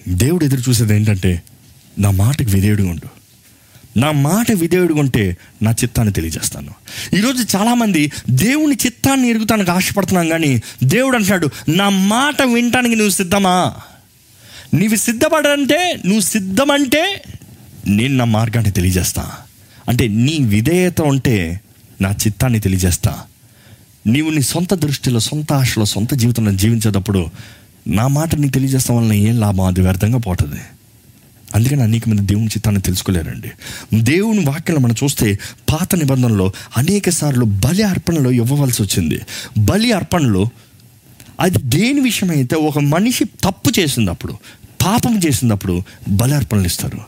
దేవుడు 0.08 0.46
ఎదురు 0.46 0.70
చూసేది 0.70 0.96
ఏంటంటే 0.96 1.42
నా 2.00 2.12
మాటకు 2.12 2.50
విధేయుడిగా 2.50 2.90
ఉండు. 2.90 3.18
నా 4.00 4.12
మాట 4.12 4.52
విధేయుడిగా 4.52 5.00
ఉంటే 5.00 5.38
నా 5.62 5.72
చిత్తాన్ని 5.72 6.14
తెలియజేస్తాను. 6.14 6.74
ఈరోజు 7.18 7.58
చాలామంది 7.58 8.12
దేవుని 8.30 8.76
చిత్తాన్ని 8.86 9.30
ఎరుగుతానికి 9.30 9.72
ఆశపడుతున్నాం 9.72 10.30
కానీ 10.30 10.62
దేవుడు 10.84 11.16
అంటున్నాడు 11.16 11.50
నా 11.70 11.90
మాట 11.90 12.42
వినటానికి 12.42 12.96
నువ్వు 12.96 13.12
సిద్ధమా? 13.12 13.74
నీవు 14.74 14.96
సిద్ధపడంటే 14.96 16.02
నువ్వు 16.06 16.22
సిద్ధమంటే 16.22 17.22
నేను 17.88 18.16
నా 18.16 18.26
మార్గాన్ని 18.26 18.72
తెలియజేస్తా. 18.72 19.32
అంటే 19.90 20.08
నీ 20.08 20.38
విధేయత 20.42 21.02
ఉంటే 21.02 21.62
నా 22.02 22.12
చిత్తాన్ని 22.12 22.60
తెలియజేస్తా. 22.60 23.22
నీవు 24.08 24.30
నీ 24.30 24.42
సొంత 24.42 24.74
దృష్టిలో 24.74 25.20
సొంత 25.20 25.54
ఆశలో 25.54 25.86
సొంత 25.86 26.14
జీవితంలో 26.14 26.52
జీవించేటప్పుడు 26.52 27.30
నా 27.88 28.08
మాట 28.08 28.36
నీకు 28.36 28.54
తెలియజేస్తాం 28.54 28.98
వలన 28.98 29.14
ఏం 29.14 29.40
లాభం? 29.40 29.62
అది 29.62 29.82
వ్యర్థంగా 29.82 30.18
పోతుంది. 30.18 30.60
అందుకని 31.56 31.84
అనేక 31.84 32.10
మంది 32.10 32.22
దేవుని 32.22 32.46
చిత్తాన్ని 32.46 32.82
తెలుసుకోలేరండి 32.82 33.52
దేవుని 34.02 34.46
వాక్యాలు 34.46 34.80
మనం 34.80 34.96
చూస్తే 35.04 35.40
పాత 35.72 35.96
నిబంధనలో 35.96 36.52
అనేక 36.78 37.10
సార్లు 37.10 37.46
బలి 37.46 37.84
అర్పణలో 37.84 38.32
ఇవ్వవలసి 38.32 38.84
వచ్చింది. 38.84 39.20
బలి 39.58 39.92
అర్పణలో 39.92 40.50
అది 41.40 41.58
దేని 41.64 42.02
విషయమైతే 42.02 42.56
ఒక 42.56 42.80
మనిషి 42.80 43.26
తప్పు 43.26 43.80
చేసినప్పుడు 43.80 44.34
పాపం 44.86 45.18
చేసినప్పుడు 45.18 45.82
బలి 46.10 46.36
అర్పణలు 46.36 46.66
ఇస్తారు. 46.66 47.00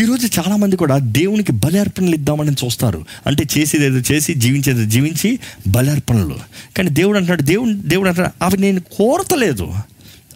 ఈరోజు 0.00 0.26
చాలామంది 0.26 0.76
కూడా 0.76 0.98
దేవునికి 0.98 1.52
బలి 1.52 1.78
అర్పణలు 1.78 2.14
ఇద్దామని 2.14 2.52
చూస్తారు. 2.52 3.06
అంటే 3.26 3.44
చేసేది 3.58 3.86
ఏదో 3.86 4.14
చేసి 4.14 4.34
జీవించేది 4.34 4.86
జీవించి 4.86 5.38
బలి 5.68 5.90
అర్పణలు. 5.90 6.36
కానీ 6.76 6.88
దేవుడు 6.88 7.18
అంటాడు 7.18 7.42
దేవుడు 7.42 7.72
దేవుడు 7.72 8.08
అంటున్నాడు 8.08 8.44
అవి 8.44 8.58
నేను 8.58 8.80
కోరతలేదు. 8.80 9.72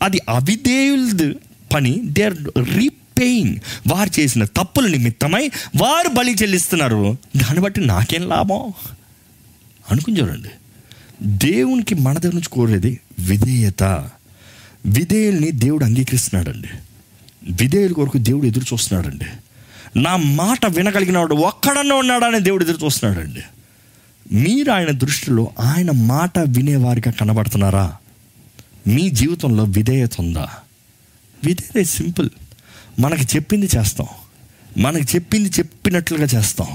అది 0.03 0.21
అవిధేయులది 0.29 1.35
పని. 1.75 2.01
దే 2.05 2.25
ఆర్ 2.25 2.59
పేయింగ్ 3.21 3.57
వారు 3.89 4.21
చేసిన 4.21 4.45
తప్పుల 4.45 4.87
నిమిత్తమై 4.87 5.51
వారు 5.77 6.09
బలి 6.09 6.33
చెల్లిస్తున్నారు. 6.35 7.17
దాన్ని 7.37 7.61
బట్టి 7.61 7.81
నాకేం 7.81 8.29
లాభం? 8.29 8.73
అనుకుని 9.91 10.21
చూడండి. 10.21 10.49
దేవునికి 11.23 11.95
మన 11.95 12.19
దగ్గర 12.19 12.35
నుంచి 12.35 12.49
కోరేది 12.49 13.01
విధేయత. 13.19 13.83
విధేయుల్ని 14.87 15.51
దేవుడు 15.51 15.85
అంగీకరిస్తున్నాడండి. 15.85 16.69
విధేయుల 17.53 17.93
కొరకు 17.93 18.19
దేవుడు 18.19 18.47
ఎదురు 18.47 18.65
చూస్తున్నాడండి. 18.73 19.25
నా 20.01 20.17
మాట 20.17 20.67
వినగలిగిన 20.67 21.19
వాడు 21.19 21.35
ఒక్కడన్నా 21.35 21.95
ఉన్నాడని 21.95 22.41
దేవుడు 22.41 22.65
ఎదురు 22.65 22.85
చూస్తున్నాడండి. 22.85 23.43
మీరు 24.35 24.73
ఆయన 24.73 24.91
దృష్టిలో 24.91 25.51
ఆయన 25.61 25.91
మాట 25.91 26.39
వినేవారిగా 26.39 27.13
కనబడుతున్నారా? 27.13 27.97
మీ 28.87 29.11
జీవితంలో 29.11 29.65
విధేయత 29.65 30.11
ఉందా? 30.19 30.49
విధేయత 31.45 31.87
సింపుల్ 31.87 32.31
మనకి 33.01 33.37
చెప్పింది 33.37 33.69
చేస్తాం. 33.77 34.07
మనకి 34.79 35.05
చెప్పింది 35.05 35.49
చెప్పినట్లుగా 35.49 36.25
చేస్తాం. 36.25 36.67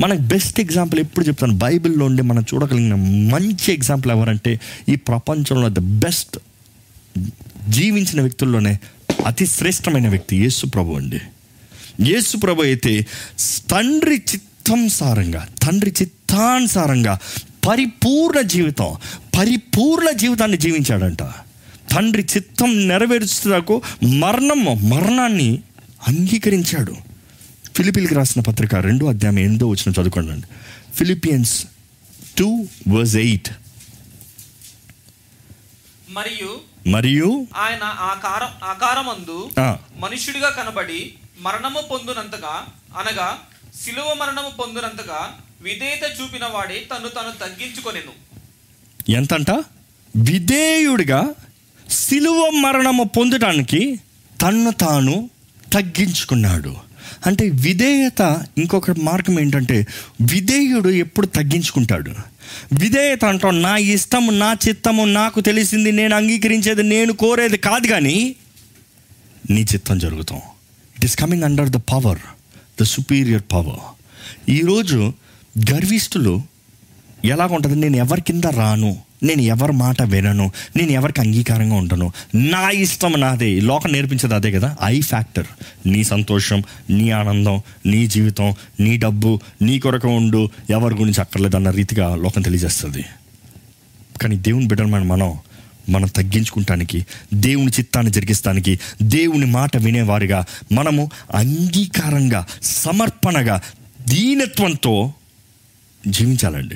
మనకు 0.00 0.20
బెస్ట్ 0.20 0.60
ఎగ్జాంపుల్ 0.60 1.00
ఎప్పుడు 1.00 1.24
చెప్తాను? 1.24 1.54
బైబిల్లో 1.54 2.06
ఉండి 2.06 2.22
మనం 2.22 2.44
చూడగలిగిన 2.54 2.94
మంచి 3.34 3.72
ఎగ్జాంపుల్ 3.72 4.12
ఎవరంటే 4.12 4.60
ఈ 4.88 4.96
ప్రపంచంలో 4.96 5.68
ద 5.68 5.78
బెస్ట్ 5.78 6.38
జీవించిన 7.68 8.20
వ్యక్తుల్లోనే 8.20 8.78
అతి 9.26 9.46
శ్రేష్టమైన 9.46 10.08
వ్యక్తి 10.08 10.36
యేసు 10.36 10.66
ప్రభు 10.66 10.92
అండి. 10.92 11.20
యేసు 12.00 12.36
ప్రభు 12.36 12.62
అయితే 12.62 13.06
తండ్రి 13.70 14.14
చిత్తానుసారంగా 14.14 15.48
తండ్రి 15.62 15.94
చిత్తానుసారంగా 16.02 17.18
పరిపూర్ణ 17.68 18.40
జీవితం 18.40 18.96
పరిపూర్ణ 19.38 20.10
జీవితాన్ని 20.10 20.56
జీవించాడంట. 20.56 21.22
తండ్రి 21.96 22.26
చిత్తం 22.36 22.88
నెరవేర్చుటకు 22.88 23.74
మరణం 24.20 24.60
మరణాన్ని 24.90 25.50
అంగీకరించాడు. 26.08 26.94
ఫిలిపిల్కి 27.76 28.14
రాసిన 28.14 28.40
పత్రిక 28.40 28.74
రెండో 28.74 29.06
అధ్యాయం 29.06 29.38
ఎనిమిదో 29.38 29.66
వచ్చిన 29.66 29.90
చదువుకోండి. 29.92 30.46
ఫిలిపియన్స్ 30.94 31.54
టూ 32.38 32.48
వర్స్ 32.88 33.16
ఎయిట్ 33.16 33.48
మరియు 36.10 36.50
మరియు 36.86 37.46
ఆయన 37.56 37.84
ఆకారం 37.84 38.52
ఆకారమందు 38.64 39.50
ఆ, 39.60 39.78
మనుష్యుడిగా 39.98 40.50
కనబడి 40.50 41.00
మరణము 41.40 41.80
పొందునంతగా 41.90 42.54
అనగా 42.98 43.28
శిలువ 43.84 44.14
మరణము 44.14 44.50
పొందునంతగా 44.60 45.20
విధేయత 45.62 46.04
చూపిన 46.18 46.44
వాడే 46.46 46.86
తను 46.92 47.08
తను 47.08 47.32
తగ్గించుకొనెను. 47.40 48.12
ఎంతంట? 49.10 49.50
విధేయుడిగా 50.16 51.20
శిలువ 51.90 52.50
మరణము 52.50 53.04
పొందడానికి 53.04 54.00
తన్ను 54.42 54.70
తాను 54.70 55.30
తగ్గించుకున్నాడు. 55.72 56.76
అంటే 57.26 57.48
విధేయత 57.48 58.46
ఇంకొక 58.58 58.90
మార్గం 58.90 59.40
ఏంటంటే 59.40 59.86
విధేయుడు 60.20 60.88
ఎప్పుడు 60.88 61.26
తగ్గించుకుంటాడు. 61.26 62.10
విధేయత 62.72 63.24
అంటాం 63.24 63.62
నా 63.62 63.76
ఇష్టము 63.76 64.30
నా 64.30 64.56
చిత్తము 64.68 65.04
నాకు 65.04 65.40
తెలిసింది 65.40 65.92
నేను 65.92 66.16
అంగీకరించేది 66.16 66.82
నేను 66.82 67.12
కోరేది 67.12 67.58
కాదు 67.58 67.86
కానీ 67.86 68.36
నీ 69.50 69.60
చిత్తం 69.60 69.98
జరుగుతాం. 69.98 70.40
It 70.96 71.04
is 71.04 71.16
coming 71.16 71.44
under 71.44 71.68
the 71.68 71.76
power 71.76 72.18
the 72.80 72.84
superior 72.84 73.42
power 73.52 73.84
ఈరోజు 74.50 75.12
గర్విష్ఠులు 75.72 76.42
ఎలాగుంటుంది? 77.24 77.76
నేను 77.76 77.96
ఎవరి 77.96 78.20
కింద 78.20 78.44
రాను? 78.44 79.05
నేను 79.22 79.42
ఎవరి 79.42 79.72
మాట 79.72 80.02
వినను 80.02 80.52
నేను 80.76 80.90
ఎవరికి 80.90 81.20
అంగీకారంగా 81.20 81.74
ఉండను. 81.74 82.12
నా 82.34 82.70
ఇష్టం 82.70 83.12
నాదే. 83.12 83.60
లోకం 83.60 83.92
నేర్పించేది 83.92 84.34
అదే 84.34 84.52
కదా? 84.52 84.76
I 84.84 85.00
factor. 85.00 85.46
నీ 85.86 86.04
సంతోషం 86.04 86.62
నీ 86.90 87.10
ఆనందం 87.10 87.60
నీ 87.86 88.06
జీవితం 88.06 88.54
నీ 88.80 88.96
డబ్బు 88.96 89.40
నీ 89.62 89.78
కొరకు 89.78 90.08
ఉండు. 90.08 90.50
ఎవరి 90.70 90.94
గురించి 90.94 91.20
అక్కర్లేదు 91.20 91.56
అన్న 91.56 91.70
రీతిగా 91.70 92.16
లోకం 92.16 92.42
తెలియజేస్తుంది. 92.42 93.04
కానీ 94.22 94.36
దేవుని 94.36 94.66
బిడ్డలు 94.66 94.86
మనం 94.86 95.38
మనం 95.88 96.08
తగ్గించుకుంటానికి 96.08 97.06
దేవుని 97.34 97.70
చిత్తాన్ని 97.70 98.12
జరిగిస్తానికి 98.12 98.80
దేవుని 99.02 99.46
మాట 99.46 99.76
వినేవారిగా 99.76 100.44
మనము 100.72 101.10
అంగీకారంగా 101.34 102.46
సమర్పణగా 102.62 103.60
దీనత్వంతో 104.08 105.12
జీవించాలండి. 106.08 106.74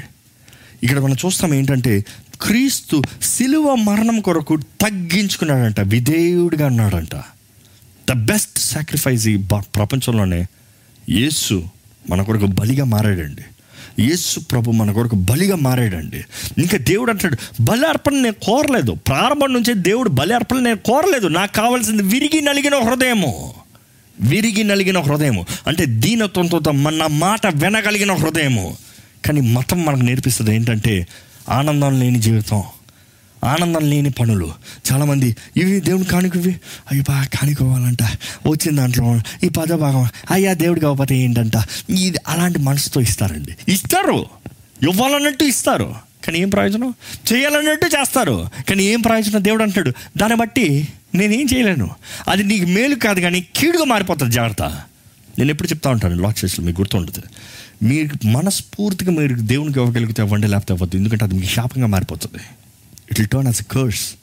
ఇక్కడ 0.83 0.99
మనం 0.99 1.17
చూస్తాం 1.27 1.55
ఏంటంటే 1.55 2.05
క్రీస్తు 2.41 3.03
శిలువ 3.23 3.75
మరణం 3.75 4.21
కొరకు 4.21 4.57
తగ్గించుకున్నాడంట 4.57 5.81
విధేయుడిగా 5.81 6.67
అన్నాడంట. 6.67 7.15
ద 8.11 8.13
బెస్ట్ 8.13 8.59
సాక్రిఫైస్ 8.59 9.29
ఈ 9.29 9.37
ప్రపంచంలోనే 9.59 10.47
యేసు 11.11 11.65
మన 12.11 12.23
కొరకు 12.23 12.47
బలిగా 12.47 12.85
మారాడండి. 12.85 13.43
యేసు 14.03 14.41
ప్రభు 14.41 14.71
మన 14.71 14.93
కొరకు 14.93 15.17
బలిగా 15.17 15.57
మారాడండి. 15.57 16.25
ఇంకా 16.59 16.79
దేవుడు 16.79 17.11
అంటాడు 17.11 17.37
బలి 17.61 17.87
అర్పణ 17.89 18.15
నేను 18.15 18.35
కోరలేదు. 18.45 18.93
ప్రారంభం 18.93 19.53
నుంచే 19.53 19.75
దేవుడు 19.75 20.09
బలి 20.09 20.35
అర్పణ 20.35 20.59
నేను 20.59 20.77
కోరలేదు. 20.77 21.27
నాకు 21.27 21.53
కావాల్సింది 21.53 22.03
విరిగి 22.03 22.41
నలిగిన 22.41 22.75
హృదయము. 22.75 23.55
విరిగి 24.21 24.65
నలిగిన 24.65 24.99
హృదయము. 24.99 25.47
అంటే 25.67 25.87
దీనత్వంతో 25.87 26.73
మన 26.73 27.07
మాట 27.07 27.47
వినగలిగిన 27.47 28.13
హృదయము. 28.13 28.77
కానీ 29.27 29.41
మతం 29.41 29.85
మనకు 29.85 30.01
నేర్పిస్తుంది 30.01 30.55
ఏంటంటే 30.55 31.07
ఆనందం 31.49 32.01
లేని 32.01 32.19
జీవితం 32.19 32.63
ఆనందం 33.45 33.91
లేని 33.91 34.11
పనులు. 34.11 34.53
చాలామంది 34.93 35.37
ఇవి 35.57 35.81
దేవుని 35.81 36.05
కానుకవి? 36.05 36.53
అవి 36.93 37.01
బాగా 37.01 37.25
కానుకోవాలంట. 37.25 38.03
వచ్చిన 38.47 38.77
దాంట్లో 38.77 39.21
ఈ 39.45 39.49
పద 39.49 39.73
భాగం 39.73 40.09
అయ్యా 40.31 40.53
దేవుడు 40.53 40.81
కాకపోతే 40.81 41.17
ఏంటంట? 41.17 41.53
ఇది 41.91 42.19
అలాంటి 42.29 42.59
మనసుతో 42.59 43.01
ఇస్తారండి. 43.01 43.73
ఇస్తారు. 43.73 44.27
ఇవ్వాలన్నట్టు 44.83 45.45
ఇస్తారు. 45.45 45.95
కానీ 46.27 46.39
ఏం 46.39 46.49
ప్రయోజనం? 46.49 46.95
చేయాలన్నట్టు 47.33 47.87
చేస్తారు. 47.87 48.49
కానీ 48.69 48.85
ఏం 48.85 49.01
ప్రయోజనం? 49.01 49.45
దేవుడు 49.45 49.63
అంటాడు 49.63 49.93
దాన్ని 50.17 50.39
బట్టి 50.39 50.89
నేనేం 51.15 51.47
చేయలేను. 51.55 51.91
అది 52.29 52.43
నీకు 52.43 52.65
మేలు 52.65 52.95
కాదు 52.95 53.21
కానీ 53.21 53.47
కీడుగా 53.57 53.85
మారిపోతుంది. 53.85 54.33
జాగ్రత్త. 54.33 54.63
నేను 55.39 55.51
ఎప్పుడు 55.51 55.69
చెప్తా 55.69 55.91
ఉంటాను 55.91 56.15
లాక్ 56.15 56.45
చేసి 56.45 56.61
మీకు 56.61 56.81
గుర్తుంటుంది. 56.81 57.27
మీరు 57.83 58.29
మనస్ఫూర్తిగా 58.29 59.13
మీరు 59.13 59.35
దేవునికి 59.35 59.81
ఇవ్వగలిగితే 59.81 60.23
ఇవ్వండి 60.23 60.47
లేకపోతే 60.47 60.73
అవ్వద్దు. 60.73 60.97
ఎందుకంటే 60.97 61.25
అది 61.25 61.35
మీకు 61.35 61.51
శాపంగా 61.51 61.87
మారిపోతుంది. 61.87 62.43
It 63.11 63.21
will 63.21 63.29
turn 63.29 63.47
as 63.47 63.63
curse 63.63 64.15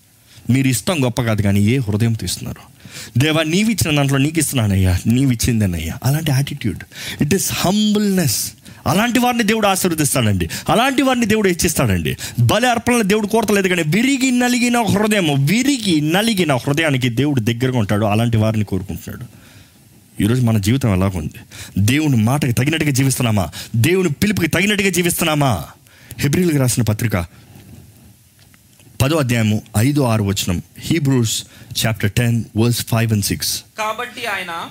మీరు 0.50 0.68
ఇస్తాం 0.68 1.04
గొప్ప 1.04 1.22
కాదు 1.22 1.42
కానీ 1.42 1.60
ఏ 1.60 1.78
హృదయం 1.78 2.14
తీస్తున్నారు? 2.14 2.78
దేవా 3.20 3.44
నీవు 3.44 3.70
ఇచ్చిన 3.70 3.96
దాంట్లో 3.96 4.18
నీకు 4.18 4.40
ఇస్తున్నానయ్యా 4.40 5.00
నీవు 5.08 5.32
ఇచ్చిందనయ్యా 5.32 5.94
అలాంటి 6.04 6.32
యాటిట్యూడ్ 6.32 6.84
ఇట్ 7.22 7.36
ఈస్ 7.36 7.52
హంబుల్నెస్ 7.54 8.52
అలాంటి 8.88 9.20
వారిని 9.20 9.44
దేవుడు 9.44 9.68
ఆశీర్వదిస్తాడండి. 9.68 10.50
అలాంటి 10.70 11.02
వారిని 11.02 11.26
దేవుడు 11.26 11.48
హెచ్చిస్తాడండి. 11.48 12.18
బలి 12.40 12.68
అర్పణలు 12.70 13.04
దేవుడు 13.04 13.28
కోరతలేదు 13.28 13.68
కానీ 13.68 13.84
విరిగి 13.88 14.32
నలిగిన 14.32 14.78
హృదయం 14.78 15.46
విరిగి 15.46 16.02
నలిగిన 16.02 16.56
హృదయానికి 16.56 17.10
దేవుడు 17.10 17.40
దగ్గరగా 17.40 17.80
ఉంటాడు. 17.80 18.06
అలాంటి 18.06 18.38
వారిని 18.38 18.66
కోరుకుంటున్నాడు. 18.66 19.37
ఈరోజు 20.22 20.42
మన 20.42 20.58
జీవితం 20.58 20.94
ఎలాగుంది? 20.94 21.34
దేవుని 21.80 22.16
మాటకి 22.16 22.52
తగినట్టుగా 22.52 22.92
జీవిస్తున్నామా? 22.92 23.50
దేవుని 23.76 24.10
పిలుపుకి 24.10 24.48
తగినట్టుగా 24.48 24.90
జీవిస్తున్నామా? 24.90 25.64
హెబ్రిల్కి 26.20 26.58
రాసిన 26.58 26.84
పత్రిక 26.84 27.26
పదో 29.02 29.16
అధ్యాయము 29.16 29.62
ఐదు 29.78 30.02
ఆరు 30.02 30.24
వచనం. 30.24 30.62
Hebrews 30.80 31.44
chapter 31.80 32.12
ten 32.12 32.44
verse 32.58 32.86
five 32.86 33.14
and 33.14 33.26
six 33.26 33.64
కాబట్టి 33.78 34.26
ఆయన 34.26 34.70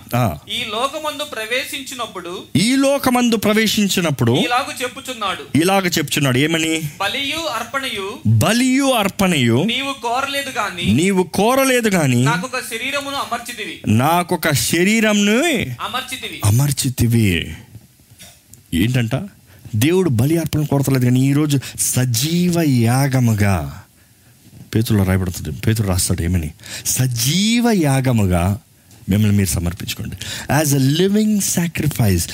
ఈ 0.53 0.64
లోకమందు 0.70 1.24
ప్రవేశించినప్పుడు 1.24 2.43
ఈ 2.57 2.77
లోకమందు 2.77 3.37
ప్రవేశించినప్పుడు 3.37 4.33
ఇలాగు 4.33 4.83
చెప్పుచున్నాడు. 4.83 5.59
ఇలాగ 5.59 5.87
చెప్తున్నాడు 5.87 6.39
ఏమని? 6.39 6.81
బలియు 7.01 7.39
అర్పణయు 7.39 8.18
బలియు 8.27 8.85
అర్పణయు 8.85 9.62
నీవు 9.62 9.93
కోరలేదు 9.93 10.51
గాని 10.51 10.95
నీవు 10.95 11.22
కోరలేదు 11.22 11.89
కానీ 11.89 12.24
నాకు 12.24 12.47
ఒక 12.47 12.59
శరీరమును 12.59 13.16
అమర్చితివి. 13.16 13.81
నాకొక 13.89 14.51
శరీరంను 14.51 15.39
అమర్చితివి. 15.87 16.41
అమర్చితివి. 16.45 17.57
ఏంటంట? 18.74 19.14
దేవుడు 19.77 20.09
బలి 20.09 20.39
అర్పణ 20.39 20.64
కోరతలేదు 20.64 21.05
కానీ 21.05 21.20
ఈరోజు 21.20 21.61
సజీవ 21.81 22.55
యాగముగా 22.62 23.83
పేతుల్లో 24.77 25.05
రాయబడుతుంది. 25.05 25.51
పేతులు 25.51 25.87
రాస్తాడు 25.87 26.22
ఏమని? 26.22 26.51
సజీవ 26.87 27.70
యాగముగా 27.70 28.59
మిమ్మల్ని 29.09 29.37
మీరు 29.37 29.49
సమర్పించుకోండి. 29.49 30.16
As 30.51 30.74
a 30.74 30.79
living 30.79 31.41
sacrifice 31.41 32.29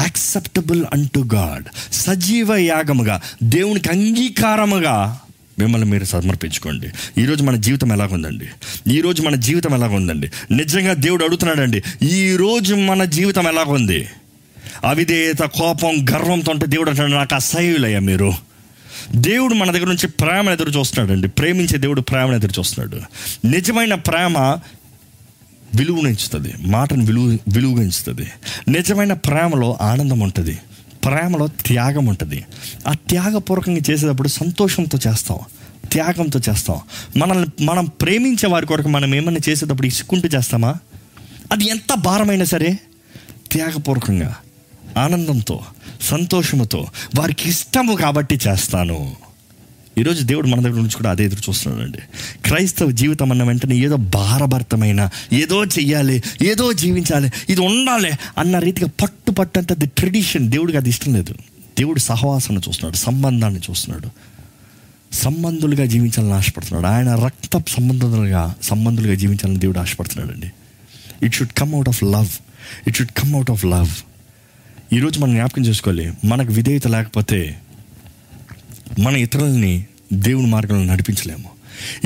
acceptable 0.00 0.84
unto 0.92 1.28
God 1.34 1.94
సజీవ 1.94 2.54
యాగముగా 2.54 3.20
దేవునికి 3.42 3.88
అంగీకారముగా 3.88 5.20
మిమ్మల్ని 5.58 5.90
మీరు 5.90 6.04
సమర్పించుకోండి. 6.04 6.86
ఈరోజు 7.20 7.42
మన 7.42 7.56
జీవితం 7.56 7.92
ఎలాగుందండి? 7.92 8.48
ఈరోజు 8.92 9.22
మన 9.22 9.34
జీవితం 9.34 9.74
ఎలాగుందండి? 9.74 10.30
నిజంగా 10.50 10.92
దేవుడు 10.92 11.24
అడుగుతున్నాడండి 11.24 11.82
ఈరోజు 12.02 12.74
మన 12.74 13.04
జీవితం 13.04 13.48
ఎలాగుంది? 13.48 14.08
అవిధేయత 14.84 15.38
కోపం 15.38 16.06
గర్వంతో 16.10 16.52
ఉంటే 16.52 16.66
దేవుడు 16.66 16.90
అంటాడు 16.90 17.10
నాకు 17.10 17.34
అసహ్యులయ్యా 17.34 17.98
మీరు. 17.98 18.47
దేవుడు 19.16 19.54
మన 19.54 19.70
దగ్గర 19.70 19.86
నుంచి 19.86 20.06
ప్రేమ 20.06 20.50
ఎదురు 20.50 20.70
చూస్తున్నాడండి. 20.70 21.28
ప్రేమించే 21.28 21.78
దేవుడు 21.78 22.00
ప్రేమను 22.00 22.34
ఎదురు 22.34 22.52
చూస్తున్నాడు. 22.58 23.02
నిజమైన 23.46 23.94
ప్రేమ 23.94 24.38
విలువనించుతుంది 25.74 26.54
మాటను 26.60 27.04
విలువ 27.04 27.38
విలువగించుతుంది 27.48 28.30
నిజమైన 28.68 29.12
ప్రేమలో 29.12 29.78
ఆనందం 29.80 30.20
ఉంటుంది. 30.20 30.58
ప్రేమలో 31.04 31.46
త్యాగం 31.46 32.06
ఉంటుంది. 32.06 32.44
ఆ 32.86 32.92
త్యాగపూర్వకంగా 32.92 33.80
చేసేటప్పుడు 33.90 34.28
సంతోషంతో 34.28 34.98
చేస్తాం. 35.08 35.38
త్యాగంతో 35.92 36.40
చేస్తాం. 36.50 36.80
మనల్ని 37.16 37.64
మనం 37.64 37.84
ప్రేమించే 37.84 38.48
వారి 38.48 38.66
కొరకు 38.66 38.88
మనం 38.88 39.14
ఏమన్నా 39.14 39.40
చేసేటప్పుడు 39.48 39.86
ఇసుకుంటూ 39.86 40.28
చేస్తామా? 40.28 40.76
అది 41.52 41.68
ఎంత 41.68 41.94
భారమైనా 41.94 42.44
సరే 42.44 42.78
త్యాగపూర్వకంగా 43.52 44.36
ఆనందంతో 44.98 45.60
సంతోషముతో 46.00 46.86
వారికి 47.18 47.48
ఇష్టము 47.48 47.94
కాబట్టి 47.94 48.38
చేస్తాను. 48.48 49.16
ఈరోజు 49.98 50.24
దేవుడు 50.24 50.46
మన 50.46 50.60
దగ్గర 50.60 50.76
నుంచి 50.76 50.96
కూడా 50.96 51.10
అదే 51.10 51.24
ఎదురు 51.24 51.40
చూస్తున్నాడండి. 51.48 51.98
క్రైస్తవ 52.44 52.90
జీవితం 52.90 53.32
అన్న 53.32 53.42
వెంటనే 53.42 53.76
ఏదో 53.76 53.96
భారభరితమైన 53.96 55.10
ఏదో 55.32 55.64
చెయ్యాలి 55.64 56.22
ఏదో 56.42 56.72
జీవించాలి 56.72 57.30
ఇది 57.48 57.60
ఉండాలి 57.60 58.12
అన్న 58.38 58.58
రీతిగా 58.58 58.88
పట్టు 59.02 59.30
పట్టు 59.30 59.58
అంటే 59.58 59.74
ట్రెడిషన్ 59.86 60.50
దేవుడికి 60.50 60.78
అది 60.78 60.88
ఇష్టం 60.88 61.14
లేదు. 61.14 61.34
దేవుడు 61.78 61.98
సహవాసాన్ని 61.98 62.68
చూస్తున్నాడు 62.68 62.96
సంబంధాన్ని 62.96 63.60
చూస్తున్నాడు. 63.70 64.08
సంబంధులుగా 65.12 65.84
జీవించాలని 65.84 66.32
ఆశపడుతున్నాడు. 66.32 66.94
ఆయన 66.94 67.14
రక్త 67.14 67.64
సంబంధులుగా 67.68 68.54
సంబంధులుగా 68.62 69.14
జీవించాలని 69.14 69.58
దేవుడు 69.58 69.78
ఆశపడుతున్నాడండి. 69.78 70.50
It 71.22 71.34
should 71.34 71.52
come 71.52 71.74
out 71.74 71.88
of 71.88 72.04
love 72.04 72.28
it 72.88 72.96
should 72.96 73.10
come 73.10 73.34
out 73.34 73.50
of 73.50 73.64
love 73.64 74.07
ఈరోజు 74.92 75.20
మనం 75.20 75.34
జ్ఞాపకం 75.34 75.62
చేసుకోవాలి. 75.62 76.12
మనకు 76.24 76.52
విధేయత 76.52 76.86
లేకపోతే 76.86 77.58
మన 78.98 79.16
ఇతరులని 79.16 79.84
దేవుని 80.12 80.46
మార్గంలో 80.46 80.92
నడిపించలేము. 80.92 81.50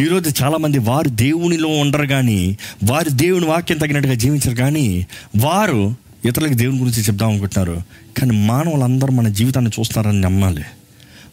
ఈరోజు 0.03 0.45
చాలామంది 0.45 0.78
వారు 0.78 1.09
దేవునిలో 1.09 1.68
ఉండరు 1.68 2.07
కానీ 2.07 2.59
వారు 2.85 3.09
దేవుని 3.09 3.47
వాక్యం 3.47 3.78
తగినట్టుగా 3.78 4.14
జీవించరు 4.14 4.55
కానీ 4.55 5.07
వారు 5.37 5.95
ఇతరులకు 6.24 6.53
దేవుని 6.53 6.78
గురించి 6.78 7.03
చెప్దాం 7.03 7.30
అనుకుంటున్నారు. 7.30 7.83
కానీ 8.20 8.30
మానవులందరూ 8.30 9.12
మన 9.12 9.28
జీవితాన్ని 9.28 9.70
చూస్తారని 9.80 10.20
నమ్మాలి. 10.20 10.62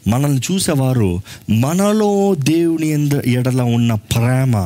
మనల్ని 0.08 0.41
చూసేవారు 0.52 1.22
మనలో 1.50 2.36
దేవుని 2.36 2.88
ఎందు 2.88 3.22
ఎడల 3.22 3.62
ఉన్న 3.62 3.93
ప్రేమ 3.93 4.58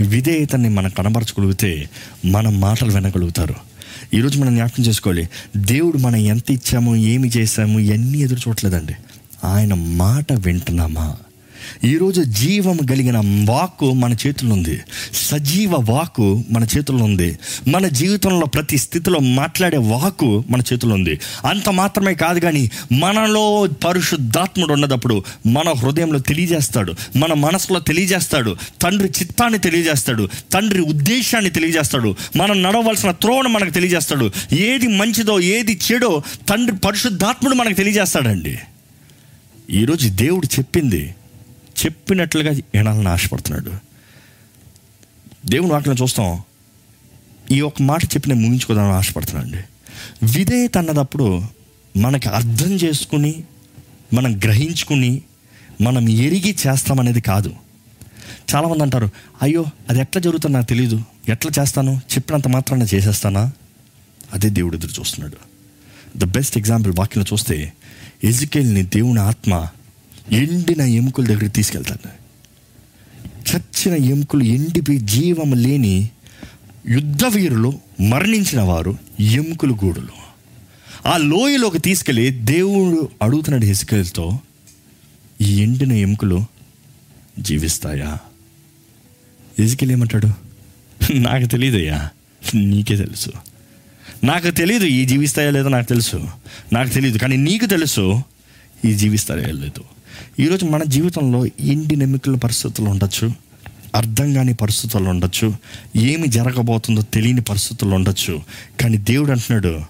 విధేయతని 0.00 0.68
మనం 0.68 0.90
కనబరచగలిగితే 0.90 1.90
మన 2.24 2.48
మాటలు 2.48 2.92
వినగలుగుతారు. 2.92 3.69
ఈరోజు 4.14 4.38
మనం 4.38 4.54
జ్ఞాపకం 4.54 4.82
చేసుకోవాలి. 4.84 5.28
దేవుడు 5.56 5.98
మనం 5.98 6.16
ఎంత 6.16 6.50
ఇచ్చామో 6.50 6.96
ఏమి 6.96 7.28
చేశాము 7.36 7.78
ఇవన్నీ 7.78 8.18
ఎదురు 8.18 8.40
చూడలేదండి 8.48 8.94
ఆయన 9.44 9.74
మాట 9.74 10.32
వింటున్నామా? 10.32 11.16
ఈరోజు 11.84 12.22
జీవం 12.22 12.76
కలిగిన 12.76 13.46
వాక్కు 13.50 13.92
మన 13.92 14.12
చేతుల్లో 14.12 14.56
ఉంది. 14.56 14.80
సజీవ 15.14 15.74
వాక్కు 15.74 16.44
మన 16.50 16.66
చేతుల్లో 16.76 17.04
ఉంది. 17.04 17.38
మన 17.68 17.88
జీవితంలో 17.88 18.46
ప్రతి 18.46 18.78
స్థితిలో 18.78 19.18
మాట్లాడే 19.18 19.76
వాక్కు 19.76 20.44
మన 20.50 20.60
చేతుల్లో 20.60 20.94
ఉంది. 20.94 21.20
అంత 21.46 21.68
మాత్రమే 21.68 22.14
కాదు 22.14 22.40
కానీ 22.40 22.70
మనలో 22.92 23.68
పరిశుద్ధాత్ముడు 23.84 24.72
ఉన్నదప్పుడు 24.72 25.24
మన 25.46 25.68
హృదయంలో 25.68 26.18
తెలియజేస్తాడు. 26.18 26.94
మన 27.16 27.32
మనసులో 27.32 27.80
తెలియజేస్తాడు. 27.80 28.56
తండ్రి 28.82 29.08
చిత్తాన్ని 29.08 29.58
తెలియజేస్తాడు. 29.58 30.28
తండ్రి 30.52 30.80
ఉద్దేశాన్ని 30.80 31.50
తెలియజేస్తాడు. 31.50 32.14
మనం 32.36 32.62
నడవలసిన 32.62 33.10
త్రోవను 33.10 33.48
మనకు 33.48 33.70
తెలియజేస్తాడు. 33.70 34.30
ఏది 34.52 34.86
మంచిదో 34.86 35.40
ఏది 35.40 35.80
చెడో 35.92 36.22
తండ్రి 36.48 36.76
పరిశుద్ధాత్ముడు 36.76 37.54
మనకు 37.54 37.74
తెలియజేస్తాడండి. 37.74 38.58
ఈరోజు 39.70 40.08
దేవుడు 40.08 40.46
చెప్పింది 40.46 41.14
చెప్పినట్లుగా 41.86 42.50
వినాలని 42.50 43.08
ఆశపడుతున్నాడు 43.08 43.72
దేవుని 45.46 45.72
వాటిని 45.72 46.02
చూస్తాం. 46.02 46.42
ఈ 47.50 47.60
ఒక్క 47.60 47.82
మాట 47.82 48.04
చెప్పి 48.04 48.28
నేను 48.28 48.40
ముగించుకోదామని 48.40 48.92
ఆశపడుతున్నాను 48.92 49.46
అండి 49.46 49.64
విధేయత 50.38 50.78
అన్నదప్పుడు 50.78 51.42
మనకి 51.96 52.28
అర్థం 52.28 52.72
చేసుకుని 52.72 53.44
మనం 54.14 54.38
గ్రహించుకుని 54.38 55.22
మనం 55.80 56.08
ఎరిగి 56.08 56.56
చేస్తామనేది 56.66 57.20
కాదు. 57.20 57.54
చాలామంది 58.54 58.82
అంటారు 58.82 59.10
అయ్యో 59.42 59.64
అది 59.90 60.00
ఎట్లా 60.00 60.22
జరుగుతుందో 60.22 60.54
నాకు 60.54 60.68
తెలియదు 60.68 61.02
ఎట్లా 61.28 61.62
చేస్తాను? 61.62 62.00
చెప్పినంత 62.14 62.48
మాత్రాన 62.48 62.82
చేసేస్తానా? 62.82 63.52
అదే 64.32 64.48
దేవుడు 64.48 64.76
ఎదురు 64.76 65.00
చూస్తున్నాడు. 65.00 65.36
ద 66.18 66.24
బెస్ట్ 66.24 66.58
ఎగ్జాంపుల్ 66.58 66.94
వాక్యం 66.98 67.24
చూస్తే 67.32 67.72
ఎజుకేల్ని 68.24 68.82
దేవుని 68.82 69.20
ఆత్మ 69.20 69.68
ఎండిన 70.32 70.80
ఎముకల 70.80 71.24
దగ్గరికి 71.24 71.48
తీసుకెళ్తాను. 71.48 72.20
చచ్చిన 73.50 74.04
ఎముకలు 74.04 74.42
ఎండిపోయి 74.42 74.98
జీవం 74.98 75.52
లేని 75.52 76.10
యుద్ధ 76.88 77.24
వీరులు 77.24 77.72
మరణించిన 78.00 78.60
వారు 78.60 78.98
ఎముకలు 79.20 79.78
గూడులు. 79.84 80.20
ఆ 81.08 81.16
లోయలోకి 81.16 81.78
తీసుకెళ్ళి 81.78 82.30
దేవుడు 82.30 83.08
అడుగుతున్నాడు 83.22 83.64
హెసుకలతో 83.64 84.40
ఈ 85.40 85.62
ఎండిన 85.62 85.92
ఎముకలు 85.92 86.44
జీవిస్తాయా? 87.38 88.18
ఎసుకెళ్ళి 89.58 89.94
ఏమంటాడు 89.94 90.28
నాకు 91.14 91.46
తెలియదయ్యా 91.46 92.08
నీకే 92.54 92.96
తెలుసు. 92.96 93.30
నాకు 94.24 94.50
తెలియదు 94.50 94.84
ఈ 94.84 95.04
జీవిస్తాయా 95.04 95.50
లేదో 95.50 95.68
నాకు 95.68 95.88
తెలుసు. 95.88 96.28
నాకు 96.72 96.88
తెలియదు 96.88 97.18
కానీ 97.18 97.36
నీకు 97.36 97.66
తెలుసు 97.66 98.22
ఈ 98.84 98.94
జీవిస్తాయో 98.94 99.52
లేదు. 99.52 99.84
ఈరోజు 100.40 100.64
మన 100.64 100.82
జీవితంలో 100.84 101.46
ఎండి 101.46 101.96
నెమ్మికల 101.96 102.36
పరిస్థితులు 102.36 102.88
ఉండొచ్చు? 102.88 103.32
అర్థం 103.94 104.34
కాని 104.34 104.54
పరిస్థితులు 104.54 105.08
ఉండొచ్చు. 105.08 105.54
ఏమి 105.96 106.28
జరగబోతుందో 106.28 107.02
తెలియని 107.02 107.40
పరిస్థితులు 107.40 107.94
ఉండొచ్చు. 107.94 108.42
కానీ 108.80 108.96
దేవుడు 108.96 109.30
అంటున్నాడు 109.30 109.80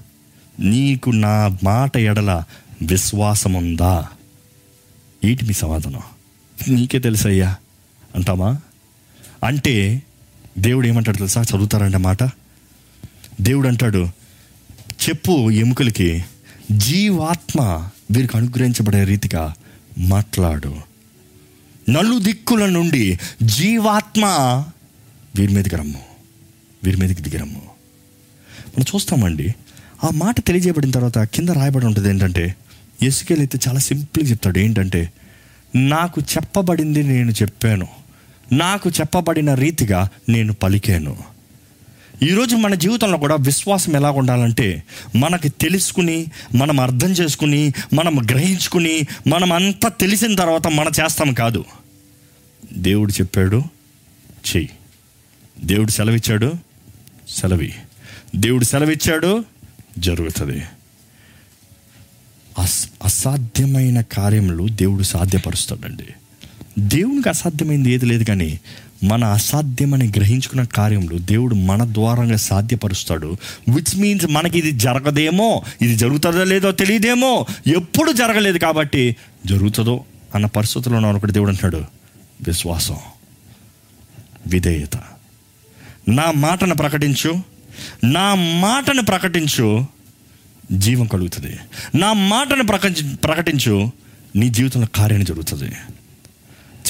నీకు 0.60 1.10
నా 1.10 1.58
మాట 1.64 1.96
ఎడల 1.96 2.44
విశ్వాసం 2.82 3.52
ఉందా? 3.52 4.08
ఏంటి 5.24 5.44
మీ 5.44 5.52
సమాధానం? 5.52 6.00
నీకే 6.68 6.98
తెలుసయ్యా. 6.98 7.56
అంటామా? 8.14 8.58
అంటే 9.44 10.02
దేవుడు 10.58 10.86
ఏమంటాడు 10.86 11.16
తెలుసా? 11.16 11.42
చదువుతారంటే 11.42 11.98
మాట. 11.98 12.22
దేవుడు 13.40 13.68
అంటాడు 13.68 14.08
చెప్పు 15.08 15.50
ఎముకలకి 15.50 16.24
జీవాత్మ 16.72 17.88
వీరికి 18.10 18.36
అనుగ్రహించబడే 18.36 19.04
రీతిగా 19.04 19.54
మాట్లాడు. 19.98 20.76
నలు 21.90 22.18
దిక్కుల 22.18 22.66
నుండి 22.66 23.18
జీవాత్మ 23.42 24.24
వీరి 25.36 25.54
మీదకి 25.54 25.76
రమ్ము. 25.76 26.02
వీరి 26.84 26.96
మీదకి 26.96 27.22
దిగిరమ్ము 27.22 27.62
మనం 28.68 28.84
చూస్తామండి 28.94 29.54
ఆ 30.04 30.10
మాట 30.14 30.40
తెలియజేయబడిన 30.40 30.90
తర్వాత 30.90 31.18
కింద 31.18 31.48
రాయబడి 31.48 31.86
ఉంటుంది 31.86 32.08
ఏంటంటే 32.08 32.54
ఎసుకేలు 33.02 33.40
అయితే 33.40 33.58
చాలా 33.68 33.78
సింపుల్గా 33.78 34.30
చెప్తాడు. 34.30 34.58
ఏంటంటే 34.58 35.12
నాకు 35.76 36.20
చెప్పబడింది 36.20 37.02
నేను 37.02 37.30
చెప్పాను. 37.30 37.88
నాకు 38.52 38.90
చెప్పబడిన 38.90 39.54
రీతిగా 39.54 40.08
నేను 40.28 40.52
పలికాను. 40.52 41.16
ఈరోజు 42.22 42.56
మన 42.56 42.74
జీవితంలో 42.74 43.18
కూడా 43.18 43.34
విశ్వాసం 43.34 43.96
ఎలా 43.96 44.10
ఉండాలంటే 44.10 44.82
మనకి 45.16 45.48
తెలుసుకుని 45.48 46.26
మనం 46.54 46.80
అర్థం 46.80 47.10
చేసుకుని 47.10 47.72
మనం 47.94 48.26
గ్రహించుకుని 48.30 49.00
మనం 49.26 49.52
అంతా 49.52 49.88
తెలిసిన 49.88 50.34
తర్వాత 50.34 50.66
మనం 50.66 50.92
చేస్తాం 51.04 51.34
కాదు. 51.34 51.64
దేవుడు 52.72 53.12
చెప్పాడు 53.12 53.56
చెయ్యి. 54.56 54.70
దేవుడు 55.64 55.90
సెలవిచ్చాడు 55.90 56.52
సెలవి. 57.28 57.74
దేవుడు 58.36 58.64
సెలవిచ్చాడు 58.64 59.44
జరుగుతుంది. 59.98 60.62
అస్ 62.58 62.88
అసాధ్యమైన 63.04 64.00
కార్యములు 64.00 64.68
దేవుడు 64.68 65.02
సాధ్యపరుస్తాడండి. 65.02 66.06
దేవునికి 66.78 67.28
అసాధ్యమైంది 67.28 67.92
ఏది 67.92 68.06
లేదు 68.06 68.24
కానీ 68.24 68.60
మన 69.04 69.24
అసాధ్యమని 69.24 70.08
గ్రహించుకున్న 70.08 70.64
కార్యములు 70.64 71.18
దేవుడు 71.18 71.54
మన 71.54 71.84
ద్వారంగా 71.84 72.36
సాధ్యపరుస్తాడు. 72.36 73.36
విచ్ 73.68 73.96
మీన్స్ 73.96 74.26
మనకి 74.26 74.58
ఇది 74.58 74.72
జరగదేమో 74.72 75.62
ఇది 75.82 75.96
జరుగుతుందో 75.96 76.44
లేదో 76.44 76.72
తెలియదేమో 76.72 77.46
ఎప్పుడు 77.66 78.12
జరగలేదు 78.12 78.58
కాబట్టి 78.58 79.16
జరుగుతుందో 79.46 80.04
అన్న 80.34 80.46
పరిస్థితుల్లో 80.46 80.98
ఉన్న 80.98 81.18
ఒకటి 81.18 81.32
దేవుడు 81.32 81.50
అంటున్నాడు. 81.50 81.84
విశ్వాసం 82.46 82.96
విధేయత. 84.46 84.96
నా 86.08 86.32
మాటను 86.36 86.74
ప్రకటించు 86.74 87.42
నా 88.04 88.34
మాటను 88.34 89.02
ప్రకటించు 89.02 89.86
జీవం 90.72 91.06
కలుగుతుంది. 91.06 91.56
నా 91.98 92.12
మాటను 92.12 92.66
ప్రకటించు 92.66 93.16
ప్రకటించు 93.16 93.90
నీ 94.36 94.48
జీవితంలో 94.48 94.86
కార్యం 94.94 95.24
జరుగుతుంది. 95.24 95.72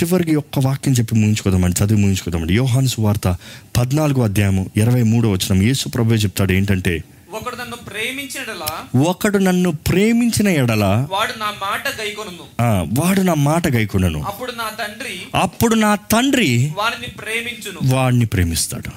చివరికి 0.02 0.34
ఒక్క 0.34 0.58
వాక్యం 0.58 0.94
చెప్పి 0.94 1.14
ముగించుకోదామండి 1.14 1.84
చదివి 1.84 2.00
ముగించుకోదామండి 2.00 2.54
యోహాను 2.54 2.86
సువార్త 2.86 3.36
పద్నాలుగో 3.76 4.22
అధ్యాయము 4.22 4.70
ఇరవై 4.76 5.02
మూడో 5.02 5.30
వచ్చిన 5.30 5.62
యేసు 5.62 5.88
ప్రభు 5.88 6.14
చెప్తాడు 6.14 6.52
ఏంటంటే 6.52 7.04
ఒకడు 7.32 7.56
నన్ను 7.56 7.76
ప్రేమించినలా 7.76 9.02
ఒకడు 9.02 9.38
నన్ను 9.38 9.70
ప్రేమించిన 9.70 10.48
ఎడల 10.48 11.06
వాడు 11.10 11.38
నా 11.38 11.46
మాట 11.46 11.88
గైకొనును. 12.00 12.44
ఆ, 12.62 12.86
వాడు 12.98 13.20
నా 13.20 13.34
మాట 13.34 13.68
గైకొనను. 13.68 14.22
అప్పుడు 14.22 14.52
నా 14.52 14.64
తండ్రి 14.64 15.18
అప్పుడు 15.34 15.74
నా 15.74 15.94
తండ్రి 15.94 16.72
వారిని 16.76 17.06
ప్రేమించును. 17.06 17.94
వాడిని 17.94 18.24
ప్రేమిస్తాడు. 18.26 18.90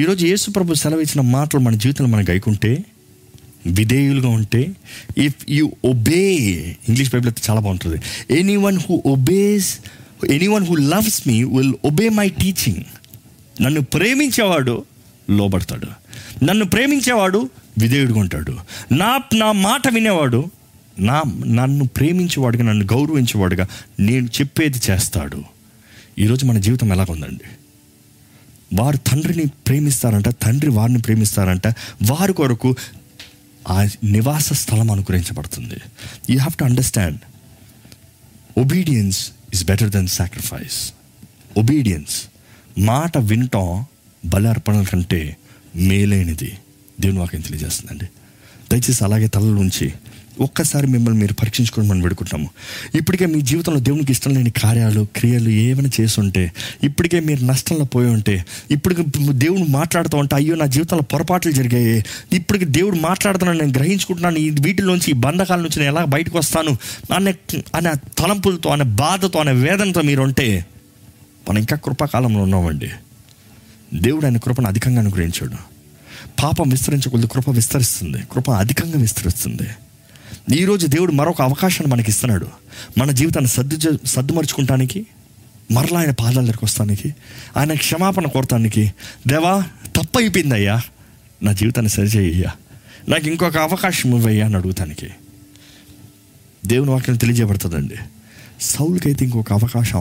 ఈరోజు 0.00 0.26
యేసు 0.26 0.50
ప్రభు 0.50 0.74
సెలవిచ్చిన 0.74 1.20
మాటలు 1.20 1.60
మన 1.60 1.74
జీవితంలో 1.74 2.10
మనం 2.10 2.24
గైకుంటే 2.30 2.84
విధేయులుగా 3.66 4.28
ఉంటే 4.28 4.76
if 5.18 5.34
you 5.48 5.72
obey 5.84 6.34
English 6.88 7.10
Bible 7.12 7.30
అయితే 7.30 7.42
చాలా 7.50 7.60
బాగుంటుంది. 7.60 8.02
Anyone 8.56 8.78
who 8.78 9.02
obeys 9.06 9.78
anyone 10.46 10.66
who 10.66 10.74
loves 10.74 11.28
me 11.28 11.44
will 11.44 11.74
obey 11.84 12.08
my 12.08 12.28
teaching 12.28 12.84
నన్ను 13.62 13.80
ప్రేమించేవాడు 13.80 14.84
లోబడతాడు. 15.30 15.86
నన్ను 16.44 16.64
ప్రేమించేవాడు 16.64 17.50
విధేయుడుగా 17.78 18.20
ఉంటాడు. 18.20 18.56
నా 18.92 19.20
నా 19.34 19.52
మాట 19.52 19.94
వినేవాడు 19.94 20.50
నా 20.98 21.22
నన్ను 21.46 21.86
ప్రేమించేవాడుగా 21.86 22.64
నన్ను 22.64 22.86
గౌరవించేవాడుగా 22.92 23.66
నేను 24.00 24.26
చెప్పేది 24.26 24.80
చేస్తాడు. 24.90 25.42
ఈరోజు 26.18 26.44
మన 26.44 26.58
జీవితం 26.58 26.92
ఎలాగుందండి 26.92 27.44
వారు 28.74 28.96
తండ్రిని 28.96 29.46
ప్రేమిస్తారంట 29.46 30.28
తండ్రి 30.28 30.70
వారిని 30.70 30.98
ప్రేమిస్తారంట. 30.98 31.66
వారి 32.02 32.32
కొరకు 32.32 32.76
ఆ 33.68 33.88
నివాస 34.04 34.52
స్థలం 34.52 34.90
అనుగ్రహించబడుతుంది. 34.90 35.74
You 36.30 36.38
have 36.38 36.58
to 36.58 36.64
understand 36.64 37.20
obedience 38.58 39.30
is 39.52 39.64
better 39.64 39.90
than 39.90 40.08
sacrifice 40.08 40.92
obedience 41.56 42.22
మాట 42.80 43.18
వినటం 43.18 43.84
బలి 44.24 44.48
అర్పణల 44.48 44.82
కంటే 44.82 45.36
మేలైనది. 45.76 46.58
దేవుని 47.00 47.18
వాక్యం 47.18 47.40
తెలియజేస్తుందండి. 47.40 48.04
దయచేసి 48.72 49.04
అలాగే 49.04 49.26
తలలు 49.26 49.56
ఉంచి 49.56 49.92
ఒక్కసారి 50.40 50.86
మిమ్మల్ని 50.86 51.20
మీరు 51.20 51.32
పరీక్షించుకొని 51.32 51.88
మనం 51.88 52.00
పెడుకుంటాము 52.00 52.50
ఇప్పటికే 52.94 53.26
మీ 53.26 53.40
జీవితంలో 53.40 53.80
దేవునికి 53.80 54.12
ఇష్టం 54.12 54.34
లేని 54.34 54.50
కార్యాలు 54.50 55.06
క్రియలు 55.16 55.48
ఏమైనా 55.48 55.90
చేస్తుంటే 56.00 56.52
ఇప్పటికే 56.84 57.20
మీరు 57.20 57.44
నష్టంలో 57.44 57.84
పోయి 57.84 58.08
ఉంటే 58.08 58.44
ఇప్పటికి 58.70 59.04
దేవుడు 59.32 59.70
మాట్లాడుతూ 59.70 60.18
ఉంటే 60.18 60.36
అయ్యో 60.36 60.54
నా 60.54 60.66
జీవితంలో 60.66 61.02
పొరపాట్లు 61.02 61.52
జరిగాయి. 61.52 62.04
ఇప్పటికి 62.32 62.64
దేవుడు 62.64 62.96
మాట్లాడుతున్నాను 62.96 63.58
నేను 63.58 63.72
గ్రహించుకుంటున్నాను 63.78 64.38
ఈ 64.38 64.50
వీటిలోంచి 64.50 65.10
ఈ 65.10 65.12
బంధకాల 65.12 65.58
నుంచి 65.58 65.80
నేను 65.80 65.90
ఎలా 65.90 66.04
బయటకు 66.04 66.38
వస్తాను 66.38 66.76
అనే 67.14 67.34
అనే 67.74 67.92
తలంపులతో 68.18 68.70
అనే 68.70 68.84
బాధతో 68.84 69.38
అనే 69.38 69.52
వేదనతో 69.52 70.02
మీరు 70.02 70.22
ఉంటే 70.22 70.66
మనం 71.48 71.58
ఇంకా 71.58 71.76
కృపాకాలంలో 71.76 72.42
ఉన్నామండి. 72.42 72.90
దేవుడు 73.94 74.26
ఆయన 74.26 74.36
కృపను 74.36 74.66
అధికంగా 74.66 75.00
అనుగ్రహించాడు. 75.00 75.56
పాపం 76.42 76.68
విస్తరించకూడదు 76.68 77.26
కృప 77.26 77.50
విస్తరిస్తుంది. 77.50 78.18
కృప 78.32 78.50
అధికంగా 78.50 79.00
విస్తరిస్తుంది. 79.00 79.68
ఈరోజు 80.54 80.86
దేవుడు 80.86 81.12
మరొక 81.12 81.42
అవకాశాన్ని 81.42 81.92
మనకి 81.92 82.10
ఇస్తున్నాడు 82.10 82.46
మన 82.98 83.10
జీవితాన్ని 83.10 83.48
సర్దు 83.48 83.98
సర్దుమరుచుకుంటానికి 84.04 85.06
మరలా 85.70 86.00
ఆయన 86.00 86.10
పాదాల 86.10 86.40
దగ్గరికి 86.40 86.64
వస్తానికి 86.64 87.14
ఆయన 87.56 87.74
క్షమాపణ 87.74 88.26
కోరటానికి 88.26 88.92
దేవా 89.26 89.64
తప్పు 89.96 90.18
అయిపోయిందయ్యా 90.18 90.82
నా 91.42 91.52
జీవితాన్ని 91.52 91.90
సరిచేయ్యా 91.90 92.52
నాకు 93.08 93.28
ఇంకొక 93.28 93.56
అవకాశం 93.56 94.16
ఇవ్వయ్యా 94.16 94.46
అని 94.46 94.56
అడుగుతానికి. 94.56 95.08
దేవుని 96.66 96.90
వాక్యం 96.90 97.16
తెలియజేయబడుతుందండి. 97.16 97.94
సౌలుకైతే 98.60 99.24
ఇంకొక 99.24 99.52
అవకాశం 99.52 99.94